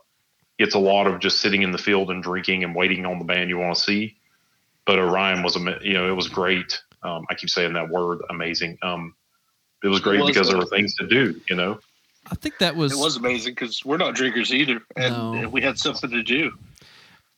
it's 0.59 0.75
a 0.75 0.79
lot 0.79 1.07
of 1.07 1.21
just 1.21 1.41
sitting 1.41 1.63
in 1.63 1.73
the 1.73 1.79
field 1.79 2.11
and 2.11 2.23
drinking 2.23 2.65
and 2.65 2.75
waiting 2.75 3.05
on 3.07 3.19
the 3.19 3.25
band 3.25 3.51
you 3.51 3.59
want 3.59 3.77
to 3.77 3.83
see. 3.83 4.17
But 4.87 4.99
Orion 4.99 5.43
was 5.43 5.57
a 5.57 5.79
you 5.83 5.95
know 5.95 6.09
it 6.09 6.15
was 6.15 6.29
great. 6.29 6.81
Um, 7.03 7.27
I 7.31 7.35
keep 7.35 7.51
saying 7.51 7.75
that 7.75 7.89
word, 7.89 8.21
amazing. 8.31 8.79
Um, 8.83 9.15
it 9.83 9.89
was 9.89 10.01
great 10.01 10.21
was 10.21 10.29
because 10.29 10.49
there 10.49 10.59
were 10.59 10.67
things 10.67 10.95
to 10.97 11.07
do. 11.07 11.41
You 11.49 11.57
know. 11.57 11.81
I 12.31 12.35
think 12.35 12.59
that 12.59 12.75
was, 12.75 12.93
It 12.93 12.99
was 12.99 13.17
amazing 13.17 13.53
because 13.55 13.85
we're 13.85 13.99
not 13.99 14.17
drinkers 14.17 14.53
either, 14.53 14.81
and 14.97 15.15
No. 15.43 15.49
we 15.49 15.63
had 15.63 15.79
something 15.79 16.11
to 16.11 16.25
do 16.25 16.59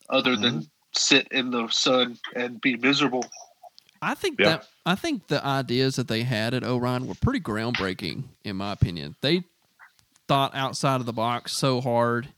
other 0.09 0.35
than 0.35 0.67
sit 0.95 1.29
in 1.31 1.51
the 1.51 1.69
sun 1.69 2.17
and 2.35 2.59
be 2.59 2.75
miserable. 2.77 3.27
I 4.01 4.15
think 4.15 4.41
Yeah. 4.41 4.49
that 4.49 4.69
I 4.87 4.95
think 4.95 5.27
the 5.27 5.45
ideas 5.45 5.97
that 5.97 6.09
they 6.09 6.23
had 6.23 6.55
at 6.55 6.65
Orion 6.65 7.07
were 7.07 7.15
pretty 7.15 7.41
groundbreaking, 7.41 8.25
in 8.45 8.57
my 8.57 8.73
opinion. 8.73 9.17
They 9.21 9.45
thought 10.27 10.55
outside 10.55 11.01
of 11.01 11.07
the 11.07 11.13
box 11.13 11.53
so 11.53 11.83
hard. 11.83 12.29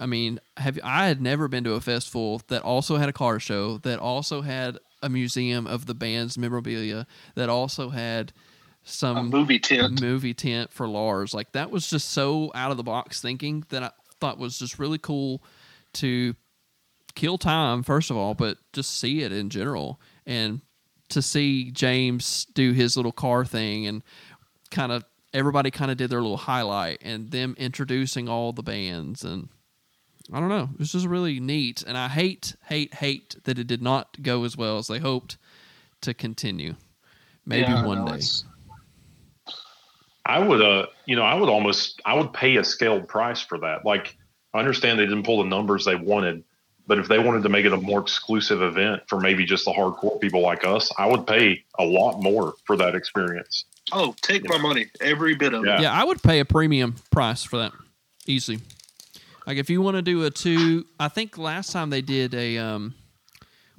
I 0.00 0.06
mean, 0.06 0.40
have 0.56 0.78
I 0.82 1.06
had 1.06 1.20
never 1.20 1.46
been 1.46 1.62
to 1.64 1.74
a 1.74 1.80
festival 1.80 2.40
that 2.48 2.62
also 2.62 2.96
had 2.96 3.10
a 3.10 3.12
car 3.12 3.38
show, 3.38 3.78
that 3.78 3.98
also 3.98 4.40
had 4.40 4.78
a 5.02 5.10
museum 5.10 5.66
of 5.66 5.84
the 5.84 5.94
band's 5.94 6.38
memorabilia, 6.38 7.06
that 7.34 7.50
also 7.50 7.90
had 7.90 8.32
some 8.82 9.16
A 9.16 9.22
movie 9.22 9.58
tent. 9.58 10.00
movie 10.00 10.32
tent 10.32 10.72
for 10.72 10.88
Lars. 10.88 11.34
Like 11.34 11.52
that 11.52 11.70
was 11.70 11.88
just 11.88 12.10
so 12.10 12.50
out 12.54 12.70
of 12.70 12.78
the 12.78 12.82
box 12.82 13.20
thinking 13.20 13.64
that 13.68 13.82
I 13.82 13.90
thought 14.20 14.38
was 14.38 14.58
just 14.58 14.78
really 14.78 14.98
cool 14.98 15.42
to 15.94 16.34
kill 17.14 17.36
time 17.36 17.82
first 17.82 18.10
of 18.10 18.16
all, 18.16 18.34
but 18.34 18.56
just 18.72 18.98
see 18.98 19.22
it 19.22 19.32
in 19.32 19.50
general 19.50 20.00
and 20.26 20.62
to 21.10 21.20
see 21.20 21.70
James 21.70 22.46
do 22.54 22.72
his 22.72 22.96
little 22.96 23.12
car 23.12 23.44
thing 23.44 23.86
and 23.86 24.02
kind 24.70 24.92
of 24.92 25.04
everybody 25.34 25.70
kind 25.70 25.90
of 25.90 25.96
did 25.96 26.08
their 26.08 26.22
little 26.22 26.36
highlight 26.36 26.98
and 27.02 27.30
them 27.32 27.54
introducing 27.58 28.28
all 28.28 28.52
the 28.52 28.62
bands 28.62 29.24
and 29.24 29.48
I 30.32 30.40
don't 30.40 30.48
know. 30.48 30.68
It 30.72 30.78
was 30.78 30.92
just 30.92 31.06
really 31.06 31.40
neat 31.40 31.82
and 31.86 31.96
I 31.96 32.08
hate 32.08 32.54
hate 32.66 32.94
hate 32.94 33.36
that 33.44 33.58
it 33.58 33.66
did 33.66 33.82
not 33.82 34.22
go 34.22 34.44
as 34.44 34.56
well 34.56 34.78
as 34.78 34.86
they 34.86 34.98
hoped 34.98 35.36
to 36.02 36.14
continue. 36.14 36.74
Maybe 37.44 37.72
Yeah, 37.72 37.84
one 37.84 38.04
know, 38.04 38.16
day. 38.16 38.22
I 40.24 40.38
would, 40.38 40.60
uh, 40.62 40.86
you 41.06 41.16
know, 41.16 41.22
I 41.22 41.34
would 41.34 41.48
almost, 41.48 42.00
I 42.04 42.14
would 42.14 42.32
pay 42.32 42.56
a 42.56 42.64
scaled 42.64 43.08
price 43.08 43.40
for 43.40 43.58
that. 43.58 43.84
Like, 43.84 44.16
I 44.54 44.58
understand 44.58 44.98
they 44.98 45.04
didn't 45.04 45.24
pull 45.24 45.42
the 45.42 45.48
numbers 45.48 45.84
they 45.84 45.96
wanted, 45.96 46.44
but 46.86 46.98
if 46.98 47.08
they 47.08 47.18
wanted 47.18 47.42
to 47.42 47.48
make 47.48 47.64
it 47.64 47.72
a 47.72 47.76
more 47.76 48.00
exclusive 48.00 48.62
event 48.62 49.02
for 49.08 49.18
maybe 49.18 49.44
just 49.44 49.64
the 49.64 49.72
hardcore 49.72 50.20
people 50.20 50.40
like 50.40 50.64
us, 50.64 50.92
I 50.98 51.06
would 51.06 51.26
pay 51.26 51.64
a 51.78 51.84
lot 51.84 52.20
more 52.20 52.54
for 52.64 52.76
that 52.76 52.94
experience. 52.94 53.64
Oh, 53.92 54.14
take 54.20 54.48
my 54.48 54.58
money, 54.58 54.86
every 55.00 55.34
bit 55.34 55.54
of 55.54 55.64
Yeah. 55.64 55.78
it. 55.78 55.82
Yeah, 55.82 55.92
I 55.92 56.04
would 56.04 56.22
pay 56.22 56.38
a 56.38 56.44
premium 56.44 56.96
price 57.10 57.42
for 57.42 57.56
that. 57.58 57.72
Easy. 58.26 58.60
Like 59.50 59.58
if 59.58 59.68
you 59.68 59.82
want 59.82 59.96
to 59.96 60.02
do 60.02 60.24
a 60.26 60.30
two, 60.30 60.86
I 61.00 61.08
think 61.08 61.36
last 61.36 61.72
time 61.72 61.90
they 61.90 62.02
did 62.02 62.34
a 62.36 62.56
um, 62.58 62.94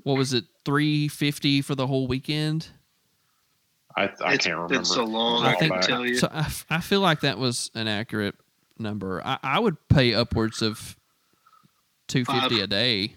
what 0.04 0.18
was 0.18 0.34
it, 0.34 0.44
three 0.66 1.08
fifty 1.08 1.62
for 1.62 1.76
the 1.76 1.88
whole 1.88 2.08
weekend? 2.08 2.68
I, 3.96 4.02
I 4.02 4.06
It's 4.06 4.20
can't 4.20 4.44
been 4.44 4.58
remember. 4.80 4.84
so 4.84 5.06
long, 5.06 5.38
It 5.38 5.40
was 5.40 5.42
a 5.44 5.46
I 5.46 5.50
while 5.52 5.60
think 5.60 5.72
back. 5.72 5.82
tell 5.84 6.06
you. 6.06 6.16
So 6.16 6.28
I, 6.30 6.40
f- 6.40 6.66
I 6.70 6.82
feel 6.82 7.00
like 7.00 7.22
that 7.22 7.38
was 7.38 7.72
an 7.74 7.88
accurate 7.88 8.36
number. 8.80 9.22
I, 9.24 9.38
I 9.42 9.60
would 9.60 9.78
pay 9.88 10.14
upwards 10.14 10.62
of 10.62 10.98
two 12.10 12.26
fifty 12.26 12.60
a 12.60 12.68
day. 12.68 13.14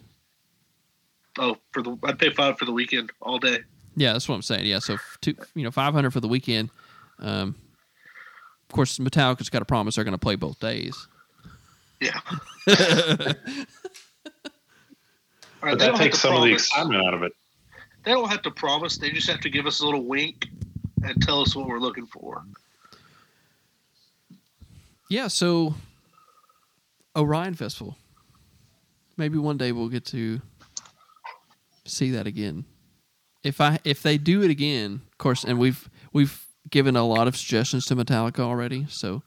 Oh, 1.37 1.57
for 1.73 1.83
the 1.83 1.99
I'd 2.05 2.21
pay 2.21 2.31
five 2.31 2.57
for 2.57 2.67
the 2.67 2.73
weekend 2.73 3.11
all 3.21 3.41
day. 3.41 3.59
Yeah, 3.97 4.13
that's 4.13 4.29
what 4.29 4.37
I'm 4.37 4.43
saying. 4.43 4.65
Yeah, 4.67 4.79
so 4.79 4.97
two, 5.23 5.35
you 5.57 5.65
know, 5.65 5.73
five 5.73 5.93
hundred 5.93 6.13
for 6.13 6.21
the 6.21 6.29
weekend. 6.29 6.71
Um, 7.19 7.57
of 8.71 8.73
course, 8.73 8.99
Metallica's 9.01 9.51
got 9.51 9.59
to 9.59 9.65
promise 9.65 9.97
they're 9.97 10.05
going 10.05 10.13
to 10.13 10.19
play 10.19 10.37
both 10.37 10.61
days. 10.61 11.09
Yeah. 12.05 12.21
All 15.63 15.71
right, 15.71 15.79
But 15.79 15.79
that 15.79 15.97
takes 15.97 16.21
some 16.21 16.33
to 16.33 16.39
of 16.39 16.45
the 16.45 16.53
excitement 16.53 17.07
out 17.07 17.15
of 17.15 17.23
it. 17.23 17.33
They 18.05 18.13
don't 18.13 18.29
have 18.29 18.43
to 18.43 18.51
promise. 18.51 18.99
They 18.99 19.11
just 19.11 19.31
have 19.31 19.41
to 19.41 19.49
give 19.49 19.67
us 19.67 19.81
a 19.81 19.87
little 19.87 20.05
wink, 20.05 20.49
and 21.03 21.23
tell 21.23 21.41
us 21.41 21.57
what 21.57 21.67
we're 21.67 21.79
looking 21.79 22.07
for. 22.07 22.43
Yeah, 25.09 25.29
so 25.29 25.75
Orion 27.17 27.55
Festival. 27.55 27.97
Maybe 29.17 29.39
one 29.39 29.57
day 29.57 29.73
we'll 29.73 29.89
get 29.89 30.05
to 30.07 30.43
see 31.87 32.11
that 32.11 32.27
again. 32.27 32.67
If 33.43 33.61
I 33.61 33.79
if 33.85 34.03
they 34.03 34.19
do 34.19 34.43
it 34.43 34.51
again, 34.51 35.01
of 35.11 35.19
course, 35.19 35.45
and 35.45 35.59
we've 35.59 35.89
we've 36.13 36.47
given 36.69 36.97
a 36.97 37.07
lot 37.07 37.29
of 37.29 37.37
suggestions 37.37 37.87
to 37.87 37.97
Metallica 37.97 38.41
already. 38.41 38.87
So 38.91 39.23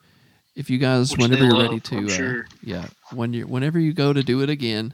if 0.57 0.69
you 0.71 0.79
guys, 0.79 1.11
Which 1.11 1.21
whenever 1.21 1.45
you're 1.45 1.53
love, 1.53 1.69
ready 1.69 1.79
to, 1.79 2.05
uh, 2.05 2.09
sure. 2.09 2.47
yeah, 2.63 2.87
when 3.13 3.31
you 3.31 3.45
whenever 3.45 3.79
you 3.79 3.93
go 3.93 4.11
to 4.11 4.23
do 4.23 4.41
it 4.41 4.49
again, 4.49 4.93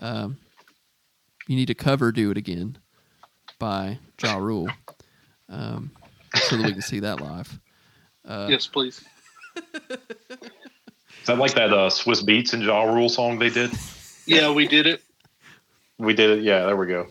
um, 0.00 0.38
you 1.46 1.56
need 1.56 1.66
to 1.66 1.74
cover 1.74 2.10
"Do 2.10 2.30
It 2.30 2.38
Again" 2.38 2.78
by 3.58 3.98
Ja 4.22 4.38
Rule, 4.38 4.68
um, 5.50 5.90
so 6.34 6.56
that 6.56 6.64
we 6.66 6.72
can 6.72 6.82
see 6.82 7.00
that 7.00 7.20
live. 7.20 7.60
Uh, 8.24 8.48
yes, 8.50 8.66
please. 8.66 9.04
Is 9.54 11.26
that 11.26 11.38
like 11.38 11.54
that 11.54 11.70
uh, 11.72 11.88
Swizz 11.90 12.24
Beatz 12.24 12.54
and 12.54 12.62
Ja 12.62 12.82
Rule 12.84 13.08
song 13.08 13.38
they 13.38 13.50
did? 13.50 13.70
Yeah, 14.26 14.50
we 14.50 14.66
did 14.66 14.86
it. 14.86 15.02
We 15.98 16.14
did 16.14 16.38
it. 16.38 16.42
Yeah, 16.44 16.64
there 16.66 16.76
we 16.76 16.86
go. 16.86 17.06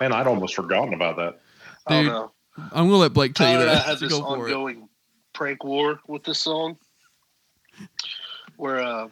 Man, 0.00 0.12
I'd 0.12 0.26
almost 0.26 0.54
forgotten 0.54 0.92
about 0.94 1.16
that. 1.16 1.40
I 1.86 2.02
don't 2.02 2.06
know 2.06 2.30
I'm 2.58 2.86
gonna 2.86 2.96
let 2.96 3.12
Blake 3.14 3.34
tell 3.34 3.46
Tyler 3.46 3.64
you 3.64 3.68
and 3.68 3.70
I 3.70 3.74
that. 3.76 3.86
have 3.86 3.98
So 3.98 4.04
this 4.08 4.18
go 4.18 4.24
ongoing 4.24 4.88
prank 5.32 5.64
war 5.64 6.00
with 6.06 6.24
this 6.24 6.38
song, 6.40 6.76
where 8.56 8.80
uh, 8.80 9.08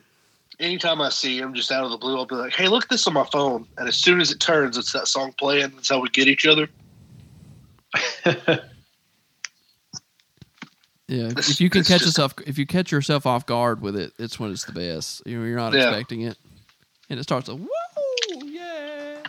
anytime 0.60 1.00
I 1.00 1.08
see 1.10 1.38
him 1.38 1.54
just 1.54 1.70
out 1.72 1.84
of 1.84 1.90
the 1.90 1.96
blue, 1.98 2.16
I'll 2.16 2.26
be 2.26 2.34
like, 2.34 2.54
"Hey, 2.54 2.68
look 2.68 2.84
at 2.84 2.90
this 2.90 3.06
on 3.06 3.12
my 3.14 3.26
phone," 3.32 3.66
and 3.78 3.88
as 3.88 3.96
soon 3.96 4.20
as 4.20 4.30
it 4.30 4.40
turns, 4.40 4.76
it's 4.76 4.92
that 4.92 5.08
song 5.08 5.32
playing. 5.38 5.70
That's 5.74 5.88
how 5.88 6.00
we 6.00 6.08
get 6.08 6.28
each 6.28 6.46
other. 6.46 6.68
Yeah, 11.08 11.28
if, 11.28 11.38
if 11.50 11.60
you 11.60 11.70
can 11.70 11.80
this 11.82 11.88
catch 11.88 12.00
just- 12.00 12.18
yourself, 12.18 12.34
if 12.46 12.58
you 12.58 12.66
catch 12.66 12.90
yourself 12.90 13.26
off 13.26 13.46
guard 13.46 13.80
with 13.80 13.96
it, 13.96 14.12
it's 14.18 14.40
when 14.40 14.50
it's 14.50 14.64
the 14.64 14.72
best. 14.72 15.22
You 15.24 15.38
know, 15.38 15.46
you're 15.46 15.56
not 15.56 15.72
Yeah. 15.72 15.88
expecting 15.88 16.22
it, 16.22 16.36
and 17.08 17.20
it 17.20 17.22
starts 17.22 17.48
like, 17.48 17.60
"Whoa, 17.60 18.40
yeah!" 18.44 19.22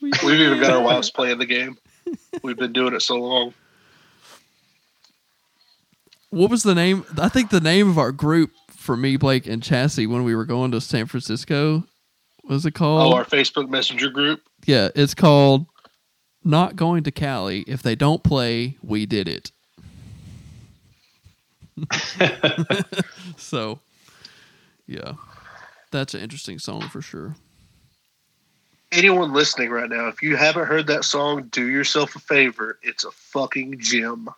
We 0.00 0.12
We've 0.24 0.40
even 0.40 0.60
got 0.60 0.70
our 0.70 0.80
wives 0.82 1.10
playing 1.10 1.38
the 1.38 1.46
game. 1.46 1.76
We've 2.44 2.56
been 2.56 2.72
doing 2.72 2.94
it 2.94 3.02
so 3.02 3.16
long. 3.16 3.52
What 6.30 6.50
was 6.50 6.62
the 6.62 6.74
name? 6.74 7.04
I 7.18 7.28
think 7.28 7.50
the 7.50 7.60
name 7.60 7.90
of 7.90 7.98
our 7.98 8.12
group 8.12 8.52
for 8.70 8.96
me, 8.96 9.16
Blake, 9.16 9.46
and 9.46 9.62
Chassis 9.62 10.06
when 10.06 10.24
we 10.24 10.34
were 10.34 10.44
going 10.44 10.70
to 10.70 10.80
San 10.80 11.06
Francisco 11.06 11.84
was 12.50 12.66
it 12.66 12.72
called? 12.72 13.12
Oh, 13.12 13.16
our 13.16 13.24
Facebook 13.24 13.68
Messenger 13.68 14.10
group. 14.10 14.42
yeah, 14.66 14.88
it's 14.94 15.14
called 15.14 15.66
"Not 16.44 16.76
Going 16.76 17.04
to 17.04 17.10
Cali." 17.10 17.60
If 17.62 17.82
they 17.82 17.94
don't 17.94 18.22
play, 18.22 18.76
we 18.82 19.06
did 19.06 19.28
it. 19.28 19.52
so, 23.36 23.80
yeah, 24.86 25.12
that's 25.90 26.14
an 26.14 26.20
interesting 26.20 26.58
song 26.58 26.88
for 26.88 27.00
sure. 27.00 27.36
Anyone 28.92 29.32
listening 29.32 29.70
right 29.70 29.88
now, 29.88 30.08
if 30.08 30.20
you 30.20 30.34
haven't 30.36 30.66
heard 30.66 30.88
that 30.88 31.04
song, 31.04 31.46
do 31.52 31.68
yourself 31.68 32.16
a 32.16 32.18
favor. 32.18 32.80
It's 32.82 33.04
a 33.04 33.12
fucking 33.12 33.78
gem. 33.78 34.28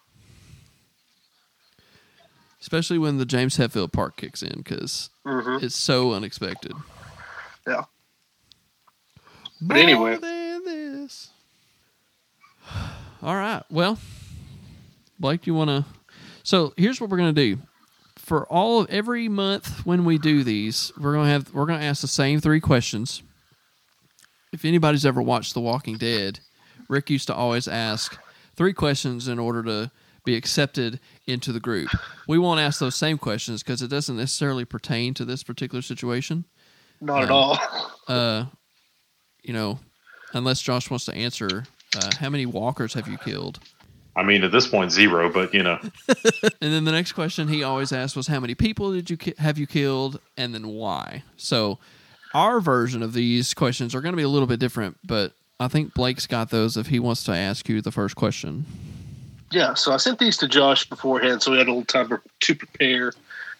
Especially 2.62 2.96
when 2.96 3.18
the 3.18 3.26
James 3.26 3.58
Hetfield 3.58 3.92
part 3.92 4.16
kicks 4.16 4.42
in 4.42 4.54
because 4.58 5.10
hmm 5.26 5.58
it's 5.60 5.76
so 5.76 6.12
unexpected. 6.12 6.72
Yeah. 7.66 7.84
But 9.60 9.76
anyway. 9.76 10.18
More 10.18 10.60
this. 10.64 11.30
All 13.22 13.34
right. 13.36 13.62
Well, 13.70 13.98
Blake, 15.18 15.46
you 15.46 15.54
want 15.54 15.68
to? 15.68 15.84
So 16.42 16.72
here's 16.76 17.00
what 17.00 17.10
we're 17.10 17.18
gonna 17.18 17.32
do. 17.32 17.58
For 18.16 18.46
all 18.46 18.80
of 18.80 18.90
every 18.90 19.28
month 19.28 19.84
when 19.84 20.04
we 20.04 20.16
do 20.18 20.42
these, 20.44 20.92
we're 20.98 21.14
gonna 21.14 21.30
have 21.30 21.52
we're 21.52 21.66
gonna 21.66 21.84
ask 21.84 22.00
the 22.00 22.08
same 22.08 22.40
three 22.40 22.60
questions. 22.60 23.22
If 24.52 24.64
anybody's 24.64 25.06
ever 25.06 25.22
watched 25.22 25.54
The 25.54 25.60
Walking 25.60 25.96
Dead, 25.98 26.40
Rick 26.88 27.10
used 27.10 27.26
to 27.28 27.34
always 27.34 27.66
ask 27.68 28.18
three 28.54 28.72
questions 28.72 29.28
in 29.28 29.38
order 29.38 29.62
to 29.62 29.90
be 30.24 30.36
accepted 30.36 31.00
into 31.26 31.52
the 31.52 31.60
group. 31.60 31.88
We 32.28 32.38
won't 32.38 32.60
ask 32.60 32.78
those 32.78 32.94
same 32.94 33.18
questions 33.18 33.62
because 33.62 33.82
it 33.82 33.88
doesn't 33.88 34.16
necessarily 34.16 34.64
pertain 34.64 35.14
to 35.14 35.24
this 35.24 35.42
particular 35.42 35.82
situation. 35.82 36.44
Not 37.00 37.24
at 37.24 37.30
Um, 37.30 37.34
all. 37.34 37.58
Uh, 38.08 38.44
you 39.42 39.52
know, 39.52 39.80
unless 40.32 40.62
Josh 40.62 40.88
wants 40.90 41.04
to 41.06 41.14
answer, 41.14 41.64
uh, 41.96 42.10
how 42.20 42.30
many 42.30 42.46
walkers 42.46 42.94
have 42.94 43.08
you 43.08 43.18
killed? 43.18 43.58
I 44.14 44.22
mean, 44.22 44.44
at 44.44 44.52
this 44.52 44.68
point, 44.68 44.92
zero. 44.92 45.32
But 45.32 45.52
you 45.54 45.62
know, 45.62 45.78
And 46.60 46.72
then 46.72 46.84
the 46.84 46.92
next 46.92 47.12
question 47.12 47.48
he 47.48 47.62
always 47.62 47.92
asked 47.92 48.14
was, 48.14 48.26
"How 48.28 48.38
many 48.40 48.54
people 48.54 48.92
did 48.92 49.08
you 49.10 49.16
ki- 49.16 49.34
have 49.38 49.58
you 49.58 49.66
killed, 49.66 50.20
and 50.36 50.54
then 50.54 50.68
why?" 50.68 51.24
So, 51.36 51.78
our 52.34 52.60
version 52.60 53.02
of 53.02 53.14
these 53.14 53.54
questions 53.54 53.94
are 53.94 54.00
going 54.02 54.12
to 54.12 54.16
be 54.18 54.22
a 54.22 54.28
little 54.28 54.46
bit 54.46 54.60
different, 54.60 54.98
but 55.02 55.32
I 55.58 55.68
think 55.68 55.94
Blake's 55.94 56.26
got 56.26 56.50
those 56.50 56.76
if 56.76 56.88
he 56.88 56.98
wants 57.00 57.24
to 57.24 57.32
ask 57.32 57.68
you 57.70 57.80
the 57.80 57.90
first 57.90 58.14
question. 58.14 58.66
Yeah, 59.52 59.74
so 59.74 59.92
I 59.92 59.98
sent 59.98 60.18
these 60.18 60.36
to 60.38 60.48
Josh 60.48 60.88
beforehand, 60.88 61.42
so 61.42 61.52
we 61.52 61.58
had 61.58 61.66
a 61.68 61.70
little 61.70 61.84
time 61.84 62.08
to- 62.08 62.20
to 62.40 62.54
prepare, 62.54 63.12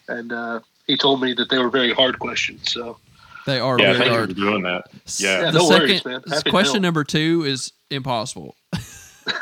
and 0.07 0.33
uh, 0.33 0.59
he 0.87 0.97
told 0.97 1.21
me 1.21 1.33
that 1.33 1.49
they 1.49 1.57
were 1.59 1.69
very 1.69 1.93
hard 1.93 2.17
questions. 2.19 2.71
So 2.73 2.97
They 3.45 3.59
are 3.59 3.77
yeah, 3.79 3.85
very 3.93 3.97
thank 3.97 4.09
you 4.11 4.15
hard. 4.17 4.29
for 4.29 4.35
doing 4.35 4.63
that. 4.63 4.85
Yeah. 5.17 5.41
Yeah, 5.41 5.51
the 5.51 5.59
no 5.59 5.65
second 5.69 5.87
worries, 5.89 6.05
man. 6.05 6.23
Happy 6.29 6.49
question 6.49 6.75
help. 6.75 6.81
number 6.83 7.03
two 7.03 7.43
is 7.45 7.71
impossible. 7.89 8.55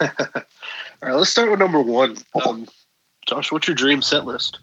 all 0.02 0.10
right, 1.02 1.14
let's 1.14 1.30
start 1.30 1.50
with 1.50 1.60
number 1.60 1.82
one. 1.82 2.18
Um, 2.46 2.68
Josh, 3.26 3.52
what's 3.52 3.68
your 3.68 3.76
dream 3.76 4.02
set 4.02 4.26
list? 4.26 4.60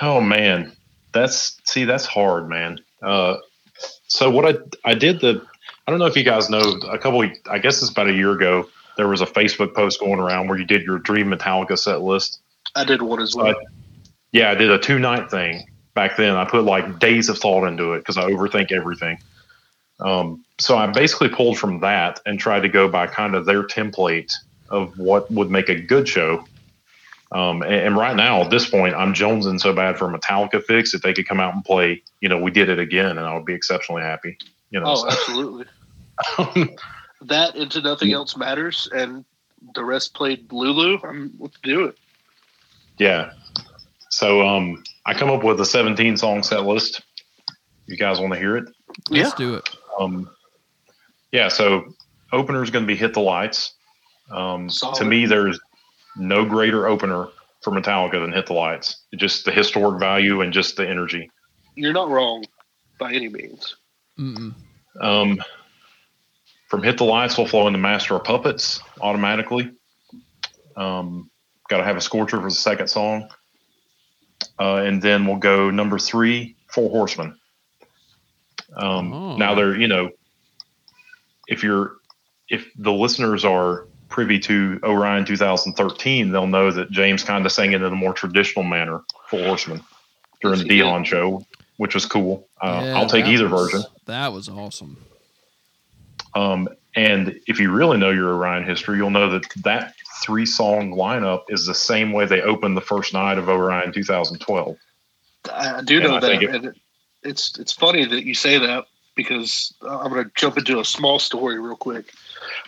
Oh 0.00 0.20
man, 0.20 0.72
that's 1.12 1.58
see, 1.64 1.84
that's 1.84 2.06
hard, 2.06 2.48
man. 2.48 2.78
Uh, 3.02 3.36
so 4.08 4.30
what 4.30 4.44
I 4.46 4.90
I 4.90 4.94
did 4.94 5.20
the 5.20 5.42
I 5.86 5.90
don't 5.90 5.98
know 6.00 6.06
if 6.06 6.16
you 6.16 6.24
guys 6.24 6.50
know 6.50 6.60
a 6.90 6.98
couple. 6.98 7.22
I 7.50 7.58
guess 7.58 7.80
it's 7.82 7.90
about 7.90 8.08
a 8.08 8.12
year 8.12 8.32
ago. 8.32 8.68
There 8.96 9.08
was 9.08 9.20
a 9.20 9.26
Facebook 9.26 9.74
post 9.74 10.00
going 10.00 10.20
around 10.20 10.48
where 10.48 10.58
you 10.58 10.64
did 10.64 10.82
your 10.82 10.98
dream 10.98 11.28
Metallica 11.28 11.78
set 11.78 12.02
list. 12.02 12.40
I 12.74 12.84
did 12.84 13.02
one 13.02 13.20
as 13.20 13.32
So 13.32 13.44
well. 13.44 13.56
I, 13.56 13.64
yeah, 14.32 14.50
I 14.50 14.54
did 14.54 14.70
a 14.70 14.78
two 14.78 14.98
night 14.98 15.30
thing 15.30 15.66
back 15.94 16.16
then. 16.16 16.34
I 16.36 16.44
put 16.44 16.64
like 16.64 16.98
days 16.98 17.28
of 17.28 17.38
thought 17.38 17.66
into 17.66 17.92
it 17.92 17.98
because 18.00 18.16
I 18.16 18.30
overthink 18.30 18.72
everything. 18.72 19.18
Um, 20.00 20.44
so 20.58 20.76
I 20.76 20.86
basically 20.88 21.28
pulled 21.28 21.58
from 21.58 21.80
that 21.80 22.20
and 22.26 22.38
tried 22.38 22.60
to 22.60 22.68
go 22.68 22.88
by 22.88 23.06
kind 23.06 23.34
of 23.34 23.46
their 23.46 23.62
template 23.62 24.32
of 24.68 24.98
what 24.98 25.30
would 25.30 25.50
make 25.50 25.68
a 25.68 25.74
good 25.74 26.08
show. 26.08 26.44
Um, 27.32 27.62
and, 27.62 27.74
and 27.74 27.96
right 27.96 28.14
now, 28.14 28.42
at 28.42 28.50
this 28.50 28.68
point, 28.68 28.94
I'm 28.94 29.12
jonesing 29.12 29.60
so 29.60 29.72
bad 29.72 29.98
for 29.98 30.12
a 30.12 30.18
Metallica 30.18 30.62
fix 30.62 30.94
if 30.94 31.02
they 31.02 31.12
could 31.12 31.26
come 31.26 31.40
out 31.40 31.54
and 31.54 31.64
play. 31.64 32.02
You 32.20 32.28
know, 32.28 32.38
we 32.38 32.50
did 32.50 32.68
it 32.68 32.78
again, 32.78 33.18
and 33.18 33.20
I 33.20 33.34
would 33.34 33.44
be 33.44 33.54
exceptionally 33.54 34.02
happy. 34.02 34.38
You 34.70 34.80
know, 34.80 34.86
Oh, 34.88 35.06
absolutely. 35.06 35.64
that 37.22 37.56
into 37.56 37.80
nothing 37.80 38.12
else 38.12 38.36
matters, 38.36 38.88
and 38.94 39.24
the 39.74 39.84
rest 39.84 40.14
played 40.14 40.52
Lulu. 40.52 40.98
I'm 41.02 41.32
let's 41.38 41.58
do 41.62 41.84
it. 41.86 41.96
Yeah. 42.98 43.30
So 44.10 44.46
um, 44.46 44.82
I 45.04 45.14
come 45.14 45.30
up 45.30 45.44
with 45.44 45.60
a 45.60 45.66
17 45.66 46.16
song 46.16 46.42
set 46.42 46.64
list. 46.64 47.02
You 47.86 47.96
guys 47.96 48.18
want 48.20 48.32
to 48.32 48.38
hear 48.38 48.56
it? 48.56 48.64
Let's 49.10 49.30
Yeah. 49.30 49.36
do 49.36 49.54
it. 49.54 49.68
Um, 50.00 50.30
yeah. 51.32 51.48
So 51.48 51.84
opener 52.32 52.62
is 52.62 52.70
going 52.70 52.84
to 52.84 52.86
be 52.86 52.96
"Hit 52.96 53.14
the 53.14 53.20
Lights." 53.20 53.74
Um, 54.30 54.68
Solid. 54.70 54.96
to 54.96 55.04
me, 55.04 55.26
there's 55.26 55.58
no 56.16 56.44
greater 56.44 56.86
opener 56.88 57.28
for 57.62 57.70
Metallica 57.72 58.12
than 58.20 58.32
"Hit 58.32 58.46
the 58.46 58.54
Lights." 58.54 59.04
Just 59.16 59.44
the 59.44 59.52
historic 59.52 60.00
value 60.00 60.40
and 60.40 60.52
just 60.52 60.76
the 60.76 60.88
energy. 60.88 61.30
You're 61.74 61.92
not 61.92 62.08
wrong 62.08 62.44
by 62.98 63.12
any 63.12 63.28
means. 63.28 63.76
Mm-mm. 64.18 64.54
Um, 65.00 65.38
from 66.68 66.82
"Hit 66.82 66.98
the 66.98 67.04
Lights," 67.04 67.36
we'll 67.38 67.46
flow 67.46 67.66
into 67.66 67.78
"Master 67.78 68.14
of 68.16 68.24
Puppets" 68.24 68.80
automatically. 69.00 69.70
Um, 70.76 71.30
Got 71.68 71.78
to 71.78 71.84
have 71.84 71.96
a 71.96 72.00
scorcher 72.00 72.36
for 72.36 72.44
the 72.48 72.54
second 72.54 72.86
song, 72.88 73.28
uh, 74.60 74.76
and 74.76 75.02
then 75.02 75.26
we'll 75.26 75.36
go 75.38 75.68
number 75.70 75.98
three, 75.98 76.54
Four 76.68 76.90
Horsemen. 76.90 77.36
Um, 78.76 79.12
Oh. 79.12 79.36
Now 79.36 79.54
they're 79.54 79.76
you 79.76 79.88
know, 79.88 80.10
if 81.48 81.62
you're 81.64 81.96
if 82.48 82.70
the 82.76 82.92
listeners 82.92 83.44
are 83.44 83.86
privy 84.08 84.38
to 84.38 84.78
Orion 84.84 85.24
2013, 85.24 86.30
they'll 86.30 86.46
know 86.46 86.70
that 86.70 86.90
James 86.92 87.24
kind 87.24 87.44
of 87.44 87.50
sang 87.50 87.72
it 87.72 87.82
in 87.82 87.92
a 87.92 87.96
more 87.96 88.12
traditional 88.12 88.64
manner, 88.64 89.02
Four 89.28 89.40
Horsemen, 89.44 89.82
during 90.42 90.60
the 90.60 90.64
he. 90.72 90.80
Dion 90.80 91.02
show, 91.02 91.44
which 91.78 91.94
was 91.94 92.06
cool. 92.06 92.46
Uh, 92.62 92.82
Yeah, 92.84 92.96
I'll 92.98 93.08
take 93.08 93.26
either 93.26 93.48
was- 93.48 93.72
version. 93.72 93.90
That 94.04 94.32
was 94.32 94.48
awesome. 94.48 94.98
Um, 96.36 96.68
and 96.94 97.40
if 97.46 97.58
you 97.60 97.72
really 97.72 97.96
know 97.98 98.10
your 98.10 98.34
Orion 98.34 98.64
history, 98.64 98.98
you'll 98.98 99.10
know 99.10 99.30
that 99.30 99.44
that 99.64 99.94
three 100.22 100.46
song 100.46 100.92
lineup 100.92 101.44
is 101.48 101.66
the 101.66 101.74
same 101.74 102.12
way 102.12 102.26
they 102.26 102.42
opened 102.42 102.76
the 102.76 102.82
first 102.82 103.14
night 103.14 103.38
of 103.38 103.48
Orion 103.48 103.92
2012. 103.92 104.76
I 105.52 105.82
do 105.82 106.00
know 106.00 106.16
I 106.16 106.20
that, 106.20 106.42
it- 106.42 106.50
and 106.54 106.64
it, 106.66 106.76
it's 107.22 107.58
it's 107.58 107.72
funny 107.72 108.04
that 108.04 108.24
you 108.24 108.34
say 108.34 108.58
that 108.58 108.84
because 109.14 109.72
I'm 109.80 110.10
going 110.12 110.24
to 110.24 110.30
jump 110.34 110.58
into 110.58 110.78
a 110.78 110.84
small 110.84 111.18
story 111.18 111.58
real 111.58 111.76
quick. 111.76 112.12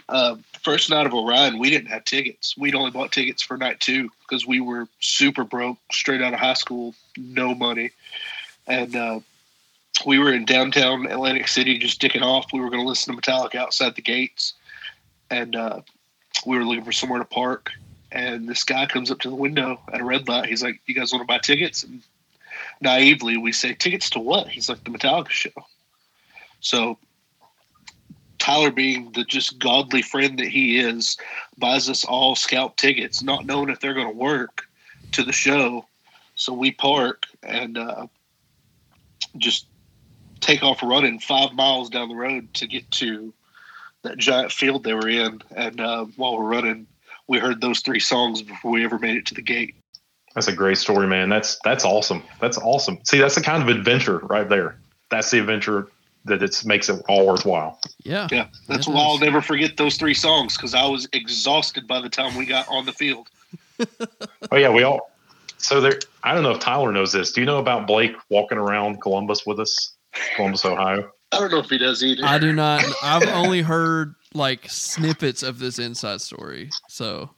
Uh, 0.09 0.37
first 0.62 0.89
night 0.89 1.05
of 1.07 1.12
Orion, 1.12 1.59
we 1.59 1.69
didn't 1.69 1.89
have 1.89 2.05
tickets. 2.05 2.57
We'd 2.57 2.75
only 2.75 2.91
bought 2.91 3.12
tickets 3.12 3.43
for 3.43 3.59
night 3.59 3.81
two 3.81 4.09
because 4.23 4.47
we 4.47 4.61
were 4.61 4.89
super 4.99 5.45
broke, 5.45 5.77
straight 5.93 6.23
out 6.23 6.33
of 6.33 6.41
high 6.41 6.55
school, 6.55 6.95
no 7.19 7.55
money. 7.55 7.91
And 8.66 8.97
uh, 8.97 9.21
we 10.07 10.18
were 10.18 10.32
in 10.32 10.44
downtown 10.44 11.07
Atlantic 11.07 11.49
City 11.49 11.78
just 11.78 12.01
dicking 12.01 12.22
off. 12.22 12.53
We 12.53 12.61
were 12.61 12.70
going 12.70 12.82
to 12.82 12.88
listen 12.88 13.14
to 13.14 13.20
Metallica 13.20 13.57
outside 13.57 13.94
the 13.94 14.03
gates. 14.03 14.55
And 15.30 15.57
uh, 15.57 15.80
we 16.46 16.57
were 16.57 16.64
looking 16.64 16.84
for 16.84 16.92
somewhere 16.92 17.18
to 17.18 17.24
park. 17.24 17.70
And 18.11 18.49
this 18.49 18.64
guy 18.64 18.86
comes 18.86 19.11
up 19.11 19.20
to 19.20 19.28
the 19.28 19.34
window 19.34 19.80
at 19.92 20.01
a 20.01 20.05
red 20.05 20.28
light. 20.28 20.49
He's 20.49 20.62
like, 20.62 20.80
You 20.86 20.94
guys 20.94 21.12
want 21.12 21.22
to 21.22 21.26
buy 21.26 21.38
tickets? 21.38 21.82
And 21.82 22.03
naively, 22.80 23.36
we 23.36 23.53
say, 23.53 23.74
Tickets 23.74 24.09
to 24.11 24.18
what? 24.18 24.49
He's 24.49 24.68
like, 24.68 24.84
The 24.84 24.90
Metallica 24.90 25.30
show. 25.30 25.51
So 26.61 26.99
Tyler, 28.38 28.70
being 28.70 29.12
the 29.12 29.24
just 29.24 29.59
godly 29.59 30.01
friend 30.01 30.38
that 30.38 30.49
he 30.49 30.78
is, 30.78 31.16
buys 31.59 31.90
us 31.90 32.05
all 32.05 32.34
scalp 32.34 32.76
tickets, 32.76 33.22
not 33.22 33.44
knowing 33.44 33.68
if 33.68 33.80
they're 33.80 33.94
going 33.94 34.09
to 34.09 34.16
work 34.16 34.62
to 35.12 35.22
the 35.22 35.32
show. 35.32 35.84
So 36.34 36.53
we 36.53 36.70
park 36.70 37.24
and 37.42 37.76
uh, 37.76 38.07
just 39.36 39.66
take 40.49 40.62
off 40.62 40.82
running 40.82 41.18
five 41.18 41.53
miles 41.53 41.90
down 41.90 42.09
the 42.09 42.14
road 42.14 42.53
to 42.55 42.66
get 42.66 42.90
to 42.90 43.34
that 44.03 44.16
giant 44.16 44.51
field 44.51 44.82
they 44.82 44.94
were 44.94 45.09
in. 45.09 45.42
And 45.55 45.78
uh, 45.78 46.07
while 46.16 46.38
we're 46.38 46.49
running, 46.49 46.86
we 47.26 47.38
heard 47.38 47.61
those 47.61 47.80
three 47.80 48.01
songs 48.01 48.40
before 48.40 48.70
we 48.70 48.82
ever 48.82 48.99
made 48.99 49.16
it 49.16 49.26
to 49.26 49.34
the 49.34 49.42
gate. 49.42 49.74
That's 50.34 50.49
a 50.49 50.55
great 50.55 50.78
story, 50.78 51.07
man. 51.07 51.28
That's 51.28 51.59
that's 51.64 51.84
awesome. 51.84 52.22
That's 52.40 52.57
awesome. 52.59 52.99
See, 53.05 53.18
that's 53.18 53.34
the 53.34 53.42
kind 53.42 53.62
of 53.62 53.68
adventure 53.68 54.18
right 54.18 54.49
there. 54.49 54.78
That's 55.11 55.30
the 55.30 55.38
adventure 55.38 55.88
that 56.24 56.42
it 56.42 56.62
makes 56.64 56.88
it 56.88 57.03
all 57.09 57.26
worthwhile. 57.26 57.78
Yeah. 58.05 58.28
Yeah. 58.30 58.46
That's 58.68 58.86
why 58.86 59.01
I'll 59.01 59.18
never 59.18 59.42
forget 59.42 59.76
those 59.76 59.96
three 59.96 60.14
songs 60.14 60.57
because 60.57 60.74
I 60.74 60.86
was 60.86 61.09
exhausted 61.12 61.86
by 61.86 62.01
the 62.01 62.09
time 62.09 62.36
we 62.36 62.46
got 62.46 62.68
on 62.68 62.86
the 62.86 62.92
field. 62.92 63.28
oh 64.51 64.57
yeah, 64.57 64.70
we 64.70 64.82
all 64.82 65.11
so 65.59 65.80
there 65.80 65.99
I 66.22 66.34
don't 66.34 66.42
know 66.42 66.53
if 66.53 66.61
Tyler 66.61 66.92
knows 66.92 67.12
this. 67.12 67.32
Do 67.32 67.40
you 67.40 67.46
know 67.46 67.59
about 67.59 67.86
Blake 67.86 68.14
walking 68.30 68.59
around 68.59 69.03
Columbus 69.03 69.44
with 69.44 69.61
us? 69.61 69.94
Columbus, 70.37 70.65
Ohio. 70.65 71.11
I 71.33 71.41
don't 71.41 71.51
know 71.51 71.59
if 71.59 71.69
he 71.69 71.79
does 71.79 72.03
either. 72.03 72.25
I 72.25 72.39
do 72.39 72.53
not 72.53 72.85
I've 73.03 73.29
only 73.29 73.63
heard 73.63 74.15
like 74.35 74.69
snippets 74.69 75.43
of 75.43 75.59
this 75.59 75.79
inside 75.79 76.21
story. 76.21 76.71
So 76.89 77.31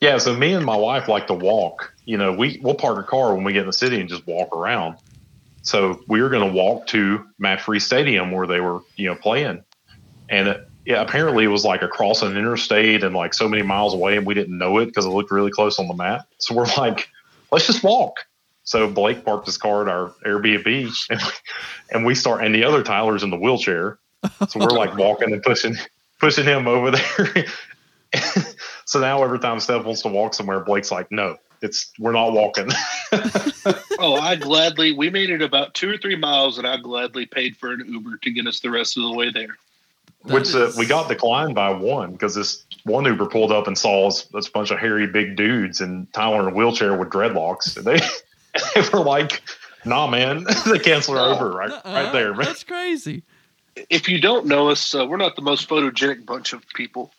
yeah, 0.00 0.18
so 0.18 0.36
me 0.36 0.52
and 0.52 0.66
my 0.66 0.76
wife 0.76 1.08
like 1.08 1.28
to 1.28 1.34
walk. 1.34 1.94
You 2.04 2.18
know, 2.18 2.32
we 2.32 2.60
we'll 2.62 2.74
park 2.74 2.98
a 2.98 3.08
car 3.08 3.34
when 3.34 3.44
we 3.44 3.52
get 3.52 3.60
in 3.60 3.66
the 3.66 3.72
city 3.72 4.00
and 4.00 4.08
just 4.08 4.26
walk 4.26 4.54
around. 4.54 4.96
So 5.62 6.02
we 6.08 6.20
were 6.20 6.28
going 6.28 6.50
to 6.50 6.52
walk 6.52 6.88
to 6.88 7.24
Mapfre 7.40 7.80
Stadium 7.80 8.32
where 8.32 8.48
they 8.48 8.60
were, 8.60 8.80
you 8.96 9.08
know, 9.08 9.14
playing, 9.14 9.62
and 10.28 10.48
it, 10.48 10.68
yeah, 10.84 11.00
apparently 11.00 11.44
it 11.44 11.48
was 11.48 11.64
like 11.64 11.82
across 11.82 12.22
an 12.22 12.36
interstate 12.36 13.04
and 13.04 13.14
like 13.14 13.32
so 13.32 13.48
many 13.48 13.62
miles 13.62 13.94
away, 13.94 14.16
and 14.16 14.26
we 14.26 14.34
didn't 14.34 14.58
know 14.58 14.78
it 14.78 14.86
because 14.86 15.06
it 15.06 15.10
looked 15.10 15.30
really 15.30 15.52
close 15.52 15.78
on 15.78 15.86
the 15.86 15.94
map. 15.94 16.26
So 16.38 16.54
we're 16.56 16.66
like, 16.76 17.08
let's 17.52 17.66
just 17.66 17.84
walk. 17.84 18.16
So 18.64 18.88
Blake 18.88 19.24
parked 19.24 19.46
his 19.46 19.58
car 19.58 19.82
at 19.82 19.88
our 19.88 20.10
Airbnb, 20.24 20.92
and 21.10 21.20
we, 21.20 21.32
and 21.90 22.06
we 22.06 22.14
start, 22.14 22.44
and 22.44 22.54
the 22.54 22.64
other 22.64 22.82
Tyler's 22.82 23.22
in 23.22 23.30
the 23.30 23.36
wheelchair, 23.36 23.98
so 24.48 24.60
we're 24.60 24.70
like 24.70 24.96
walking 24.96 25.32
and 25.32 25.42
pushing 25.42 25.76
pushing 26.20 26.44
him 26.44 26.68
over 26.68 26.92
there. 26.92 27.44
so 28.84 29.00
now 29.00 29.22
every 29.24 29.40
time 29.40 29.58
Steph 29.58 29.84
wants 29.84 30.02
to 30.02 30.08
walk 30.08 30.34
somewhere, 30.34 30.60
Blake's 30.60 30.92
like, 30.92 31.10
no, 31.10 31.38
it's 31.60 31.92
we're 31.98 32.12
not 32.12 32.32
walking. 32.32 32.70
oh, 33.98 34.14
I 34.14 34.36
gladly 34.36 34.92
we 34.92 35.10
made 35.10 35.30
it 35.30 35.42
about 35.42 35.74
two 35.74 35.90
or 35.90 35.98
three 35.98 36.16
miles, 36.16 36.58
and 36.58 36.66
I 36.66 36.76
gladly 36.76 37.26
paid 37.26 37.56
for 37.56 37.72
an 37.72 37.84
Uber 37.86 38.18
to 38.18 38.30
get 38.30 38.46
us 38.46 38.60
the 38.60 38.70
rest 38.70 38.96
of 38.96 39.02
the 39.02 39.12
way 39.12 39.30
there. 39.30 39.56
That 40.24 40.34
Which 40.34 40.54
uh, 40.54 40.66
is... 40.66 40.76
uh, 40.76 40.78
we 40.78 40.86
got 40.86 41.08
declined 41.08 41.56
by 41.56 41.70
one 41.70 42.12
because 42.12 42.34
this 42.34 42.64
one 42.84 43.04
Uber 43.04 43.26
pulled 43.26 43.50
up 43.50 43.66
and 43.66 43.76
saw 43.76 44.06
us 44.06 44.24
this 44.26 44.48
bunch 44.48 44.70
of 44.70 44.78
hairy 44.78 45.08
big 45.08 45.36
dudes 45.36 45.80
and 45.80 46.12
Tyler 46.12 46.46
in 46.46 46.54
a 46.54 46.56
wheelchair 46.56 46.96
with 46.96 47.08
dreadlocks. 47.08 47.76
And 47.76 47.84
they 47.84 48.00
they 48.74 48.82
were 48.92 49.00
like, 49.00 49.42
"Nah, 49.84 50.06
man," 50.06 50.46
they 50.66 50.78
canceled 50.78 51.18
our 51.18 51.34
Uber 51.34 51.50
right 51.50 51.70
uh-uh, 51.70 51.92
right 51.92 52.12
there. 52.12 52.34
Man. 52.34 52.46
That's 52.46 52.64
crazy. 52.64 53.22
If 53.88 54.08
you 54.08 54.20
don't 54.20 54.46
know 54.46 54.68
us, 54.68 54.94
uh, 54.94 55.06
we're 55.06 55.16
not 55.16 55.36
the 55.36 55.42
most 55.42 55.68
photogenic 55.68 56.26
bunch 56.26 56.52
of 56.52 56.66
people. 56.74 57.12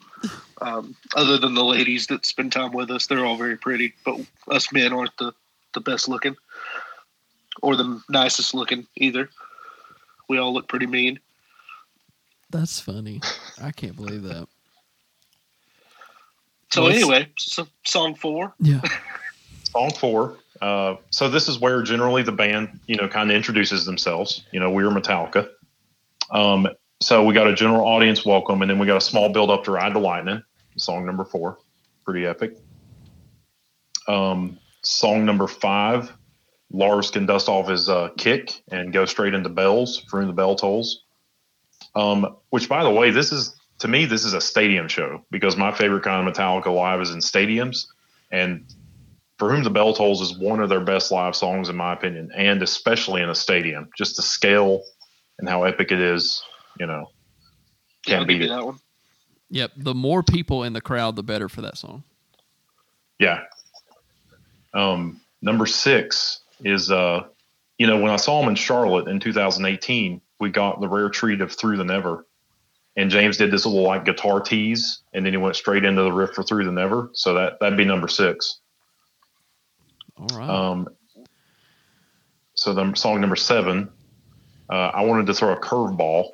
Um, 0.62 0.96
other 1.16 1.38
than 1.38 1.56
the 1.56 1.64
ladies 1.64 2.08
that 2.08 2.26
spend 2.26 2.52
time 2.52 2.72
with 2.72 2.90
us, 2.92 3.08
they're 3.08 3.26
all 3.26 3.38
very 3.38 3.58
pretty, 3.58 3.94
but 4.06 4.20
us 4.48 4.72
men 4.72 4.94
aren't 4.94 5.18
the, 5.18 5.34
the 5.74 5.82
best 5.82 6.08
looking 6.08 6.36
or 7.62 7.76
the 7.76 8.02
nicest 8.08 8.54
looking 8.54 8.88
either. 8.96 9.30
We 10.30 10.38
all 10.38 10.54
look 10.54 10.68
pretty 10.68 10.86
mean. 10.86 11.20
That's 12.50 12.80
funny. 12.80 13.20
I 13.62 13.72
can't 13.72 13.96
believe 13.96 14.24
that. 14.24 14.48
So 16.72 16.88
anyway, 16.88 17.28
so 17.38 17.68
song 17.84 18.16
four. 18.16 18.54
Yeah. 18.60 18.82
song 19.64 19.92
four. 19.92 20.38
Uh, 20.64 20.96
so 21.10 21.28
this 21.28 21.50
is 21.50 21.60
where 21.60 21.82
generally 21.82 22.24
the 22.24 22.32
band, 22.32 22.80
you 22.88 22.96
know, 22.96 23.06
kind 23.06 23.30
of 23.30 23.36
introduces 23.36 23.84
themselves. 23.84 24.46
You 24.54 24.62
know, 24.62 24.72
we 24.72 24.86
are 24.86 24.92
Metallica. 24.92 25.50
Um, 26.32 26.70
so 27.02 27.26
we 27.26 27.34
got 27.34 27.48
a 27.48 27.54
general 27.54 27.86
audience 27.86 28.26
welcome, 28.26 28.62
and 28.62 28.72
then 28.72 28.80
we 28.80 28.88
got 28.88 28.96
a 28.96 29.02
small 29.02 29.28
build 29.28 29.50
up 29.50 29.66
to 29.66 29.72
Ride 29.72 29.94
the 29.94 30.00
Lightning, 30.00 30.42
song 30.78 31.06
number 31.06 31.26
four, 31.26 31.58
pretty 32.06 32.26
epic. 32.26 32.56
Um, 34.08 34.58
song 34.84 35.26
number 35.26 35.48
five, 35.48 36.14
Lars 36.72 37.12
can 37.12 37.26
dust 37.26 37.50
off 37.50 37.68
his 37.68 37.90
uh, 37.90 38.12
kick 38.18 38.64
and 38.72 38.94
go 38.94 39.04
straight 39.04 39.34
into 39.34 39.50
bells, 39.50 40.00
from 40.10 40.28
the 40.28 40.34
bell 40.34 40.56
tolls. 40.56 41.04
Um, 41.94 42.38
which, 42.52 42.70
by 42.70 42.84
the 42.84 42.90
way, 42.90 43.12
this 43.12 43.34
is 43.34 43.54
to 43.80 43.90
me 43.90 44.06
this 44.06 44.24
is 44.24 44.32
a 44.32 44.40
stadium 44.40 44.88
show 44.88 45.26
because 45.30 45.58
my 45.58 45.74
favorite 45.74 46.04
kind 46.04 46.26
of 46.26 46.34
Metallica 46.34 46.74
live 46.74 47.02
is 47.02 47.12
in 47.12 47.20
stadiums, 47.20 47.88
and 48.32 48.64
for 49.44 49.54
whom 49.54 49.64
the 49.64 49.70
bell 49.70 49.94
tolls 49.94 50.22
is 50.22 50.38
one 50.38 50.62
of 50.62 50.70
their 50.70 50.80
best 50.80 51.12
live 51.12 51.36
songs 51.36 51.68
in 51.68 51.76
my 51.76 51.92
opinion, 51.92 52.32
and 52.34 52.64
especially 52.64 53.22
in 53.22 53.30
a 53.30 53.36
stadium. 53.36 53.90
Just 53.98 54.16
the 54.16 54.22
scale 54.22 54.84
and 55.38 55.50
how 55.50 55.64
epic 55.64 55.92
it 55.92 56.00
is 56.00 56.42
you 56.80 56.86
know, 56.86 57.10
can't 58.06 58.22
yeah, 58.22 58.26
beat 58.26 58.42
it. 58.44 58.50
That 58.50 58.66
one. 58.66 58.80
Yep. 59.50 59.72
The 59.78 59.94
more 59.94 60.24
people 60.24 60.64
in 60.64 60.74
the 60.74 60.82
crowd, 60.82 61.16
the 61.16 61.24
better 61.24 61.50
for 61.50 61.62
that 61.62 61.78
song. 61.78 62.04
Yeah. 63.20 63.44
Um, 64.74 65.22
number 65.42 65.66
six 65.66 66.42
is, 66.64 66.90
uh, 66.90 67.26
you 67.78 67.86
know, 67.86 68.00
when 68.00 68.12
I 68.12 68.16
saw 68.16 68.42
him 68.42 68.50
in 68.50 68.56
Charlotte 68.56 69.08
in 69.08 69.20
2018, 69.20 70.22
we 70.40 70.50
got 70.50 70.82
the 70.82 70.88
rare 70.88 71.10
treat 71.10 71.42
of 71.42 71.52
Through 71.52 71.78
the 71.78 71.84
Never. 71.84 72.26
And 72.96 73.10
James 73.10 73.38
did 73.38 73.52
this 73.52 73.66
little 73.66 73.84
like 73.84 74.06
guitar 74.06 74.40
tease, 74.40 75.02
and 75.14 75.26
then 75.26 75.34
he 75.34 75.38
went 75.38 75.56
straight 75.56 75.84
into 75.84 76.04
the 76.04 76.12
riff 76.12 76.32
for 76.32 76.44
Through 76.44 76.66
the 76.66 76.72
Never. 76.72 77.10
So 77.14 77.34
that, 77.36 77.60
that'd 77.60 77.78
be 77.78 77.86
number 77.86 78.08
six. 78.08 78.60
All 80.18 80.28
right. 80.38 80.50
Um, 80.50 80.88
so 82.56 82.74
the 82.74 82.94
song 82.96 83.20
number 83.20 83.36
seven, 83.36 83.90
uh, 84.70 84.92
I 84.94 85.02
wanted 85.04 85.26
to 85.28 85.34
throw 85.34 85.54
a 85.54 85.60
curveball 85.60 86.32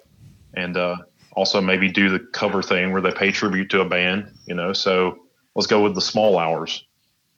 and 0.53 0.77
uh, 0.77 0.97
also 1.33 1.61
maybe 1.61 1.89
do 1.89 2.09
the 2.09 2.19
cover 2.19 2.61
thing 2.61 2.91
where 2.91 3.01
they 3.01 3.11
pay 3.11 3.31
tribute 3.31 3.69
to 3.71 3.81
a 3.81 3.85
band. 3.85 4.31
You 4.45 4.55
know, 4.55 4.73
so 4.73 5.19
let's 5.55 5.67
go 5.67 5.81
with 5.81 5.95
the 5.95 6.01
Small 6.01 6.37
Hours. 6.37 6.85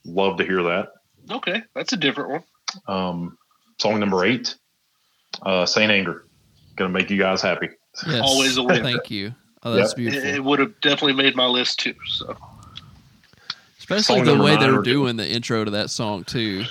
Love 0.06 0.38
to 0.38 0.44
hear 0.44 0.64
that. 0.64 0.89
Okay, 1.30 1.62
that's 1.76 1.94
a 1.94 1.98
different 1.98 2.32
one. 2.32 2.44
Um, 2.88 3.38
song 3.80 4.00
number 4.00 4.26
eight, 4.26 4.56
uh, 5.44 5.66
Saint 5.66 5.92
Anger. 5.92 6.26
Gonna 6.76 6.89
make 6.89 7.10
you 7.10 7.18
guys 7.18 7.42
happy. 7.42 7.70
Yes. 8.08 8.22
Always 8.24 8.58
a 8.58 8.64
win. 8.64 8.82
Thank 8.82 9.12
you. 9.12 9.34
Oh, 9.64 9.74
that's 9.74 9.92
yep. 9.92 9.98
beautiful. 9.98 10.30
It, 10.30 10.36
it 10.36 10.44
would 10.44 10.60
have 10.60 10.80
definitely 10.82 11.14
made 11.14 11.36
my 11.36 11.46
list 11.46 11.80
too. 11.80 11.94
So, 12.08 12.36
especially 13.92 14.24
the 14.24 14.42
way 14.42 14.58
they 14.58 14.70
were 14.70 14.82
doing 14.82 15.18
the 15.18 15.30
intro 15.30 15.66
to 15.66 15.72
that 15.72 15.89
song 15.89 16.24
too. 16.24 16.64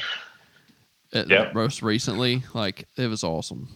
Yeah. 1.12 1.50
Most 1.52 1.82
recently, 1.82 2.44
like 2.54 2.86
it 2.96 3.08
was 3.08 3.24
awesome. 3.24 3.68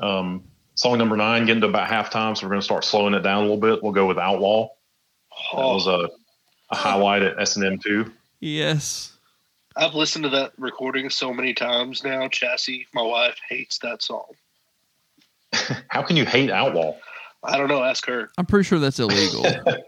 Um, 0.00 0.44
song 0.74 0.98
number 0.98 1.16
nine, 1.16 1.46
getting 1.46 1.60
to 1.60 1.68
about 1.68 1.88
halftime, 1.88 2.36
so 2.36 2.46
we're 2.46 2.50
going 2.50 2.60
to 2.60 2.64
start 2.64 2.84
slowing 2.84 3.14
it 3.14 3.20
down 3.20 3.38
a 3.38 3.42
little 3.42 3.56
bit. 3.56 3.82
We'll 3.82 3.92
go 3.92 4.06
with 4.06 4.18
Outlaw. 4.18 4.68
That 5.52 5.62
was 5.62 5.86
a, 5.86 6.08
a 6.70 6.76
highlight 6.76 7.22
at 7.22 7.38
S 7.40 7.56
and 7.56 7.64
M 7.64 7.78
two. 7.78 8.12
Yes, 8.40 9.16
I've 9.76 9.94
listened 9.94 10.24
to 10.24 10.30
that 10.30 10.52
recording 10.58 11.10
so 11.10 11.32
many 11.32 11.54
times 11.54 12.02
now. 12.02 12.26
Chassis, 12.28 12.86
my 12.92 13.02
wife 13.02 13.36
hates 13.48 13.78
that 13.78 14.02
song. 14.02 14.26
How 15.88 16.02
can 16.02 16.16
you 16.16 16.24
hate 16.24 16.50
Outlaw? 16.50 16.96
I 17.46 17.56
don't 17.56 17.68
know. 17.68 17.82
Ask 17.82 18.06
her. 18.06 18.30
I'm 18.36 18.46
pretty 18.46 18.64
sure 18.64 18.78
that's 18.78 18.98
illegal. 18.98 19.46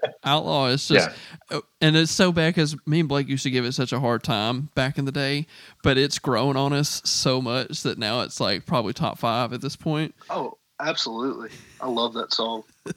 Outlaw 0.24 0.66
is 0.68 0.86
just, 0.86 1.10
yeah. 1.10 1.58
Uh, 1.58 1.60
and 1.80 1.96
it's 1.96 2.12
so 2.12 2.32
bad 2.32 2.54
because 2.54 2.76
me 2.86 3.00
and 3.00 3.08
Blake 3.08 3.28
used 3.28 3.42
to 3.42 3.50
give 3.50 3.64
it 3.64 3.72
such 3.72 3.92
a 3.92 4.00
hard 4.00 4.22
time 4.22 4.70
back 4.74 4.98
in 4.98 5.04
the 5.04 5.12
day, 5.12 5.46
but 5.82 5.98
it's 5.98 6.18
grown 6.18 6.56
on 6.56 6.72
us 6.72 7.02
so 7.04 7.42
much 7.42 7.82
that 7.82 7.98
now 7.98 8.20
it's 8.20 8.40
like 8.40 8.66
probably 8.66 8.92
top 8.92 9.18
five 9.18 9.52
at 9.52 9.60
this 9.60 9.76
point. 9.76 10.14
Oh, 10.30 10.58
absolutely! 10.80 11.50
I 11.80 11.88
love 11.88 12.14
that 12.14 12.32
song. 12.32 12.62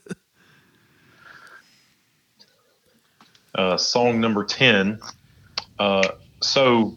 uh, 3.55 3.77
song 3.77 4.19
number 4.19 4.43
ten. 4.43 4.99
Uh, 5.79 6.09
so 6.41 6.95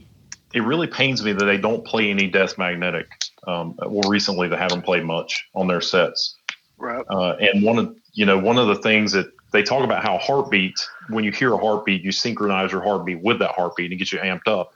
it 0.53 0.61
really 0.63 0.87
pains 0.87 1.23
me 1.25 1.33
that 1.33 1.45
they 1.45 1.59
don't 1.59 1.85
play 1.85 2.11
any 2.11 2.29
Death 2.29 2.57
Magnetic 2.59 3.09
Um, 3.47 3.75
well, 3.79 4.09
recently 4.11 4.49
they 4.49 4.57
haven't 4.57 4.83
played 4.83 5.05
much 5.05 5.49
on 5.55 5.67
their 5.67 5.81
sets. 5.81 6.37
Right. 6.79 7.05
Uh, 7.09 7.33
and 7.41 7.63
one 7.63 7.79
of 7.79 7.97
you 8.13 8.27
know 8.27 8.39
one 8.39 8.59
of 8.59 8.67
the 8.67 8.77
things 8.77 9.13
that 9.13 9.27
they 9.53 9.63
talk 9.63 9.85
about 9.85 10.03
how 10.03 10.19
heartbeat 10.19 10.75
when 11.09 11.25
you 11.25 11.31
hear 11.33 11.53
a 11.55 11.59
heartbeat 11.59 12.03
you 12.03 12.13
synchronize 12.13 12.73
your 12.73 12.83
heartbeat 12.83 13.23
with 13.23 13.39
that 13.39 13.53
heartbeat 13.53 13.91
and 13.91 13.99
get 13.99 14.13
you 14.13 14.19
amped 14.19 14.49
up. 14.49 14.73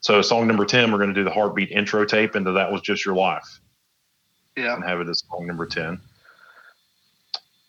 So 0.00 0.20
song 0.22 0.46
number 0.46 0.64
ten 0.64 0.90
we're 0.90 0.98
going 0.98 1.10
to 1.10 1.14
do 1.14 1.24
the 1.24 1.30
heartbeat 1.30 1.70
intro 1.70 2.04
tape 2.04 2.34
into 2.36 2.52
that 2.52 2.72
was 2.72 2.80
just 2.82 3.04
your 3.04 3.14
life 3.14 3.60
Yeah. 4.56 4.74
and 4.74 4.84
have 4.84 5.00
it 5.00 5.08
as 5.08 5.22
song 5.30 5.46
number 5.46 5.66
ten. 5.66 6.00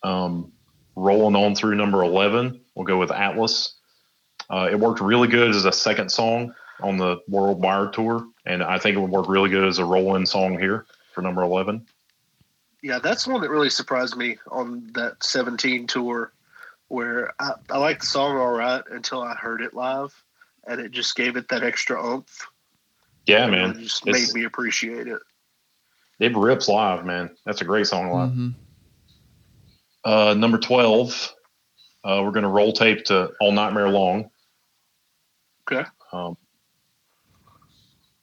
Um, 0.02 0.52
rolling 0.94 1.36
on 1.36 1.54
through 1.54 1.74
number 1.74 2.02
eleven 2.02 2.60
we'll 2.74 2.86
go 2.86 2.98
with 2.98 3.10
Atlas. 3.10 3.74
Uh, 4.48 4.68
it 4.70 4.78
worked 4.78 5.00
really 5.00 5.28
good 5.28 5.50
as 5.50 5.64
a 5.64 5.72
second 5.72 6.10
song 6.10 6.54
on 6.80 6.96
the 6.96 7.18
world 7.28 7.60
WorldWired 7.62 7.92
tour, 7.92 8.26
and 8.44 8.62
I 8.62 8.78
think 8.78 8.96
it 8.96 9.00
would 9.00 9.10
work 9.10 9.28
really 9.28 9.48
good 9.50 9.64
as 9.64 9.78
a 9.78 9.84
roll-in 9.84 10.26
song 10.26 10.58
here 10.58 10.86
for 11.14 11.22
number 11.22 11.42
eleven. 11.42 11.86
Yeah, 12.82 12.98
that's 12.98 13.24
the 13.24 13.32
one 13.32 13.40
that 13.40 13.50
really 13.50 13.70
surprised 13.70 14.16
me 14.16 14.38
on 14.50 14.90
that 14.94 15.22
17 15.22 15.86
tour, 15.86 16.32
where 16.88 17.32
I, 17.40 17.52
I 17.70 17.78
liked 17.78 18.00
the 18.02 18.06
song 18.06 18.36
all 18.36 18.52
right 18.52 18.82
until 18.90 19.22
I 19.22 19.34
heard 19.34 19.60
it 19.62 19.74
live, 19.74 20.14
and 20.66 20.80
it 20.80 20.92
just 20.92 21.16
gave 21.16 21.36
it 21.36 21.48
that 21.48 21.62
extra 21.64 22.00
oomph. 22.04 22.46
Yeah, 23.26 23.46
It 23.46 23.50
man, 23.50 23.70
really 23.70 23.82
just 23.84 24.06
It's- 24.06 24.28
made 24.34 24.40
me 24.40 24.44
appreciate 24.46 25.08
it. 25.08 25.20
it 26.20 26.36
rips 26.36 26.68
live, 26.68 27.04
man. 27.04 27.36
That's 27.44 27.60
a 27.60 27.64
great 27.64 27.86
song 27.86 28.10
live. 28.12 28.30
Mhm. 28.30 28.54
Uh, 30.04 30.34
number 30.34 30.58
12, 30.58 31.34
uh, 32.04 32.20
we're 32.24 32.30
going 32.30 32.44
to 32.44 32.48
roll 32.48 32.72
tape 32.72 33.04
to 33.06 33.32
All 33.40 33.50
Nightmare 33.50 33.88
Long. 33.88 34.30
Okay. 35.68 35.84
Um, 36.12 36.36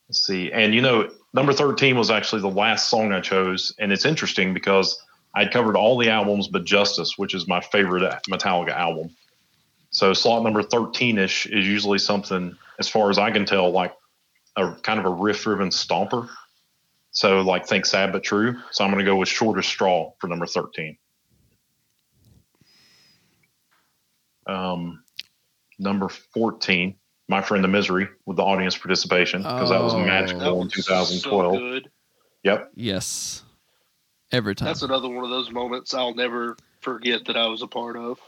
let's 0.08 0.26
see. 0.26 0.51
And, 0.54 0.74
you 0.74 0.82
know, 0.82 1.12
number 1.34 1.53
13 1.53 1.97
was 1.97 2.11
actually 2.11 2.41
the 2.41 2.49
last 2.49 2.89
song 2.89 3.11
I 3.11 3.19
chose. 3.19 3.73
And 3.79 3.91
it's 3.91 4.05
interesting 4.05 4.53
because 4.53 5.01
I'd 5.36 5.51
covered 5.51 5.75
all 5.75 5.97
the 5.97 6.09
albums 6.09 6.47
but 6.47 6.63
Justice, 6.63 7.17
which 7.17 7.34
is 7.34 7.47
my 7.47 7.61
favorite 7.61 8.03
Metallica 8.29 8.71
album. 8.71 9.15
So 9.89 10.13
slot 10.13 10.43
number 10.43 10.63
13 10.63 11.17
ish 11.17 11.45
is 11.45 11.67
usually 11.67 11.99
something, 11.99 12.55
as 12.79 12.88
far 12.88 13.09
as 13.09 13.17
I 13.17 13.31
can 13.31 13.45
tell, 13.45 13.71
like 13.71 13.93
a 14.55 14.73
kind 14.81 14.99
of 14.99 15.05
a 15.05 15.09
riff 15.09 15.43
driven 15.43 15.69
stomper. 15.69 16.29
So, 17.11 17.41
like, 17.41 17.67
think 17.67 17.86
sad 17.86 18.11
but 18.11 18.23
true. 18.23 18.59
So, 18.71 18.84
I'm 18.84 18.89
going 18.89 19.05
to 19.05 19.09
go 19.09 19.15
with 19.15 19.29
Shortest 19.29 19.69
Straw 19.69 20.13
for 20.19 20.27
number 20.27 20.47
13. 20.47 20.97
Um, 24.47 25.03
number 25.77 26.09
14, 26.09 26.95
My 27.30 27.41
Friend 27.41 27.63
the 27.63 27.67
Misery, 27.69 28.07
with 28.26 28.38
the 28.38 28.43
audience 28.43 28.78
participation, 28.78 29.41
because 29.43 29.69
that 29.69 29.82
was 29.82 29.93
Oh. 29.93 29.99
magical 29.99 30.57
That 30.57 30.61
in 30.63 30.69
2012. 30.69 31.53
so 31.53 31.59
good. 31.59 31.89
Yep. 32.43 32.71
Yes. 32.76 33.43
Every 34.32 34.55
time. 34.55 34.65
That's 34.67 34.82
another 34.82 35.07
one 35.09 35.24
of 35.24 35.30
those 35.30 35.49
moments 35.51 35.93
I'll 35.93 36.15
never 36.15 36.57
forget 36.82 37.26
that 37.26 37.38
I 37.38 37.47
was 37.47 37.61
a 37.61 37.67
part 37.67 37.95
of. 37.95 38.19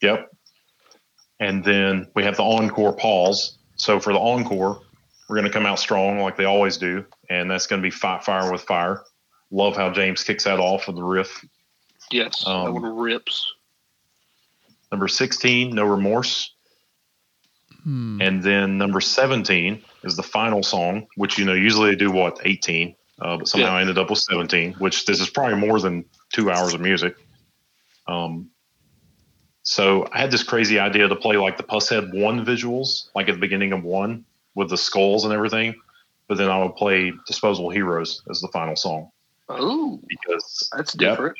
Yep. 0.00 0.28
And 1.38 1.62
then 1.62 2.08
we 2.14 2.24
have 2.24 2.36
the 2.36 2.42
encore 2.42 2.92
pause. 2.94 3.58
So 3.76 4.00
for 4.00 4.12
the 4.12 4.18
encore, 4.18 4.80
we're 5.28 5.36
going 5.36 5.46
to 5.46 5.52
come 5.52 5.66
out 5.66 5.78
strong 5.78 6.18
like 6.20 6.36
they 6.36 6.44
always 6.44 6.76
do. 6.78 7.04
And 7.30 7.50
that's 7.50 7.66
going 7.66 7.80
to 7.80 7.86
be 7.86 7.90
Fight 7.90 8.24
Fire 8.24 8.50
with 8.50 8.62
Fire. 8.62 9.02
Love 9.50 9.76
how 9.76 9.90
James 9.90 10.24
kicks 10.24 10.44
that 10.44 10.58
off 10.58 10.86
with 10.86 10.96
the 10.96 11.02
riff. 11.04 11.44
Yes, 12.10 12.44
that 12.44 12.50
Um, 12.50 12.74
one 12.74 12.96
rips. 12.96 13.52
Number 14.90 15.08
16, 15.08 15.74
No 15.74 15.84
Remorse. 15.84 16.51
Hmm. 17.84 18.20
And 18.20 18.42
then 18.42 18.78
number 18.78 19.00
17 19.00 19.82
is 20.04 20.16
the 20.16 20.22
final 20.22 20.62
song, 20.62 21.06
which, 21.16 21.38
you 21.38 21.44
know, 21.44 21.54
usually 21.54 21.90
they 21.90 21.96
do 21.96 22.10
what, 22.10 22.40
18? 22.44 22.94
Uh, 23.20 23.38
but 23.38 23.48
somehow 23.48 23.68
Yeah. 23.68 23.74
I 23.74 23.80
ended 23.80 23.98
up 23.98 24.10
with 24.10 24.20
17, 24.20 24.74
which 24.74 25.04
this 25.06 25.20
is 25.20 25.28
probably 25.28 25.56
more 25.56 25.80
than 25.80 26.04
two 26.32 26.50
hours 26.50 26.74
of 26.74 26.80
music. 26.80 27.14
Um, 28.06 28.50
so 29.64 30.08
I 30.12 30.18
had 30.20 30.30
this 30.30 30.42
crazy 30.42 30.78
idea 30.78 31.08
to 31.08 31.16
play 31.16 31.36
like 31.36 31.56
the 31.56 31.62
Pushead 31.62 32.12
1 32.12 32.44
visuals, 32.44 33.08
like 33.14 33.28
at 33.28 33.34
the 33.34 33.40
beginning 33.40 33.72
of 33.72 33.84
1 33.84 34.24
with 34.54 34.70
the 34.70 34.76
skulls 34.76 35.24
and 35.24 35.32
everything. 35.32 35.74
But 36.28 36.38
then 36.38 36.50
I 36.50 36.62
would 36.62 36.76
play 36.76 37.12
Disposable 37.26 37.70
Heroes 37.70 38.22
as 38.30 38.40
the 38.40 38.48
final 38.48 38.76
song 38.76 39.10
Oh, 39.48 40.00
because 40.08 40.68
that's 40.74 40.94
Yep. 40.98 41.10
different. 41.10 41.38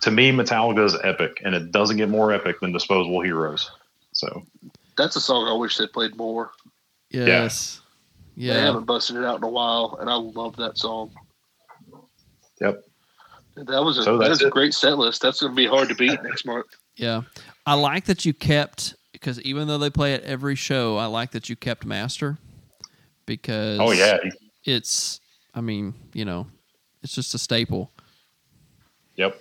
to 0.00 0.10
me, 0.10 0.32
Metallica 0.32 0.84
is 0.84 0.96
epic, 1.04 1.40
and 1.44 1.54
it 1.54 1.70
doesn't 1.70 1.96
get 1.96 2.08
more 2.08 2.32
epic 2.32 2.58
than 2.60 2.72
Disposable 2.72 3.20
Heroes. 3.20 3.70
So 4.12 4.44
That's 4.96 5.16
a 5.16 5.20
song 5.20 5.48
I 5.48 5.54
wish 5.54 5.78
they 5.78 5.86
played 5.86 6.16
more. 6.16 6.52
yes. 7.10 7.80
They 8.36 8.44
Yeah. 8.46 8.54
haven't 8.54 8.84
busted 8.84 9.16
it 9.16 9.24
out 9.24 9.36
in 9.36 9.44
a 9.44 9.48
while, 9.48 9.98
and 10.00 10.08
I 10.08 10.14
love 10.14 10.56
that 10.56 10.78
song. 10.78 11.12
Yep. 12.60 12.82
That 13.56 13.84
was 13.84 13.98
a 13.98 14.04
So 14.04 14.16
that's 14.16 14.30
that's 14.30 14.42
a 14.42 14.50
great 14.50 14.72
set 14.72 14.96
list. 14.96 15.20
That's 15.20 15.40
going 15.40 15.52
to 15.52 15.56
be 15.56 15.66
hard 15.66 15.88
to 15.90 15.94
beat 15.94 16.22
next 16.22 16.44
month. 16.46 16.66
Yeah. 16.94 17.22
I 17.64 17.72
like 17.72 18.04
that 18.04 18.26
you 18.26 18.34
kept 18.34 18.94
because 19.12 19.40
even 19.40 19.66
though 19.66 19.78
they 19.78 19.88
play 19.88 20.12
it 20.12 20.22
every 20.24 20.54
show, 20.54 20.98
I 20.98 21.06
like 21.06 21.30
that 21.30 21.48
you 21.48 21.56
kept 21.56 21.86
Master 21.86 22.36
because 23.24 23.78
oh 23.80 23.92
yeah, 23.92 24.18
it's 24.66 25.18
I 25.54 25.62
mean, 25.62 25.94
you 26.12 26.26
know, 26.26 26.46
it's 27.02 27.14
just 27.14 27.34
a 27.34 27.38
staple. 27.38 27.90
Yep. 29.16 29.40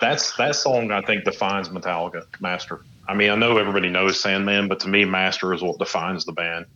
That's 0.00 0.34
that 0.36 0.56
song 0.56 0.90
I 0.90 1.02
think 1.02 1.24
defines 1.24 1.68
Metallica, 1.68 2.24
Master. 2.40 2.80
I 3.08 3.14
mean, 3.14 3.30
I 3.30 3.34
know 3.36 3.56
everybody 3.56 3.88
knows 3.88 4.20
Sandman, 4.20 4.68
but 4.68 4.80
to 4.80 4.88
me, 4.88 5.06
Master 5.06 5.54
is 5.54 5.62
what 5.62 5.78
defines 5.78 6.26
the 6.26 6.32
band. 6.32 6.66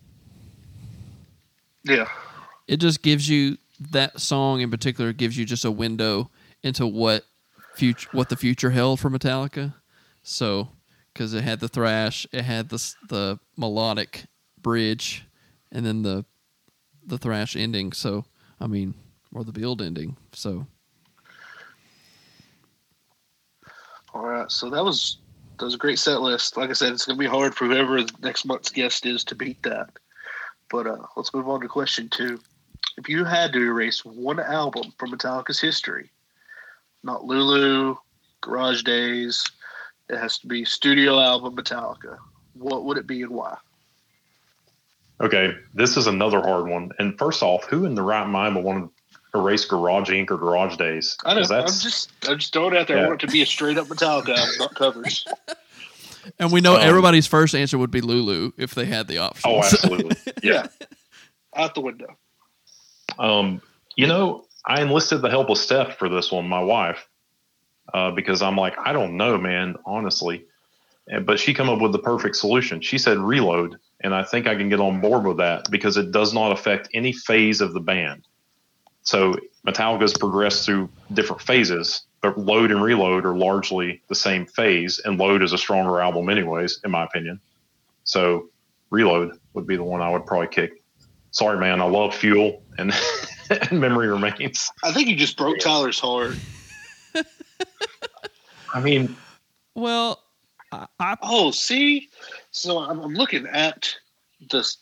Yeah, 1.84 2.08
It 2.66 2.78
just 2.78 3.02
gives 3.02 3.28
you 3.28 3.58
that 3.90 4.20
song 4.20 4.60
in 4.60 4.70
particular 4.70 5.12
gives 5.12 5.36
you 5.36 5.44
just 5.44 5.64
a 5.64 5.70
window 5.70 6.30
into 6.62 6.86
what 6.86 7.24
future 7.74 8.08
what 8.12 8.28
the 8.28 8.36
future 8.36 8.70
held 8.70 9.00
for 9.00 9.10
Metallica. 9.10 9.74
So, 10.22 10.68
because 11.12 11.34
it 11.34 11.42
had 11.42 11.58
the 11.60 11.68
thrash, 11.68 12.26
it 12.32 12.42
had 12.42 12.68
the 12.68 12.94
the 13.08 13.38
melodic 13.56 14.26
bridge, 14.60 15.24
and 15.72 15.84
then 15.84 16.02
the 16.02 16.24
the 17.04 17.18
thrash 17.18 17.56
ending. 17.56 17.92
So, 17.92 18.24
I 18.60 18.68
mean, 18.68 18.94
or 19.34 19.42
the 19.42 19.52
build 19.52 19.82
ending. 19.82 20.16
So, 20.32 20.66
All 24.14 24.22
right, 24.22 24.50
so 24.50 24.70
that 24.70 24.84
was 24.84 25.18
that 25.62 25.66
was 25.66 25.74
a 25.74 25.78
great 25.78 26.00
set 26.00 26.20
list. 26.20 26.56
Like 26.56 26.70
I 26.70 26.72
said, 26.72 26.92
it's 26.92 27.06
going 27.06 27.16
to 27.16 27.22
be 27.22 27.28
hard 27.28 27.54
for 27.54 27.66
whoever 27.66 28.04
next 28.20 28.44
month's 28.44 28.70
guest 28.70 29.06
is 29.06 29.22
to 29.22 29.36
beat 29.36 29.62
that. 29.62 29.90
But 30.68 30.88
uh, 30.88 31.06
let's 31.16 31.32
move 31.32 31.48
on 31.48 31.60
to 31.60 31.68
question 31.68 32.08
two. 32.08 32.40
If 32.98 33.08
you 33.08 33.24
had 33.24 33.52
to 33.52 33.60
erase 33.60 34.04
one 34.04 34.40
album 34.40 34.92
from 34.98 35.12
Metallica's 35.12 35.60
history, 35.60 36.10
not 37.04 37.24
Lulu, 37.24 37.94
Garage 38.40 38.82
Days, 38.82 39.44
it 40.10 40.18
has 40.18 40.36
to 40.38 40.48
be 40.48 40.64
studio 40.64 41.20
album 41.20 41.54
Metallica. 41.54 42.18
What 42.54 42.84
would 42.84 42.98
it 42.98 43.06
be 43.06 43.22
and 43.22 43.30
why? 43.30 43.56
Okay, 45.20 45.54
this 45.74 45.96
is 45.96 46.08
another 46.08 46.40
hard 46.40 46.66
one. 46.66 46.90
And 46.98 47.16
first 47.16 47.40
off, 47.40 47.66
who 47.66 47.84
in 47.84 47.94
the 47.94 48.02
right 48.02 48.26
mind 48.26 48.56
would 48.56 48.64
want 48.64 48.84
to 48.96 49.01
erase 49.34 49.64
Garage 49.64 50.10
Inc. 50.10 50.30
or 50.30 50.36
Garage 50.38 50.76
Days? 50.76 51.16
I 51.24 51.34
know. 51.34 51.40
'Cause 51.40 51.50
I'm 51.50 51.66
just 51.66 52.12
I'm 52.28 52.38
just 52.38 52.52
throwing 52.52 52.74
it 52.74 52.78
out 52.80 52.88
there. 52.88 52.98
Yeah. 52.98 53.04
I 53.04 53.08
want 53.08 53.22
it 53.22 53.26
to 53.26 53.32
be 53.32 53.42
a 53.42 53.46
straight 53.46 53.78
up 53.78 53.86
Metallica 53.88 54.36
album, 54.36 54.54
not 54.58 54.74
covers. 54.74 55.26
and 56.38 56.52
we 56.52 56.60
know 56.60 56.74
Um, 56.76 56.82
everybody's 56.82 57.26
first 57.26 57.54
answer 57.54 57.78
would 57.78 57.90
be 57.90 58.00
Lulu 58.00 58.52
if 58.58 58.74
they 58.74 58.84
had 58.86 59.08
the 59.08 59.18
option. 59.18 59.50
oh, 59.50 59.58
absolutely. 59.58 60.16
Yeah. 60.42 60.66
Out 61.54 61.74
the 61.74 61.80
window. 61.80 62.16
Um, 63.18 63.60
you 63.96 64.06
know, 64.06 64.44
I 64.64 64.80
enlisted 64.82 65.22
the 65.22 65.30
help 65.30 65.50
of 65.50 65.58
Steph 65.58 65.98
for 65.98 66.08
this 66.08 66.32
one, 66.32 66.48
my 66.48 66.62
wife, 66.62 67.06
uh, 67.92 68.10
because 68.10 68.42
I'm 68.42 68.56
like, 68.56 68.74
I 68.78 68.92
don't 68.92 69.16
know, 69.16 69.36
man, 69.38 69.76
honestly. 69.84 70.46
And, 71.08 71.26
but 71.26 71.38
she 71.38 71.52
come 71.52 71.68
up 71.68 71.80
with 71.80 71.92
the 71.92 71.98
perfect 71.98 72.36
solution. 72.36 72.80
She 72.80 72.96
said 72.96 73.18
reload, 73.18 73.76
and 74.00 74.14
I 74.14 74.22
think 74.24 74.46
I 74.46 74.54
can 74.54 74.68
get 74.68 74.80
on 74.80 75.00
board 75.00 75.24
with 75.26 75.36
that 75.38 75.70
because 75.70 75.96
it 75.96 76.10
does 76.12 76.32
not 76.32 76.52
affect 76.52 76.88
any 76.94 77.12
phase 77.12 77.60
of 77.60 77.74
the 77.74 77.80
band. 77.80 78.26
So 79.02 79.36
Metallica's 79.66 80.16
progressed 80.16 80.64
through 80.64 80.88
different 81.12 81.42
phases, 81.42 82.02
but 82.20 82.38
load 82.38 82.70
and 82.70 82.82
reload 82.82 83.24
are 83.24 83.36
largely 83.36 84.02
the 84.08 84.14
same 84.14 84.46
phase, 84.46 85.00
and 85.04 85.18
load 85.18 85.42
is 85.42 85.52
a 85.52 85.58
stronger 85.58 86.00
album, 86.00 86.28
anyways, 86.28 86.80
in 86.84 86.90
my 86.90 87.04
opinion. 87.04 87.40
So 88.04 88.48
reload 88.90 89.38
would 89.54 89.66
be 89.66 89.76
the 89.76 89.82
one 89.82 90.00
I 90.00 90.10
would 90.10 90.26
probably 90.26 90.48
kick. 90.48 90.82
Sorry, 91.30 91.58
man, 91.58 91.80
I 91.80 91.84
love 91.84 92.14
fuel 92.14 92.62
and, 92.78 92.92
and 93.50 93.80
memory 93.80 94.08
remains. 94.08 94.70
I 94.84 94.92
think 94.92 95.08
you 95.08 95.16
just 95.16 95.36
broke 95.36 95.58
Tyler's 95.58 95.98
heart. 95.98 96.36
I 98.74 98.80
mean, 98.80 99.16
well, 99.74 100.22
I, 100.70 100.86
I 100.98 101.16
Oh, 101.22 101.50
see, 101.50 102.08
so 102.50 102.78
I'm, 102.78 103.00
I'm 103.00 103.14
looking 103.14 103.46
at 103.46 103.94
this 104.50 104.78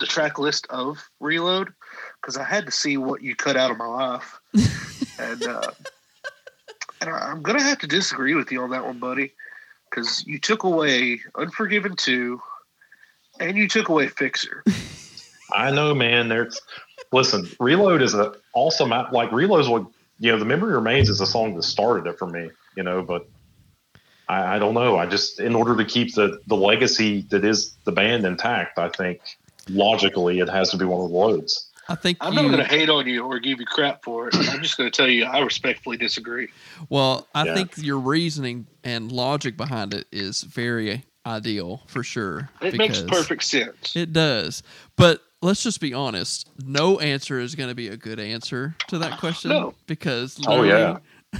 the 0.00 0.06
track 0.06 0.38
list 0.38 0.66
of 0.70 0.98
Reload 1.20 1.72
because 2.24 2.38
I 2.38 2.44
had 2.44 2.64
to 2.64 2.72
see 2.72 2.96
what 2.96 3.22
you 3.22 3.36
cut 3.36 3.54
out 3.54 3.70
of 3.70 3.76
my 3.76 3.86
life, 3.86 4.40
and 5.18 5.42
uh, 5.46 5.70
and 7.02 7.10
I- 7.10 7.30
I'm 7.30 7.42
gonna 7.42 7.62
have 7.62 7.78
to 7.80 7.86
disagree 7.86 8.34
with 8.34 8.50
you 8.50 8.62
on 8.62 8.70
that 8.70 8.84
one, 8.84 8.98
buddy, 8.98 9.32
because 9.90 10.26
you 10.26 10.38
took 10.38 10.62
away 10.62 11.20
Unforgiven 11.36 11.96
two, 11.96 12.40
and 13.40 13.58
you 13.58 13.68
took 13.68 13.90
away 13.90 14.08
Fixer. 14.08 14.64
I 15.52 15.70
know, 15.70 15.94
man. 15.94 16.30
There's 16.30 16.58
listen, 17.12 17.46
Reload 17.60 18.00
is 18.00 18.14
an 18.14 18.32
awesome 18.54 18.88
like 18.88 19.30
Reload's 19.30 19.68
what 19.68 19.84
you 20.18 20.32
know. 20.32 20.38
The 20.38 20.46
memory 20.46 20.72
remains 20.72 21.10
is 21.10 21.20
a 21.20 21.26
song 21.26 21.54
that 21.56 21.62
started 21.62 22.08
it 22.08 22.18
for 22.18 22.26
me. 22.26 22.50
You 22.74 22.84
know, 22.84 23.02
but 23.02 23.28
I, 24.28 24.56
I 24.56 24.58
don't 24.58 24.72
know. 24.72 24.96
I 24.96 25.04
just 25.04 25.40
in 25.40 25.54
order 25.54 25.76
to 25.76 25.84
keep 25.84 26.14
the 26.14 26.40
the 26.46 26.56
legacy 26.56 27.26
that 27.28 27.44
is 27.44 27.74
the 27.84 27.92
band 27.92 28.24
intact, 28.24 28.78
I 28.78 28.88
think 28.88 29.20
logically 29.68 30.38
it 30.38 30.48
has 30.48 30.70
to 30.70 30.78
be 30.78 30.86
one 30.86 31.04
of 31.04 31.10
the 31.10 31.14
loads. 31.14 31.68
I 31.88 31.94
think 31.96 32.18
I'm 32.20 32.32
you, 32.32 32.42
not 32.42 32.48
going 32.48 32.62
to 32.68 32.74
hate 32.74 32.88
on 32.88 33.06
you 33.06 33.24
or 33.24 33.38
give 33.40 33.60
you 33.60 33.66
crap 33.66 34.02
for 34.04 34.28
it. 34.28 34.34
I'm 34.34 34.62
just 34.62 34.76
going 34.78 34.90
to 34.90 34.96
tell 34.96 35.08
you 35.08 35.24
I 35.24 35.40
respectfully 35.40 35.96
disagree. 35.98 36.48
Well, 36.88 37.26
I 37.34 37.44
Yeah. 37.44 37.54
think 37.54 37.72
your 37.76 37.98
reasoning 37.98 38.66
and 38.82 39.12
logic 39.12 39.56
behind 39.56 39.92
it 39.92 40.06
is 40.10 40.42
very 40.42 41.04
ideal 41.26 41.82
for 41.86 42.02
sure. 42.02 42.48
It 42.62 42.76
makes 42.78 43.02
perfect 43.02 43.44
sense. 43.44 43.94
It 43.96 44.12
does. 44.12 44.62
But 44.96 45.22
let's 45.42 45.62
just 45.62 45.80
be 45.80 45.92
honest. 45.92 46.48
No 46.64 46.98
answer 47.00 47.38
is 47.38 47.54
going 47.54 47.68
to 47.68 47.74
be 47.74 47.88
a 47.88 47.96
good 47.96 48.18
answer 48.20 48.74
to 48.88 48.98
that 48.98 49.18
question 49.18 49.50
No. 49.50 49.74
because 49.86 50.38
Oh, 50.46 50.62
yeah. 50.62 50.98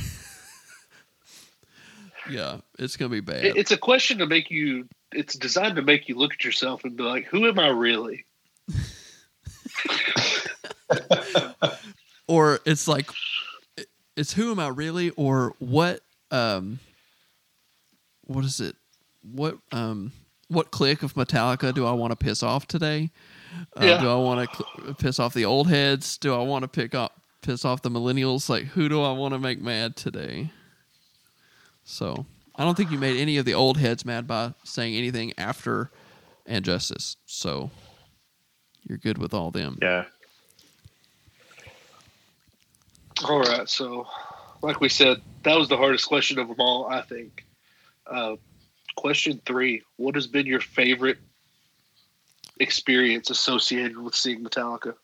yeah, 2.30 2.58
it's 2.78 2.96
going 2.96 3.10
to 3.10 3.14
be 3.14 3.20
bad. 3.20 3.44
It- 3.44 3.56
it's 3.56 3.70
a 3.70 3.78
question 3.78 4.18
to 4.18 4.26
make 4.26 4.50
you. 4.50 4.88
It's 5.12 5.34
designed 5.38 5.76
to 5.76 5.82
make 5.82 6.08
you 6.08 6.16
look 6.16 6.32
at 6.34 6.44
yourself 6.44 6.84
and 6.84 6.96
be 6.96 7.02
like, 7.04 7.26
"Who 7.26 7.46
am 7.46 7.58
I 7.58 7.68
really?" 7.68 8.24
Or 12.26 12.60
it's 12.64 12.86
like 12.88 13.08
it's 14.16 14.32
who 14.32 14.50
am 14.50 14.58
I 14.60 14.68
really 14.68 15.10
or 15.10 15.54
what 15.58 16.00
um 16.30 16.78
what 18.26 18.44
is 18.44 18.60
it? 18.60 18.76
What 19.22 19.58
um 19.72 20.12
what 20.48 20.70
clique 20.70 21.02
of 21.02 21.14
Metallica 21.14 21.74
do 21.74 21.86
I 21.86 21.92
want 21.92 22.10
to 22.12 22.16
piss 22.16 22.42
off 22.42 22.66
today? 22.66 23.10
Uh, 23.76 23.84
Yeah. 23.84 24.00
Do 24.00 24.10
I 24.10 24.16
want 24.16 24.50
to 24.50 24.56
cl- 24.56 24.94
piss 24.94 25.18
off 25.18 25.34
the 25.34 25.44
old 25.44 25.68
heads? 25.68 26.18
Do 26.18 26.34
I 26.34 26.42
want 26.42 26.62
to 26.62 26.68
pick 26.68 26.94
up 26.94 27.20
piss 27.42 27.64
off 27.64 27.82
the 27.82 27.90
millennials? 27.90 28.48
Like 28.48 28.64
who 28.64 28.88
do 28.88 29.02
I 29.02 29.12
want 29.12 29.34
to 29.34 29.38
make 29.38 29.60
mad 29.60 29.96
today? 29.96 30.50
So 31.84 32.26
I 32.56 32.64
don't 32.64 32.76
think 32.76 32.90
you 32.90 32.98
made 32.98 33.18
any 33.20 33.36
of 33.36 33.44
the 33.44 33.54
old 33.54 33.78
heads 33.78 34.04
mad 34.04 34.26
by 34.26 34.54
saying 34.64 34.94
anything 34.96 35.32
after 35.36 35.90
and 36.46 36.64
justice. 36.64 37.16
So 37.26 37.70
you're 38.88 38.98
good 38.98 39.18
with 39.18 39.34
all 39.34 39.50
them. 39.50 39.78
Yeah. 39.80 40.04
All 43.28 43.40
right, 43.40 43.68
so 43.68 44.06
like 44.62 44.80
we 44.80 44.88
said, 44.88 45.22
that 45.44 45.56
was 45.56 45.68
the 45.68 45.76
hardest 45.76 46.06
question 46.06 46.38
of 46.38 46.48
them 46.48 46.56
all, 46.58 46.86
I 46.86 47.02
think. 47.02 47.44
Uh, 48.06 48.36
question 48.96 49.40
three: 49.46 49.82
What 49.96 50.14
has 50.16 50.26
been 50.26 50.46
your 50.46 50.60
favorite 50.60 51.18
experience 52.60 53.30
associated 53.30 53.96
with 53.96 54.14
seeing 54.14 54.44
Metallica? 54.44 54.94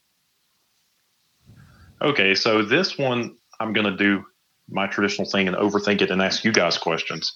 Okay, 2.03 2.35
so 2.35 2.63
this 2.63 2.99
one 2.99 3.37
I'm 3.61 3.73
going 3.73 3.87
to 3.87 3.97
do 3.97 4.25
my 4.69 4.87
traditional 4.87 5.29
thing 5.29 5.49
and 5.49 5.57
overthink 5.57 6.01
it 6.01 6.11
and 6.11 6.23
ask 6.23 6.45
you 6.45 6.53
guys 6.53 6.79
questions. 6.79 7.33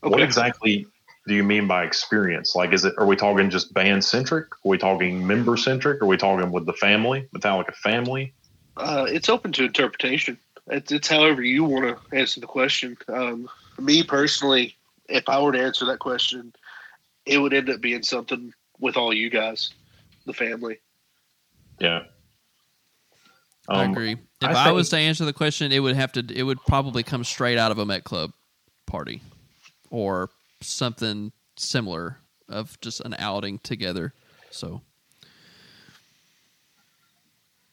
What 0.00 0.20
exactly 0.20 0.86
do 1.26 1.34
you 1.34 1.44
mean 1.44 1.68
by 1.68 1.84
experience? 1.84 2.54
Like, 2.54 2.72
is 2.72 2.84
it 2.84 2.94
are 2.98 3.06
we 3.06 3.16
talking 3.16 3.50
just 3.50 3.72
band 3.72 4.04
centric? 4.04 4.46
Are 4.52 4.68
we 4.68 4.78
talking 4.78 5.26
member 5.26 5.56
centric? 5.56 6.02
Are 6.02 6.06
we 6.06 6.16
talking 6.16 6.50
with 6.50 6.66
the 6.66 6.72
family, 6.72 7.28
Metallica 7.34 7.74
family? 7.76 8.32
Uh, 8.76 9.06
it's 9.08 9.28
open 9.28 9.52
to 9.52 9.64
interpretation. 9.64 10.38
It's, 10.68 10.90
it's 10.90 11.08
however 11.08 11.42
you 11.42 11.64
want 11.64 11.84
to 11.84 12.16
answer 12.16 12.40
the 12.40 12.46
question. 12.46 12.96
Um, 13.08 13.48
me 13.78 14.02
personally, 14.02 14.76
if 15.08 15.28
I 15.28 15.40
were 15.40 15.52
to 15.52 15.62
answer 15.62 15.84
that 15.86 15.98
question, 15.98 16.52
it 17.26 17.38
would 17.38 17.52
end 17.52 17.70
up 17.70 17.80
being 17.80 18.02
something 18.02 18.52
with 18.80 18.96
all 18.96 19.12
you 19.12 19.30
guys, 19.30 19.70
the 20.26 20.32
family. 20.32 20.78
Yeah. 21.78 22.04
I 23.68 23.84
Um, 23.84 23.92
agree. 23.92 24.12
If 24.12 24.48
I 24.48 24.68
I, 24.68 24.72
was 24.72 24.88
to 24.90 24.96
answer 24.96 25.24
the 25.24 25.32
question, 25.32 25.70
it 25.70 25.78
would 25.78 25.94
have 25.94 26.12
to. 26.12 26.26
It 26.34 26.42
would 26.42 26.60
probably 26.66 27.04
come 27.04 27.22
straight 27.22 27.58
out 27.58 27.70
of 27.70 27.78
a 27.78 27.86
Met 27.86 28.02
Club 28.02 28.32
party, 28.86 29.22
or 29.90 30.30
something 30.62 31.32
similar 31.56 32.18
of 32.48 32.78
just 32.80 33.00
an 33.00 33.14
outing 33.18 33.58
together. 33.60 34.12
So 34.50 34.82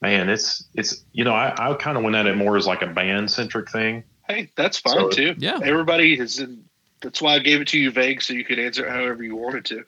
Man, 0.01 0.29
it's 0.29 0.63
it's 0.73 1.03
you 1.11 1.25
know 1.25 1.33
I, 1.33 1.53
I 1.57 1.73
kind 1.73 1.97
of 1.97 2.03
went 2.03 2.15
at 2.15 2.25
it 2.25 2.37
more 2.37 2.55
as 2.55 2.65
like 2.65 2.81
a 2.81 2.87
band 2.87 3.29
centric 3.29 3.69
thing. 3.69 4.03
Hey, 4.29 4.49
that's 4.55 4.79
fine 4.79 4.93
So- 4.93 5.09
too. 5.09 5.35
Yeah. 5.37 5.59
everybody 5.63 6.17
is 6.17 6.39
in. 6.39 6.63
That's 7.01 7.21
why 7.21 7.35
I 7.35 7.39
gave 7.39 7.61
it 7.61 7.67
to 7.69 7.79
you 7.79 7.91
vague, 7.91 8.21
so 8.21 8.33
you 8.33 8.43
could 8.43 8.59
answer 8.59 8.85
it 8.85 8.91
however 8.91 9.23
you 9.23 9.35
wanted 9.35 9.63
to. 9.65 9.85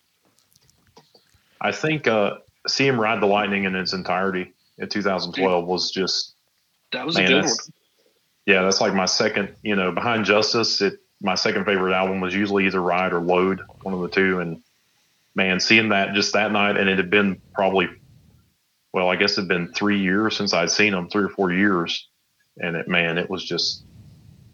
I 1.60 1.72
think 1.74 2.08
uh, 2.08 2.38
see 2.68 2.88
him 2.88 3.00
ride 3.00 3.22
the 3.22 3.26
lightning 3.26 3.66
in 3.66 3.76
its 3.76 3.92
entirety 3.94 4.54
in 4.78 4.88
2012 4.88 5.68
was 5.68 5.92
just 5.92 6.36
That 6.94 7.06
was 7.06 7.16
man. 7.16 7.26
a 7.26 7.28
good 7.28 7.44
one. 7.46 7.54
Yeah, 8.46 8.62
that's 8.64 8.80
like 8.82 8.94
my 8.94 9.06
second. 9.06 9.56
You 9.62 9.76
know, 9.76 9.92
behind 9.92 10.24
Justice, 10.26 10.82
it 10.82 11.01
my 11.22 11.36
second 11.36 11.66
favorite 11.66 11.94
album 11.94 12.20
was 12.20 12.34
usually 12.34 12.66
either 12.66 12.82
Ride 12.82 13.14
or 13.14 13.22
Load, 13.22 13.62
one 13.84 13.94
of 13.94 14.02
the 14.02 14.10
two. 14.10 14.40
And 14.40 14.64
man, 15.36 15.60
seeing 15.60 15.90
that 15.90 16.14
just 16.14 16.34
that 16.34 16.52
night, 16.52 16.78
and 16.78 16.90
it 16.90 16.98
had 16.98 17.10
been 17.10 17.40
probably, 17.54 17.90
well, 18.92 19.10
I 19.10 19.16
guess 19.16 19.38
it 19.38 19.42
had 19.42 19.48
been 19.48 19.72
three 19.74 20.00
years 20.02 20.36
since 20.36 20.54
I'd 20.54 20.72
seen 20.72 20.94
them, 20.94 21.10
three 21.10 21.24
or 21.24 21.30
four 21.30 21.52
years, 21.52 22.08
and 22.58 22.76
it 22.76 22.88
man, 22.88 23.18
it 23.18 23.30
was 23.30 23.44
just 23.46 23.84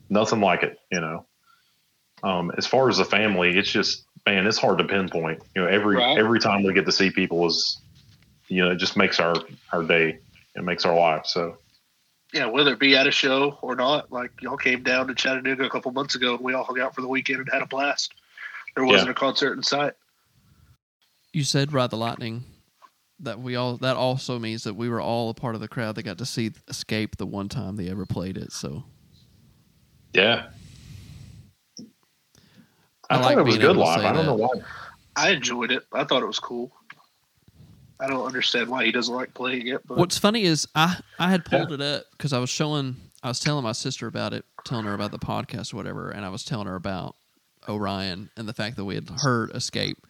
nothing 0.09 0.41
like 0.41 0.63
it. 0.63 0.77
You 0.91 1.01
know, 1.01 1.25
um, 2.23 2.51
as 2.57 2.67
far 2.67 2.89
as 2.89 2.97
the 2.97 3.05
family, 3.05 3.57
it's 3.57 3.71
just 3.71 4.05
man, 4.25 4.45
it's 4.45 4.57
hard 4.57 4.79
to 4.79 4.83
pinpoint. 4.83 5.41
You 5.55 5.63
know, 5.63 5.67
every 5.67 5.95
Right. 5.95 6.17
every 6.17 6.39
time 6.39 6.63
we 6.63 6.73
get 6.73 6.85
to 6.85 6.91
see 6.91 7.11
people 7.11 7.47
is, 7.47 7.81
you 8.49 8.63
know, 8.63 8.71
it 8.71 8.77
just 8.77 8.97
makes 8.97 9.19
our 9.19 9.35
our 9.71 9.83
day. 9.83 10.19
It 10.55 10.63
makes 10.63 10.85
our 10.85 10.95
life. 10.95 11.25
So 11.27 11.57
Yeah, 12.33 12.45
whether 12.47 12.73
it 12.73 12.79
be 12.79 12.95
at 12.95 13.07
a 13.07 13.11
show 13.11 13.57
or 13.61 13.75
not, 13.75 14.11
like 14.11 14.31
y'all 14.41 14.57
came 14.57 14.83
down 14.83 15.07
to 15.07 15.15
Chattanooga 15.15 15.63
a 15.65 15.69
couple 15.69 15.91
months 15.91 16.15
ago, 16.15 16.35
and 16.35 16.43
we 16.43 16.53
all 16.53 16.63
hung 16.65 16.79
out 16.79 16.93
for 16.93 17.01
the 17.01 17.07
weekend 17.07 17.39
and 17.39 17.49
had 17.51 17.61
a 17.61 17.67
blast. 17.67 18.13
There 18.75 18.85
wasn't 18.85 19.07
Yeah. 19.07 19.11
a 19.11 19.15
concert 19.15 19.53
in 19.53 19.63
sight. 19.63 19.93
you 21.33 21.43
said 21.43 21.71
ride 21.71 21.89
the 21.91 21.97
lightning. 21.97 22.43
That 23.19 23.39
we 23.39 23.55
all. 23.55 23.77
That 23.77 23.95
also 23.95 24.37
means 24.39 24.63
that 24.63 24.75
we 24.75 24.89
were 24.89 25.01
all 25.01 25.29
a 25.29 25.33
part 25.33 25.55
of 25.55 25.61
the 25.61 25.67
crowd 25.67 25.95
that 25.95 26.03
got 26.03 26.17
to 26.19 26.25
see 26.25 26.51
Escape 26.67 27.17
the 27.17 27.25
one 27.25 27.49
time 27.49 27.75
they 27.75 27.89
ever 27.89 28.05
played 28.05 28.37
it. 28.37 28.51
So 28.51 28.83
yeah. 30.13 30.47
I 33.09 33.15
I, 33.15 33.15
like 33.17 33.23
thought 33.23 33.37
it 33.39 33.45
was 33.45 33.57
being 33.57 33.67
good 33.67 33.77
live. 33.77 33.99
I 33.99 34.13
don't 34.13 34.17
that. 34.17 34.23
know 34.25 34.35
why. 34.35 34.49
I 35.15 35.29
enjoyed 35.31 35.71
it. 35.71 35.83
I 35.93 36.03
thought 36.03 36.21
it 36.21 36.27
was 36.27 36.39
cool. 36.39 36.71
I 37.99 38.07
don't 38.07 38.25
understand 38.25 38.69
why 38.69 38.85
he 38.85 38.91
doesn't 38.91 39.13
like 39.13 39.33
playing 39.33 39.67
it, 39.67 39.85
but 39.87 39.97
What's 39.97 40.17
funny 40.17 40.43
is 40.43 40.67
I 40.75 40.97
I 41.19 41.29
had 41.29 41.45
pulled 41.45 41.71
it 41.71 41.81
up 41.81 42.03
because 42.11 42.33
I 42.33 42.39
was 42.39 42.49
showing 42.49 42.95
I 43.23 43.29
was 43.29 43.39
telling 43.39 43.63
my 43.63 43.71
sister 43.71 44.07
about 44.07 44.33
it, 44.33 44.45
telling 44.65 44.85
her 44.85 44.93
about 44.93 45.11
the 45.11 45.19
podcast 45.19 45.73
or 45.73 45.77
whatever, 45.77 46.09
and 46.11 46.23
I 46.25 46.29
was 46.29 46.43
telling 46.43 46.67
her 46.67 46.75
about 46.75 47.15
Orion 47.67 48.29
and 48.37 48.47
the 48.47 48.53
fact 48.53 48.75
that 48.77 48.85
we 48.85 48.95
had 48.95 49.09
heard 49.09 49.51
Escape, 49.55 50.05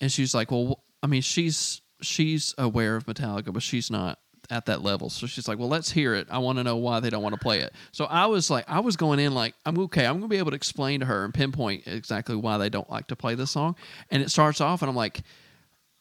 and 0.00 0.12
she's 0.12 0.34
like, 0.34 0.50
"Well, 0.50 0.82
I 1.02 1.06
mean, 1.06 1.22
she's 1.22 1.80
she's 2.02 2.54
aware 2.58 2.96
of 2.96 3.06
Metallica, 3.06 3.52
but 3.52 3.62
she's 3.62 3.90
not 3.90 4.18
at 4.50 4.66
that 4.66 4.82
level." 4.82 5.08
So 5.08 5.26
she's 5.26 5.48
like, 5.48 5.58
"Well, 5.58 5.68
let's 5.68 5.90
hear 5.90 6.14
it. 6.14 6.28
I 6.30 6.38
want 6.38 6.58
to 6.58 6.64
know 6.64 6.76
why 6.76 7.00
they 7.00 7.08
don't 7.08 7.22
want 7.22 7.34
to 7.34 7.40
play 7.40 7.60
it." 7.60 7.72
So 7.92 8.04
I 8.04 8.26
was 8.26 8.50
like, 8.50 8.66
I 8.68 8.80
was 8.80 8.96
going 8.96 9.18
in 9.18 9.34
like, 9.34 9.54
I'm 9.64 9.78
okay. 9.78 10.04
I'm 10.04 10.16
gonna 10.16 10.28
be 10.28 10.36
able 10.36 10.50
to 10.50 10.56
explain 10.56 11.00
to 11.00 11.06
her 11.06 11.24
and 11.24 11.32
pinpoint 11.32 11.86
exactly 11.86 12.36
why 12.36 12.58
they 12.58 12.68
don't 12.68 12.90
like 12.90 13.06
to 13.08 13.16
play 13.16 13.34
this 13.34 13.50
song, 13.50 13.74
and 14.10 14.22
it 14.22 14.30
starts 14.30 14.60
off, 14.60 14.82
and 14.82 14.90
I'm 14.90 14.96
like 14.96 15.22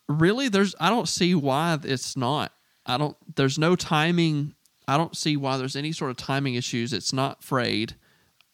really 0.07 0.49
there's 0.49 0.75
i 0.79 0.89
don't 0.89 1.07
see 1.07 1.33
why 1.33 1.77
it's 1.83 2.15
not 2.15 2.51
i 2.85 2.97
don't 2.97 3.17
there's 3.35 3.57
no 3.57 3.75
timing 3.75 4.53
i 4.87 4.97
don't 4.97 5.15
see 5.15 5.35
why 5.35 5.57
there's 5.57 5.75
any 5.75 5.91
sort 5.91 6.11
of 6.11 6.17
timing 6.17 6.55
issues 6.55 6.93
it's 6.93 7.13
not 7.13 7.43
frayed 7.43 7.95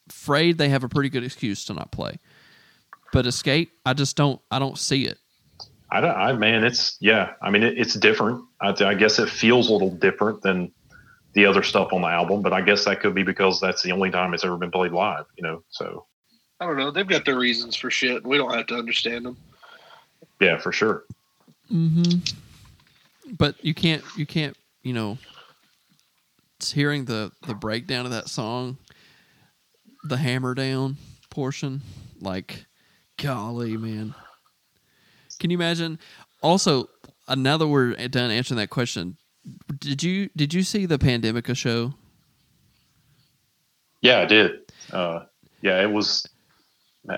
frayed 0.07 0.57
they 0.57 0.69
have 0.69 0.83
a 0.83 0.89
pretty 0.89 1.09
good 1.09 1.23
excuse 1.23 1.65
to 1.65 1.73
not 1.73 1.91
play 1.91 2.17
but 3.11 3.25
escape 3.25 3.71
i 3.85 3.93
just 3.93 4.15
don't 4.15 4.39
i 4.49 4.59
don't 4.59 4.77
see 4.77 5.05
it 5.05 5.17
I 5.91 5.99
don't. 5.99 6.15
I 6.15 6.31
man, 6.33 6.63
it's 6.63 6.97
yeah. 7.01 7.33
I 7.41 7.49
mean, 7.49 7.63
it, 7.63 7.77
it's 7.77 7.95
different. 7.95 8.45
I, 8.61 8.73
I 8.83 8.93
guess 8.93 9.19
it 9.19 9.29
feels 9.29 9.69
a 9.69 9.73
little 9.73 9.91
different 9.91 10.41
than 10.41 10.71
the 11.33 11.45
other 11.45 11.63
stuff 11.63 11.91
on 11.91 12.01
the 12.01 12.07
album, 12.07 12.41
but 12.41 12.53
I 12.53 12.61
guess 12.61 12.85
that 12.85 13.01
could 13.01 13.13
be 13.13 13.23
because 13.23 13.59
that's 13.59 13.83
the 13.83 13.91
only 13.91 14.09
time 14.09 14.33
it's 14.33 14.45
ever 14.45 14.57
been 14.57 14.71
played 14.71 14.93
live. 14.93 15.25
You 15.35 15.43
know, 15.43 15.63
so 15.69 16.05
I 16.59 16.65
don't 16.65 16.77
know. 16.77 16.91
They've 16.91 17.07
got 17.07 17.25
their 17.25 17.37
reasons 17.37 17.75
for 17.75 17.91
shit. 17.91 18.25
We 18.25 18.37
don't 18.37 18.53
have 18.53 18.67
to 18.67 18.75
understand 18.75 19.25
them. 19.25 19.37
yeah, 20.39 20.57
for 20.57 20.71
sure. 20.71 21.03
Mm-hmm. 21.71 22.19
but 23.37 23.55
you 23.63 23.73
can't 23.73 24.03
you 24.15 24.25
can't 24.25 24.55
you 24.83 24.93
know 24.93 25.17
hearing 26.59 27.05
the 27.05 27.31
the 27.47 27.55
breakdown 27.55 28.05
of 28.05 28.11
that 28.11 28.29
song 28.29 28.77
the 30.03 30.17
hammer 30.17 30.53
down 30.53 30.97
portion 31.29 31.81
like 32.19 32.65
golly 33.17 33.77
man 33.77 34.13
can 35.39 35.49
you 35.49 35.57
imagine 35.57 35.97
also 36.41 36.87
another 37.27 37.65
that 37.65 37.71
we're 37.71 37.95
done 38.07 38.29
answering 38.29 38.57
that 38.57 38.69
question 38.69 39.17
did 39.79 40.03
you 40.03 40.29
did 40.35 40.53
you 40.53 40.61
see 40.61 40.85
the 40.85 40.99
pandemica 40.99 41.55
show 41.55 41.93
Yeah, 44.01 44.19
I 44.19 44.25
did. 44.25 44.51
Uh, 44.91 45.25
yeah, 45.61 45.81
it 45.81 45.91
was. 45.91 46.27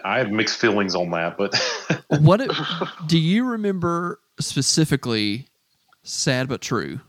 I 0.04 0.20
have 0.20 0.32
mixed 0.32 0.60
feelings 0.60 0.96
on 0.96 1.10
that, 1.12 1.38
but 1.38 1.56
what 2.22 2.40
it, 2.40 2.52
do 3.08 3.18
you 3.18 3.46
remember 3.46 4.20
specifically 4.46 5.48
sad 6.04 6.48
but 6.48 6.62
true 6.62 7.00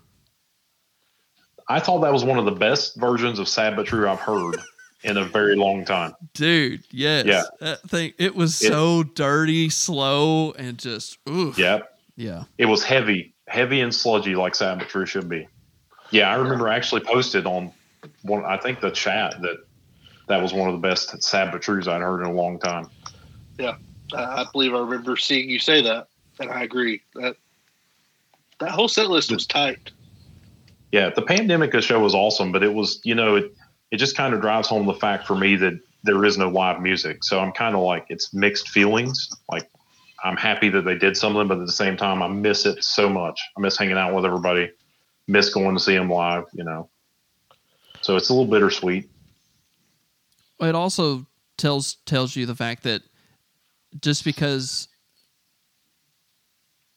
I 1.68 1.80
thought 1.80 2.00
that 2.00 2.12
was 2.12 2.24
one 2.24 2.38
of 2.38 2.44
the 2.44 2.50
best 2.52 2.96
versions 2.96 3.38
of 3.38 3.48
Sad 3.48 3.74
But 3.74 3.86
True 3.86 4.06
I've 4.08 4.20
heard 4.20 4.56
in 5.02 5.16
a 5.16 5.24
very 5.24 5.56
long 5.56 5.84
time. 5.86 6.12
Dude, 6.34 6.82
yes. 6.90 7.24
Yeah. 7.26 7.42
That 7.60 7.80
thing 7.88 8.12
it 8.18 8.34
was 8.34 8.60
It- 8.62 8.68
so 8.68 9.02
dirty, 9.02 9.70
slow, 9.70 10.52
and 10.52 10.78
just 10.78 11.16
oof. 11.28 11.56
Yeah, 11.58 11.80
Yeah. 12.16 12.44
it 12.58 12.66
was 12.66 12.84
heavy, 12.84 13.34
heavy 13.48 13.80
and 13.80 13.94
sludgy 13.94 14.34
like 14.36 14.54
Sad 14.54 14.78
But 14.78 14.88
True 14.88 15.06
should 15.06 15.28
be. 15.28 15.48
Yeah, 16.10 16.30
I 16.30 16.34
remember 16.34 16.68
I 16.68 16.76
actually 16.76 17.00
posted 17.00 17.46
on 17.46 17.72
one. 18.22 18.44
I 18.44 18.58
think 18.58 18.80
the 18.80 18.90
chat 18.90 19.40
that 19.40 19.56
that 20.28 20.42
was 20.42 20.52
one 20.52 20.68
of 20.68 20.74
the 20.74 20.86
best 20.86 21.22
Sad 21.22 21.50
But 21.50 21.62
Trues 21.62 21.88
I'd 21.88 22.02
heard 22.02 22.20
in 22.20 22.26
a 22.26 22.32
long 22.34 22.58
time. 22.60 22.90
Yeah. 23.58 23.76
I 24.14 24.44
believe 24.52 24.74
I 24.74 24.80
remember 24.80 25.16
seeing 25.16 25.48
you 25.48 25.58
say 25.58 25.80
that, 25.80 26.08
and 26.40 26.50
I 26.50 26.62
agree 26.62 27.02
that 27.14 27.36
that 28.60 28.70
whole 28.70 28.88
set 28.88 29.10
list 29.10 29.30
was 29.32 29.46
tight. 29.46 29.90
Yeah, 30.92 31.10
the 31.10 31.22
Pandemica 31.22 31.82
show 31.82 32.00
was 32.00 32.14
awesome, 32.14 32.52
but 32.52 32.62
it 32.62 32.72
was 32.72 33.00
you 33.04 33.14
know 33.14 33.36
it 33.36 33.54
it 33.90 33.96
just 33.96 34.16
kind 34.16 34.34
of 34.34 34.40
drives 34.40 34.68
home 34.68 34.86
the 34.86 34.94
fact 34.94 35.26
for 35.26 35.36
me 35.36 35.56
that 35.56 35.74
there 36.02 36.24
is 36.24 36.36
no 36.36 36.48
live 36.48 36.80
music. 36.80 37.24
So 37.24 37.40
I'm 37.40 37.52
kind 37.52 37.74
of 37.74 37.82
like 37.82 38.06
it's 38.08 38.32
mixed 38.34 38.68
feelings. 38.68 39.28
Like 39.50 39.68
I'm 40.22 40.36
happy 40.36 40.68
that 40.70 40.84
they 40.84 40.96
did 40.96 41.16
something, 41.16 41.48
but 41.48 41.58
at 41.58 41.66
the 41.66 41.72
same 41.72 41.96
time 41.96 42.22
I 42.22 42.28
miss 42.28 42.66
it 42.66 42.82
so 42.84 43.08
much. 43.08 43.40
I 43.56 43.60
miss 43.60 43.76
hanging 43.76 43.96
out 43.96 44.14
with 44.14 44.24
everybody, 44.24 44.70
miss 45.26 45.52
going 45.52 45.74
to 45.74 45.80
see 45.80 45.94
them 45.94 46.10
live. 46.10 46.44
You 46.52 46.64
know, 46.64 46.88
so 48.02 48.16
it's 48.16 48.28
a 48.28 48.34
little 48.34 48.50
bittersweet. 48.50 49.08
It 50.60 50.74
also 50.74 51.26
tells 51.56 51.96
tells 52.06 52.36
you 52.36 52.46
the 52.46 52.54
fact 52.54 52.82
that 52.84 53.02
just 54.00 54.24
because 54.24 54.88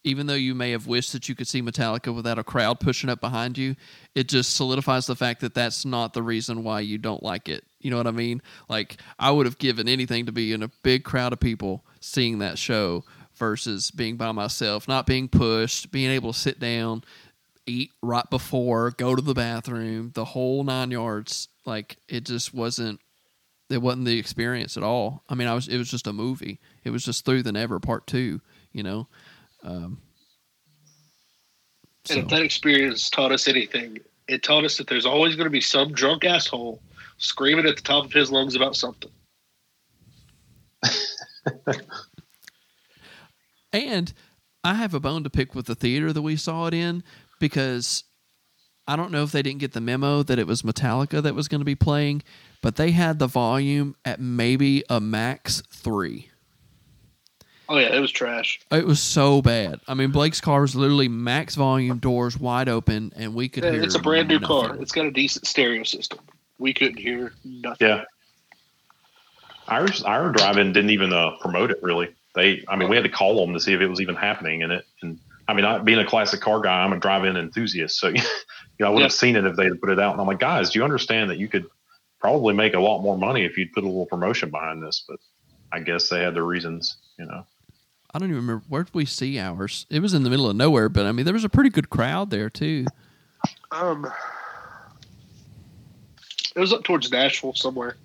even 0.07 0.25
though 0.25 0.33
you 0.33 0.55
may 0.55 0.71
have 0.71 0.87
wished 0.87 1.11
that 1.11 1.27
you 1.27 1.35
could 1.35 1.47
see 1.47 1.61
Metallica 1.61 2.15
without 2.15 2.39
a 2.39 2.43
crowd 2.43 2.79
pushing 2.79 3.09
up 3.09 3.19
behind 3.19 3.57
you, 3.57 3.75
it 4.15 4.29
just 4.29 4.55
solidifies 4.55 5.05
the 5.05 5.17
fact 5.17 5.41
that 5.41 5.53
that's 5.53 5.83
not 5.83 6.13
the 6.13 6.23
reason 6.23 6.63
why 6.63 6.79
you 6.79 6.97
don't 6.97 7.21
like 7.21 7.49
it. 7.49 7.65
You 7.79 7.91
know 7.91 7.97
what 7.97 8.07
I 8.07 8.11
mean? 8.11 8.41
Like 8.69 8.97
I 9.19 9.31
would 9.31 9.45
have 9.45 9.57
given 9.57 9.89
anything 9.89 10.25
to 10.25 10.31
be 10.31 10.53
in 10.53 10.63
a 10.63 10.71
big 10.81 11.03
crowd 11.03 11.33
of 11.33 11.41
people 11.41 11.83
seeing 11.99 12.39
that 12.39 12.57
show 12.57 13.03
versus 13.35 13.91
being 13.91 14.15
by 14.15 14.31
myself, 14.31 14.87
not 14.87 15.05
being 15.05 15.27
pushed, 15.27 15.91
being 15.91 16.09
able 16.09 16.31
to 16.31 16.39
sit 16.39 16.57
down, 16.57 17.03
eat 17.65 17.91
right 18.01 18.27
before, 18.29 18.91
go 18.91 19.13
to 19.13 19.21
the 19.21 19.33
bathroom, 19.33 20.11
the 20.15 20.25
whole 20.25 20.63
nine 20.63 20.89
yards. 20.89 21.49
Like 21.65 21.97
it 22.07 22.23
just 22.23 22.53
wasn't 22.53 23.01
it 23.69 23.81
wasn't 23.81 24.05
the 24.05 24.17
experience 24.17 24.77
at 24.77 24.83
all. 24.83 25.23
I 25.27 25.35
mean, 25.35 25.49
I 25.49 25.53
was 25.53 25.67
it 25.67 25.77
was 25.77 25.91
just 25.91 26.07
a 26.07 26.13
movie. 26.13 26.59
It 26.85 26.91
was 26.91 27.03
just 27.03 27.25
through 27.25 27.43
the 27.43 27.51
never 27.51 27.79
part 27.81 28.07
2, 28.07 28.39
you 28.71 28.83
know. 28.83 29.07
Um 29.67 30.01
And 32.09 32.19
if 32.19 32.27
that 32.29 32.41
experience 32.41 33.09
taught 33.09 33.31
us 33.31 33.47
anything, 33.47 33.99
it 34.27 34.41
taught 34.41 34.63
us 34.63 34.77
that 34.77 34.87
there's 34.87 35.05
always 35.05 35.35
going 35.35 35.45
to 35.45 35.51
be 35.51 35.61
some 35.61 35.91
drunk 35.91 36.23
asshole 36.23 36.81
screaming 37.17 37.65
at 37.65 37.75
the 37.75 37.81
top 37.81 38.05
of 38.05 38.13
his 38.13 38.31
lungs 38.31 38.55
about 38.55 38.75
something. 38.75 39.11
And 43.73 44.13
I 44.63 44.75
have 44.75 44.93
a 44.93 44.99
bone 44.99 45.23
to 45.23 45.29
pick 45.29 45.53
with 45.53 45.65
the 45.65 45.75
theater 45.75 46.11
that 46.13 46.21
we 46.21 46.35
saw 46.35 46.67
it 46.67 46.73
in 46.73 47.03
because 47.39 48.03
I 48.87 48.95
don't 48.95 49.11
know 49.11 49.23
if 49.23 49.31
they 49.31 49.41
didn't 49.41 49.59
get 49.59 49.73
the 49.73 49.81
memo 49.81 50.23
that 50.23 50.39
it 50.39 50.47
was 50.47 50.61
Metallica 50.61 51.21
that 51.21 51.35
was 51.35 51.47
going 51.47 51.61
to 51.61 51.65
be 51.65 51.75
playing, 51.75 52.23
but 52.61 52.77
they 52.77 52.91
had 52.91 53.19
the 53.19 53.27
volume 53.27 53.95
at 54.05 54.19
maybe 54.19 54.83
a 54.89 54.99
max 54.99 55.61
three. 55.69 56.31
Oh 57.69 57.77
yeah, 57.77 57.93
it 57.95 57.99
was 57.99 58.11
trash. 58.11 58.59
It 58.71 58.85
was 58.85 59.01
so 59.01 59.41
bad. 59.41 59.81
I 59.87 59.93
mean, 59.93 60.11
Blake's 60.11 60.39
car 60.39 60.61
was 60.61 60.75
literally 60.75 61.07
max 61.09 61.55
volume, 61.55 61.97
doors 61.99 62.39
wide 62.39 62.69
open, 62.69 63.11
and 63.15 63.33
we 63.35 63.49
could 63.49 63.63
Yeah, 63.63 63.71
hear. 63.71 63.83
it's 63.83 63.95
a 63.95 63.99
brand 63.99 64.29
new 64.29 64.39
car. 64.39 64.75
It's 64.79 64.91
got 64.91 65.05
a 65.05 65.11
decent 65.11 65.47
stereo 65.47 65.83
system. 65.83 66.19
We 66.59 66.73
couldn't 66.73 66.97
hear 66.97 67.33
nothing. 67.43 67.87
Yeah. 67.87 68.03
Irish 69.67 70.03
Iron 70.03 70.31
Drive-In 70.33 70.71
didn't 70.71 70.91
even 70.91 71.11
uh, 71.11 71.31
promote 71.41 71.71
it 71.71 71.79
really. 71.83 72.09
They, 72.35 72.63
I 72.69 72.75
mean, 72.77 72.89
we 72.89 72.95
had 72.95 73.03
to 73.03 73.09
call 73.09 73.45
them 73.45 73.53
to 73.53 73.59
see 73.59 73.73
if 73.73 73.81
it 73.81 73.87
was 73.87 73.99
even 73.99 74.15
happening 74.15 74.61
in 74.61 74.71
it. 74.71 74.85
And 75.01 75.19
I 75.47 75.53
mean, 75.53 75.65
I, 75.65 75.79
being 75.79 75.99
a 75.99 76.05
classic 76.05 76.39
car 76.39 76.61
guy, 76.61 76.83
I'm 76.83 76.93
a 76.93 76.99
drive-in 76.99 77.35
enthusiast, 77.35 77.99
so 77.99 78.07
you 78.09 78.21
know, 78.79 78.87
I 78.87 78.89
would 78.89 78.99
Yeah. 78.99 79.05
have 79.05 79.13
seen 79.13 79.35
it 79.35 79.45
if 79.45 79.55
they 79.57 79.65
had 79.65 79.81
put 79.81 79.89
it 79.89 79.99
out. 79.99 80.13
And 80.13 80.21
I'm 80.21 80.27
like, 80.27 80.39
guys, 80.39 80.69
do 80.69 80.79
you 80.79 80.85
understand 80.85 81.29
that 81.31 81.37
you 81.37 81.49
could 81.49 81.65
probably 82.21 82.53
make 82.53 82.75
a 82.75 82.79
lot 82.79 83.01
more 83.01 83.17
money 83.17 83.43
if 83.43 83.57
you'd 83.57 83.73
put 83.73 83.83
a 83.83 83.87
little 83.87 84.05
promotion 84.05 84.49
behind 84.51 84.81
this? 84.81 85.03
But 85.07 85.19
I 85.73 85.79
guess 85.81 86.07
they 86.09 86.21
had 86.21 86.33
their 86.33 86.43
reasons, 86.45 86.97
you 87.19 87.25
know. 87.25 87.45
I 88.17 88.19
don't 88.19 88.29
even 88.29 88.41
remember 88.41 88.65
where 88.67 88.81
did 88.81 88.95
we 88.95 89.05
see 89.05 89.37
ours. 89.37 89.85
It 89.91 89.99
was 89.99 90.15
in 90.15 90.23
the 90.23 90.31
middle 90.31 90.49
of 90.49 90.55
nowhere, 90.55 90.89
but 90.89 91.05
I 91.05 91.11
mean, 91.11 91.23
there 91.23 91.35
was 91.35 91.43
a 91.43 91.49
pretty 91.49 91.69
good 91.69 91.91
crowd 91.91 92.31
there 92.31 92.49
too. 92.49 92.87
Um, 93.71 94.11
it 96.55 96.59
was 96.59 96.73
up 96.73 96.83
towards 96.83 97.11
Nashville 97.11 97.53
somewhere. 97.53 97.95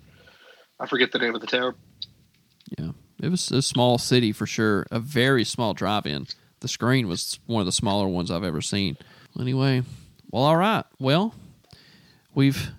I 0.79 0.85
forget 0.85 1.11
the 1.11 1.17
name 1.17 1.33
of 1.33 1.41
the 1.41 1.47
town. 1.47 1.73
Yeah, 2.77 2.91
it 3.23 3.29
was 3.29 3.49
a 3.49 3.63
small 3.63 3.97
city 3.97 4.31
for 4.31 4.45
sure. 4.45 4.85
A 4.91 4.99
very 4.99 5.43
small 5.43 5.73
drive-in. 5.73 6.27
The 6.59 6.67
screen 6.67 7.07
was 7.07 7.39
one 7.47 7.61
of 7.61 7.65
the 7.65 7.71
smaller 7.71 8.07
ones 8.07 8.29
I've 8.29 8.43
ever 8.43 8.61
seen. 8.61 8.97
Anyway, 9.39 9.81
well, 10.29 10.43
all 10.43 10.57
right. 10.57 10.85
Well, 10.99 11.33
we've 12.35 12.69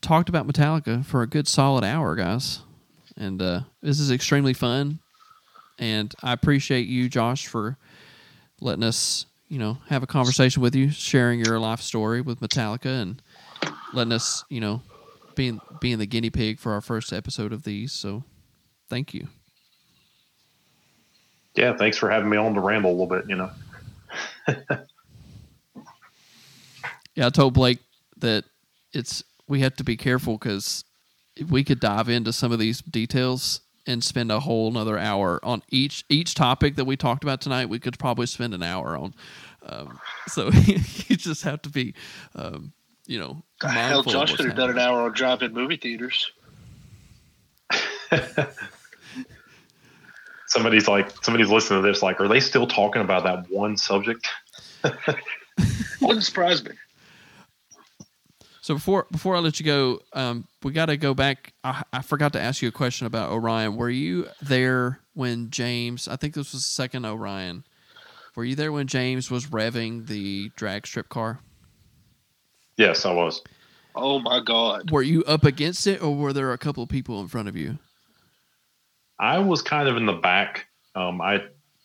talked 0.00 0.28
about 0.28 0.48
Metallica 0.48 1.04
for 1.04 1.22
a 1.22 1.28
good 1.28 1.46
solid 1.46 1.84
hour, 1.84 2.16
guys, 2.16 2.62
and 3.16 3.40
uh, 3.40 3.60
this 3.80 4.00
is 4.00 4.10
extremely 4.10 4.54
fun. 4.54 4.98
And 5.80 6.14
I 6.22 6.32
appreciate 6.32 6.86
you, 6.86 7.08
Josh, 7.08 7.48
for 7.48 7.76
letting 8.60 8.84
us, 8.84 9.26
you 9.48 9.58
know, 9.58 9.78
have 9.88 10.04
a 10.04 10.06
conversation 10.06 10.62
with 10.62 10.76
you, 10.76 10.90
sharing 10.90 11.40
your 11.40 11.58
life 11.58 11.80
story 11.80 12.20
with 12.20 12.40
Metallica, 12.40 13.02
and 13.02 13.20
letting 13.92 14.12
us, 14.12 14.44
you 14.48 14.60
know, 14.60 14.82
being 15.34 15.60
being 15.80 15.98
the 15.98 16.06
guinea 16.06 16.30
pig 16.30 16.60
for 16.60 16.72
our 16.72 16.80
first 16.80 17.12
episode 17.12 17.52
of 17.52 17.64
these. 17.64 17.92
So, 17.92 18.22
thank 18.88 19.14
you. 19.14 19.26
Yeah, 21.56 21.76
thanks 21.76 21.96
for 21.96 22.08
having 22.08 22.30
me 22.30 22.36
on 22.36 22.54
to 22.54 22.60
ramble 22.60 22.90
a 22.90 22.92
little 22.92 23.06
bit, 23.08 23.28
you 23.28 23.34
know. 23.34 23.50
Yeah, 27.14 27.26
I 27.26 27.30
told 27.30 27.54
Blake 27.54 27.80
that 28.18 28.44
it's 28.92 29.22
we 29.48 29.60
have 29.60 29.76
to 29.76 29.84
be 29.84 29.96
careful 29.96 30.38
because 30.38 30.84
if 31.36 31.50
we 31.50 31.64
could 31.64 31.80
dive 31.80 32.08
into 32.08 32.32
some 32.32 32.52
of 32.52 32.58
these 32.58 32.80
details 32.80 33.60
and 33.86 34.04
spend 34.04 34.30
a 34.30 34.40
whole 34.40 34.68
another 34.68 34.98
hour 34.98 35.40
on 35.44 35.62
each 35.70 36.04
each 36.08 36.34
topic 36.34 36.76
that 36.76 36.84
we 36.84 36.96
talked 36.96 37.22
about 37.22 37.40
tonight. 37.40 37.68
We 37.68 37.78
could 37.78 37.98
probably 37.98 38.26
spend 38.26 38.54
an 38.54 38.62
hour 38.62 38.96
on. 38.96 39.14
Um, 39.66 39.98
so 40.26 40.50
you 40.64 41.16
just 41.16 41.42
have 41.44 41.62
to 41.62 41.68
be, 41.70 41.94
um, 42.34 42.72
you 43.06 43.18
know, 43.18 43.42
Hell, 43.60 43.72
mindful 43.72 44.00
of 44.00 44.06
Josh 44.06 44.36
could 44.36 44.46
have 44.46 44.56
done 44.56 44.70
an 44.70 44.78
hour 44.78 45.02
on 45.02 45.12
drive-in 45.12 45.52
movie 45.52 45.76
theaters. 45.76 46.30
Somebody's 50.46 50.88
like, 50.88 51.12
somebody's 51.22 51.48
listening 51.48 51.80
to 51.80 51.88
this, 51.88 52.02
like, 52.02 52.20
are 52.20 52.26
they 52.26 52.40
still 52.40 52.66
talking 52.66 53.02
about 53.02 53.22
that 53.22 53.48
one 53.50 53.76
subject? 53.76 54.28
Wouldn't 56.00 56.24
surprise 56.24 56.64
me. 56.64 56.72
So 58.62 58.74
before 58.74 59.06
before 59.10 59.36
I 59.36 59.38
let 59.38 59.58
you 59.58 59.66
go, 59.66 60.00
um, 60.12 60.46
we 60.62 60.72
got 60.72 60.86
to 60.86 60.96
go 60.96 61.14
back. 61.14 61.54
I, 61.64 61.82
I 61.92 62.02
forgot 62.02 62.32
to 62.34 62.40
ask 62.40 62.60
you 62.60 62.68
a 62.68 62.72
question 62.72 63.06
about 63.06 63.32
Orion. 63.32 63.76
Were 63.76 63.90
you 63.90 64.28
there 64.42 65.00
when 65.14 65.50
James? 65.50 66.08
I 66.08 66.16
think 66.16 66.34
this 66.34 66.52
was 66.52 66.62
the 66.62 66.70
second 66.70 67.06
Orion. 67.06 67.64
Were 68.36 68.44
you 68.44 68.54
there 68.54 68.72
when 68.72 68.86
James 68.86 69.30
was 69.30 69.46
revving 69.46 70.06
the 70.06 70.50
drag 70.56 70.86
strip 70.86 71.08
car? 71.08 71.40
Yes, 72.76 73.04
I 73.04 73.12
was. 73.12 73.42
Oh 73.94 74.20
my 74.20 74.40
god. 74.40 74.90
Were 74.90 75.02
you 75.02 75.24
up 75.24 75.44
against 75.44 75.86
it, 75.86 76.02
or 76.02 76.14
were 76.14 76.32
there 76.32 76.52
a 76.52 76.58
couple 76.58 76.82
of 76.82 76.88
people 76.88 77.20
in 77.20 77.28
front 77.28 77.48
of 77.48 77.56
you? 77.56 77.78
I 79.18 79.38
was 79.38 79.62
kind 79.62 79.88
of 79.88 79.96
in 79.96 80.06
the 80.06 80.12
back. 80.12 80.66
Um, 80.94 81.20
I 81.20 81.42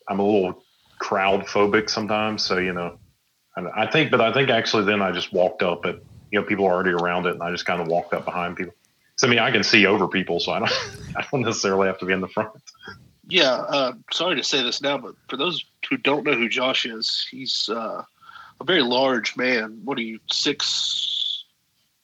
I'm 0.09 0.19
a 0.19 0.25
little 0.25 0.63
crowd 0.99 1.47
phobic 1.47 1.89
sometimes, 1.89 2.43
so 2.43 2.57
you 2.57 2.73
know, 2.73 2.99
I, 3.57 3.83
I 3.83 3.91
think, 3.91 4.11
but 4.11 4.21
I 4.21 4.33
think 4.33 4.49
actually 4.49 4.83
then 4.83 5.01
I 5.01 5.11
just 5.11 5.33
walked 5.33 5.63
up 5.63 5.85
at 5.85 5.95
you 6.35 6.41
know 6.41 6.45
people 6.45 6.65
are 6.65 6.73
already 6.73 6.91
around 6.91 7.27
it, 7.27 7.35
and 7.35 7.41
I 7.41 7.49
just 7.49 7.65
kind 7.65 7.81
of 7.81 7.87
walked 7.87 8.13
up 8.13 8.25
behind 8.25 8.57
people. 8.57 8.73
So 9.15 9.25
I 9.25 9.29
mean, 9.29 9.39
I 9.39 9.51
can 9.51 9.63
see 9.63 9.85
over 9.85 10.05
people, 10.05 10.41
so 10.41 10.51
I 10.51 10.59
don't 10.59 10.71
I 11.15 11.25
don't 11.31 11.41
necessarily 11.41 11.87
have 11.87 11.97
to 11.99 12.05
be 12.05 12.11
in 12.11 12.19
the 12.19 12.27
front. 12.27 12.51
Yeah, 13.27 13.53
uh, 13.53 13.93
sorry 14.11 14.35
to 14.35 14.43
say 14.43 14.61
this 14.61 14.81
now, 14.81 14.97
but 14.97 15.15
for 15.29 15.37
those 15.37 15.63
who 15.89 15.95
don't 15.95 16.25
know 16.25 16.33
who 16.33 16.49
Josh 16.49 16.85
is, 16.85 17.25
he's 17.31 17.69
uh, 17.69 18.03
a 18.59 18.63
very 18.65 18.83
large 18.83 19.37
man. 19.37 19.79
What 19.83 19.97
are 19.97 20.01
you, 20.01 20.19
six 20.29 21.45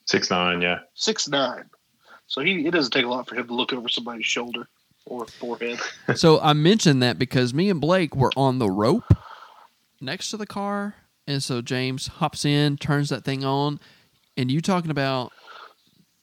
Six 0.05 0.29
nine, 0.29 0.61
yeah, 0.61 0.79
six 0.93 1.27
nine? 1.27 1.69
So 2.27 2.41
he 2.41 2.65
it 2.65 2.71
doesn't 2.71 2.91
take 2.91 3.05
a 3.05 3.09
lot 3.09 3.27
for 3.27 3.35
him 3.35 3.47
to 3.47 3.53
look 3.53 3.73
over 3.73 3.87
somebody's 3.87 4.25
shoulder 4.25 4.67
or 5.05 5.25
forehead. 5.25 5.79
so 6.15 6.39
I 6.39 6.53
mentioned 6.53 7.03
that 7.03 7.19
because 7.19 7.53
me 7.53 7.69
and 7.69 7.79
Blake 7.79 8.15
were 8.15 8.31
on 8.37 8.59
the 8.59 8.69
rope 8.69 9.13
next 9.99 10.31
to 10.31 10.37
the 10.37 10.45
car, 10.45 10.95
and 11.27 11.43
so 11.43 11.61
James 11.61 12.07
hops 12.07 12.45
in, 12.45 12.77
turns 12.77 13.09
that 13.09 13.23
thing 13.23 13.43
on, 13.43 13.79
and 14.37 14.51
you 14.51 14.61
talking 14.61 14.91
about 14.91 15.31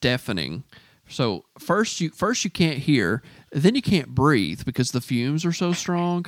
deafening. 0.00 0.64
So 1.08 1.44
first 1.58 2.00
you 2.00 2.10
first 2.10 2.44
you 2.44 2.50
can't 2.50 2.78
hear, 2.78 3.22
then 3.50 3.74
you 3.74 3.82
can't 3.82 4.14
breathe 4.14 4.64
because 4.64 4.90
the 4.92 5.00
fumes 5.00 5.44
are 5.44 5.52
so 5.52 5.72
strong, 5.72 6.26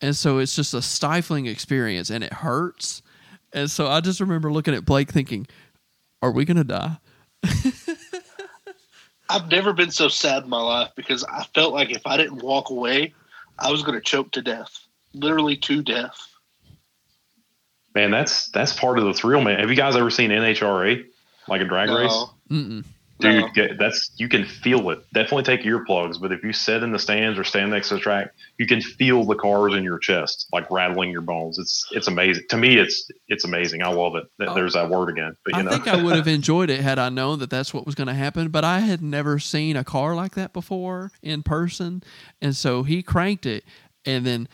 and 0.00 0.14
so 0.14 0.38
it's 0.38 0.54
just 0.54 0.74
a 0.74 0.82
stifling 0.82 1.46
experience, 1.46 2.10
and 2.10 2.22
it 2.22 2.32
hurts. 2.32 3.02
And 3.52 3.70
so 3.70 3.88
I 3.88 4.00
just 4.00 4.20
remember 4.20 4.52
looking 4.52 4.74
at 4.74 4.84
Blake 4.84 5.10
thinking, 5.10 5.46
are 6.22 6.30
we 6.30 6.44
gonna 6.44 6.64
die? 6.64 6.98
I've 9.30 9.50
never 9.50 9.72
been 9.72 9.92
so 9.92 10.08
sad 10.08 10.42
in 10.44 10.50
my 10.50 10.60
life 10.60 10.90
because 10.96 11.24
I 11.24 11.44
felt 11.54 11.72
like 11.72 11.90
if 11.90 12.04
I 12.04 12.16
didn't 12.16 12.42
walk 12.42 12.70
away, 12.70 13.14
I 13.58 13.70
was 13.70 13.82
to 13.82 14.00
choke 14.00 14.32
to 14.32 14.42
death, 14.42 14.86
literally 15.14 15.56
to 15.58 15.82
death. 15.82 16.29
Man, 17.94 18.10
that's 18.10 18.48
that's 18.50 18.72
part 18.72 18.98
of 18.98 19.04
the 19.04 19.14
thrill, 19.14 19.42
man. 19.42 19.58
Have 19.60 19.70
you 19.70 19.76
guys 19.76 19.96
ever 19.96 20.10
seen 20.10 20.30
NHRA, 20.30 21.04
like 21.48 21.60
a 21.60 21.64
drag 21.64 21.88
No, 21.88 21.96
race? 21.98 22.24
Mm-mm. 22.50 22.84
Dude, 23.18 23.40
no. 23.42 23.48
get, 23.52 23.78
that's 23.78 24.12
you 24.16 24.30
can 24.30 24.46
feel 24.46 24.88
it. 24.88 25.00
Definitely 25.12 25.42
take 25.42 25.60
earplugs, 25.60 26.18
but 26.18 26.32
if 26.32 26.42
you 26.42 26.54
sit 26.54 26.82
in 26.82 26.90
the 26.90 26.98
stands 26.98 27.38
or 27.38 27.44
stand 27.44 27.70
next 27.70 27.88
to 27.90 27.96
the 27.96 28.00
track, 28.00 28.32
you 28.56 28.66
can 28.66 28.80
feel 28.80 29.24
the 29.26 29.34
cars 29.34 29.74
in 29.74 29.84
your 29.84 29.98
chest, 29.98 30.46
like 30.54 30.70
rattling 30.70 31.10
your 31.10 31.20
bones. 31.20 31.58
It's 31.58 31.86
it's 31.90 32.08
amazing. 32.08 32.44
To 32.48 32.56
me, 32.56 32.78
it's 32.78 33.10
it's 33.28 33.44
amazing. 33.44 33.82
I 33.82 33.88
love 33.88 34.14
it. 34.14 34.24
Th- 34.38 34.48
Oh. 34.48 34.54
There's 34.54 34.72
that 34.72 34.88
word 34.88 35.10
again. 35.10 35.36
But 35.44 35.52
you 35.54 35.58
I 35.58 35.62
know, 35.64 35.70
think 35.70 35.86
I 35.88 36.02
would 36.02 36.16
have 36.16 36.28
enjoyed 36.38 36.70
it 36.70 36.80
had 36.80 36.98
I 36.98 37.10
known 37.10 37.40
that 37.40 37.50
that's 37.50 37.74
what 37.74 37.84
was 37.84 37.94
going 37.94 38.08
to 38.08 38.14
happen. 38.14 38.48
But 38.48 38.64
I 38.64 38.78
had 38.80 39.02
never 39.02 39.38
seen 39.38 39.76
a 39.76 39.84
car 39.84 40.14
like 40.14 40.34
that 40.36 40.54
before 40.54 41.12
in 41.22 41.42
person, 41.42 42.02
and 42.40 42.56
so 42.56 42.84
he 42.84 43.02
cranked 43.02 43.44
it, 43.44 43.64
and 44.06 44.24
then 44.24 44.48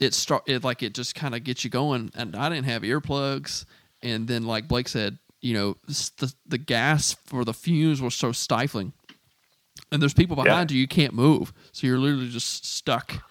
it 0.00 0.14
start 0.14 0.42
it 0.46 0.64
like 0.64 0.82
it 0.82 0.94
just 0.94 1.14
kind 1.14 1.34
of 1.34 1.44
gets 1.44 1.64
you 1.64 1.70
going. 1.70 2.10
And 2.14 2.34
I 2.36 2.48
didn't 2.48 2.66
have 2.66 2.82
earplugs, 2.82 3.64
and 4.02 4.26
then 4.26 4.44
like 4.44 4.68
Blake 4.68 4.88
said, 4.88 5.18
you 5.40 5.54
know, 5.54 5.76
the 5.86 6.32
the 6.46 6.58
gas 6.58 7.16
for 7.26 7.44
the 7.44 7.54
fumes 7.54 8.00
was 8.00 8.14
so 8.14 8.32
stifling, 8.32 8.92
and 9.92 10.00
there's 10.00 10.14
people 10.14 10.36
behind 10.36 10.70
you 10.70 10.80
you 10.80 10.88
can't 10.88 11.14
move, 11.14 11.52
so 11.72 11.86
you're 11.86 11.98
literally 11.98 12.28
just 12.28 12.66
stuck 12.66 13.22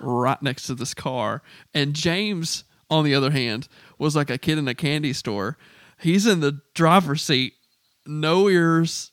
right 0.00 0.40
next 0.42 0.64
to 0.66 0.74
this 0.74 0.94
car. 0.94 1.42
And 1.74 1.94
James, 1.94 2.64
on 2.90 3.04
the 3.04 3.14
other 3.14 3.30
hand, 3.30 3.68
was 3.98 4.16
like 4.16 4.30
a 4.30 4.38
kid 4.38 4.58
in 4.58 4.68
a 4.68 4.74
candy 4.74 5.12
store. 5.12 5.58
He's 6.00 6.26
in 6.26 6.40
the 6.40 6.60
driver's 6.74 7.22
seat, 7.22 7.54
no 8.06 8.48
ears, 8.48 9.10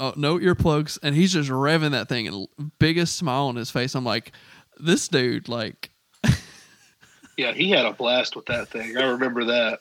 uh, 0.00 0.12
no 0.16 0.38
earplugs, 0.38 0.98
and 1.02 1.14
he's 1.14 1.34
just 1.34 1.50
revving 1.50 1.92
that 1.92 2.08
thing 2.08 2.26
and 2.26 2.48
biggest 2.78 3.16
smile 3.16 3.44
on 3.44 3.56
his 3.56 3.70
face. 3.70 3.94
I'm 3.94 4.04
like, 4.04 4.32
this 4.78 5.08
dude, 5.08 5.48
like, 5.48 5.90
Yeah, 7.42 7.50
he 7.50 7.70
had 7.70 7.86
a 7.86 7.92
blast 7.92 8.36
with 8.36 8.46
that 8.46 8.68
thing. 8.68 8.96
I 8.96 9.02
remember 9.02 9.46
that. 9.46 9.80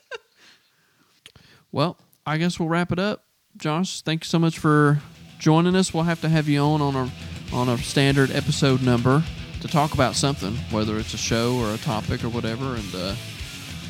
well, 1.71 1.95
I 2.25 2.39
guess 2.39 2.59
we'll 2.59 2.69
wrap 2.69 2.91
it 2.91 2.97
up. 2.97 3.25
Josh, 3.55 4.01
thank 4.01 4.23
you 4.23 4.27
so 4.27 4.39
much 4.39 4.57
for 4.57 4.99
joining 5.37 5.75
us. 5.75 5.93
We'll 5.93 6.05
have 6.05 6.21
to 6.21 6.29
have 6.29 6.49
you 6.49 6.59
on 6.59 6.81
on 6.81 6.95
a 6.95 7.11
on 7.53 7.69
a 7.69 7.77
standard 7.77 8.31
episode 8.31 8.81
number 8.81 9.23
to 9.61 9.67
talk 9.67 9.93
about 9.93 10.15
something, 10.15 10.55
whether 10.71 10.97
it's 10.97 11.13
a 11.13 11.19
show 11.19 11.55
or 11.57 11.71
a 11.71 11.77
topic 11.77 12.23
or 12.23 12.29
whatever, 12.29 12.73
and 12.73 12.95
uh, 12.95 13.13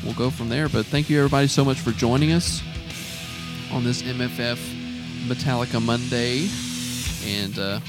we'll 0.04 0.12
go 0.12 0.28
from 0.28 0.50
there. 0.50 0.68
But 0.68 0.84
thank 0.84 1.08
you 1.08 1.16
everybody 1.16 1.46
so 1.46 1.64
much 1.64 1.78
for 1.80 1.92
joining 1.92 2.32
us 2.32 2.60
on 3.72 3.84
this 3.84 4.02
MFF 4.02 4.58
Metallica 5.26 5.82
Monday, 5.82 6.46
and 7.24 7.58
uh, 7.58 7.80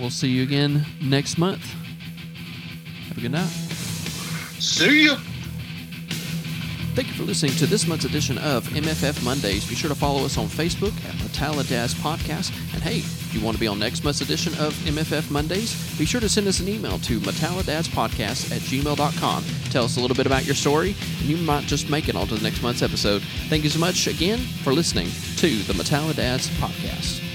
we'll 0.00 0.10
see 0.10 0.30
you 0.30 0.42
again 0.42 0.84
next 1.00 1.38
month. 1.38 1.64
Have 3.06 3.18
a 3.18 3.20
good 3.20 3.30
night. 3.30 3.67
See 4.58 5.06
ya. 5.06 5.16
Thank 6.94 7.08
you 7.10 7.14
for 7.14 7.22
listening 7.22 7.52
to 7.58 7.66
this 7.66 7.86
month's 7.86 8.06
edition 8.06 8.38
of 8.38 8.66
MFF 8.70 9.22
Mondays. 9.24 9.64
Be 9.68 9.76
sure 9.76 9.88
to 9.88 9.94
follow 9.94 10.24
us 10.24 10.36
on 10.36 10.46
Facebook 10.48 10.92
at 11.06 11.14
Metalladads 11.20 11.94
Podcast. 11.94 12.52
And 12.74 12.82
hey, 12.82 12.96
if 12.98 13.32
you 13.32 13.40
want 13.40 13.56
to 13.56 13.60
be 13.60 13.68
on 13.68 13.78
next 13.78 14.02
month's 14.02 14.20
edition 14.20 14.52
of 14.54 14.74
MFF 14.84 15.30
Mondays, 15.30 15.96
be 15.96 16.04
sure 16.04 16.20
to 16.20 16.28
send 16.28 16.48
us 16.48 16.58
an 16.58 16.66
email 16.66 16.98
to 16.98 17.20
metalladadspodcast 17.20 18.50
at 18.50 18.62
gmail.com. 18.62 19.44
Tell 19.70 19.84
us 19.84 19.96
a 19.96 20.00
little 20.00 20.16
bit 20.16 20.26
about 20.26 20.44
your 20.44 20.56
story, 20.56 20.96
and 21.20 21.28
you 21.28 21.36
might 21.36 21.66
just 21.66 21.88
make 21.88 22.08
it 22.08 22.16
onto 22.16 22.34
the 22.34 22.42
next 22.42 22.62
month's 22.62 22.82
episode. 22.82 23.22
Thank 23.48 23.62
you 23.62 23.70
so 23.70 23.78
much 23.78 24.08
again 24.08 24.40
for 24.64 24.72
listening 24.72 25.06
to 25.36 25.62
the 25.62 25.74
Metalladads 25.74 26.48
Podcast. 26.58 27.27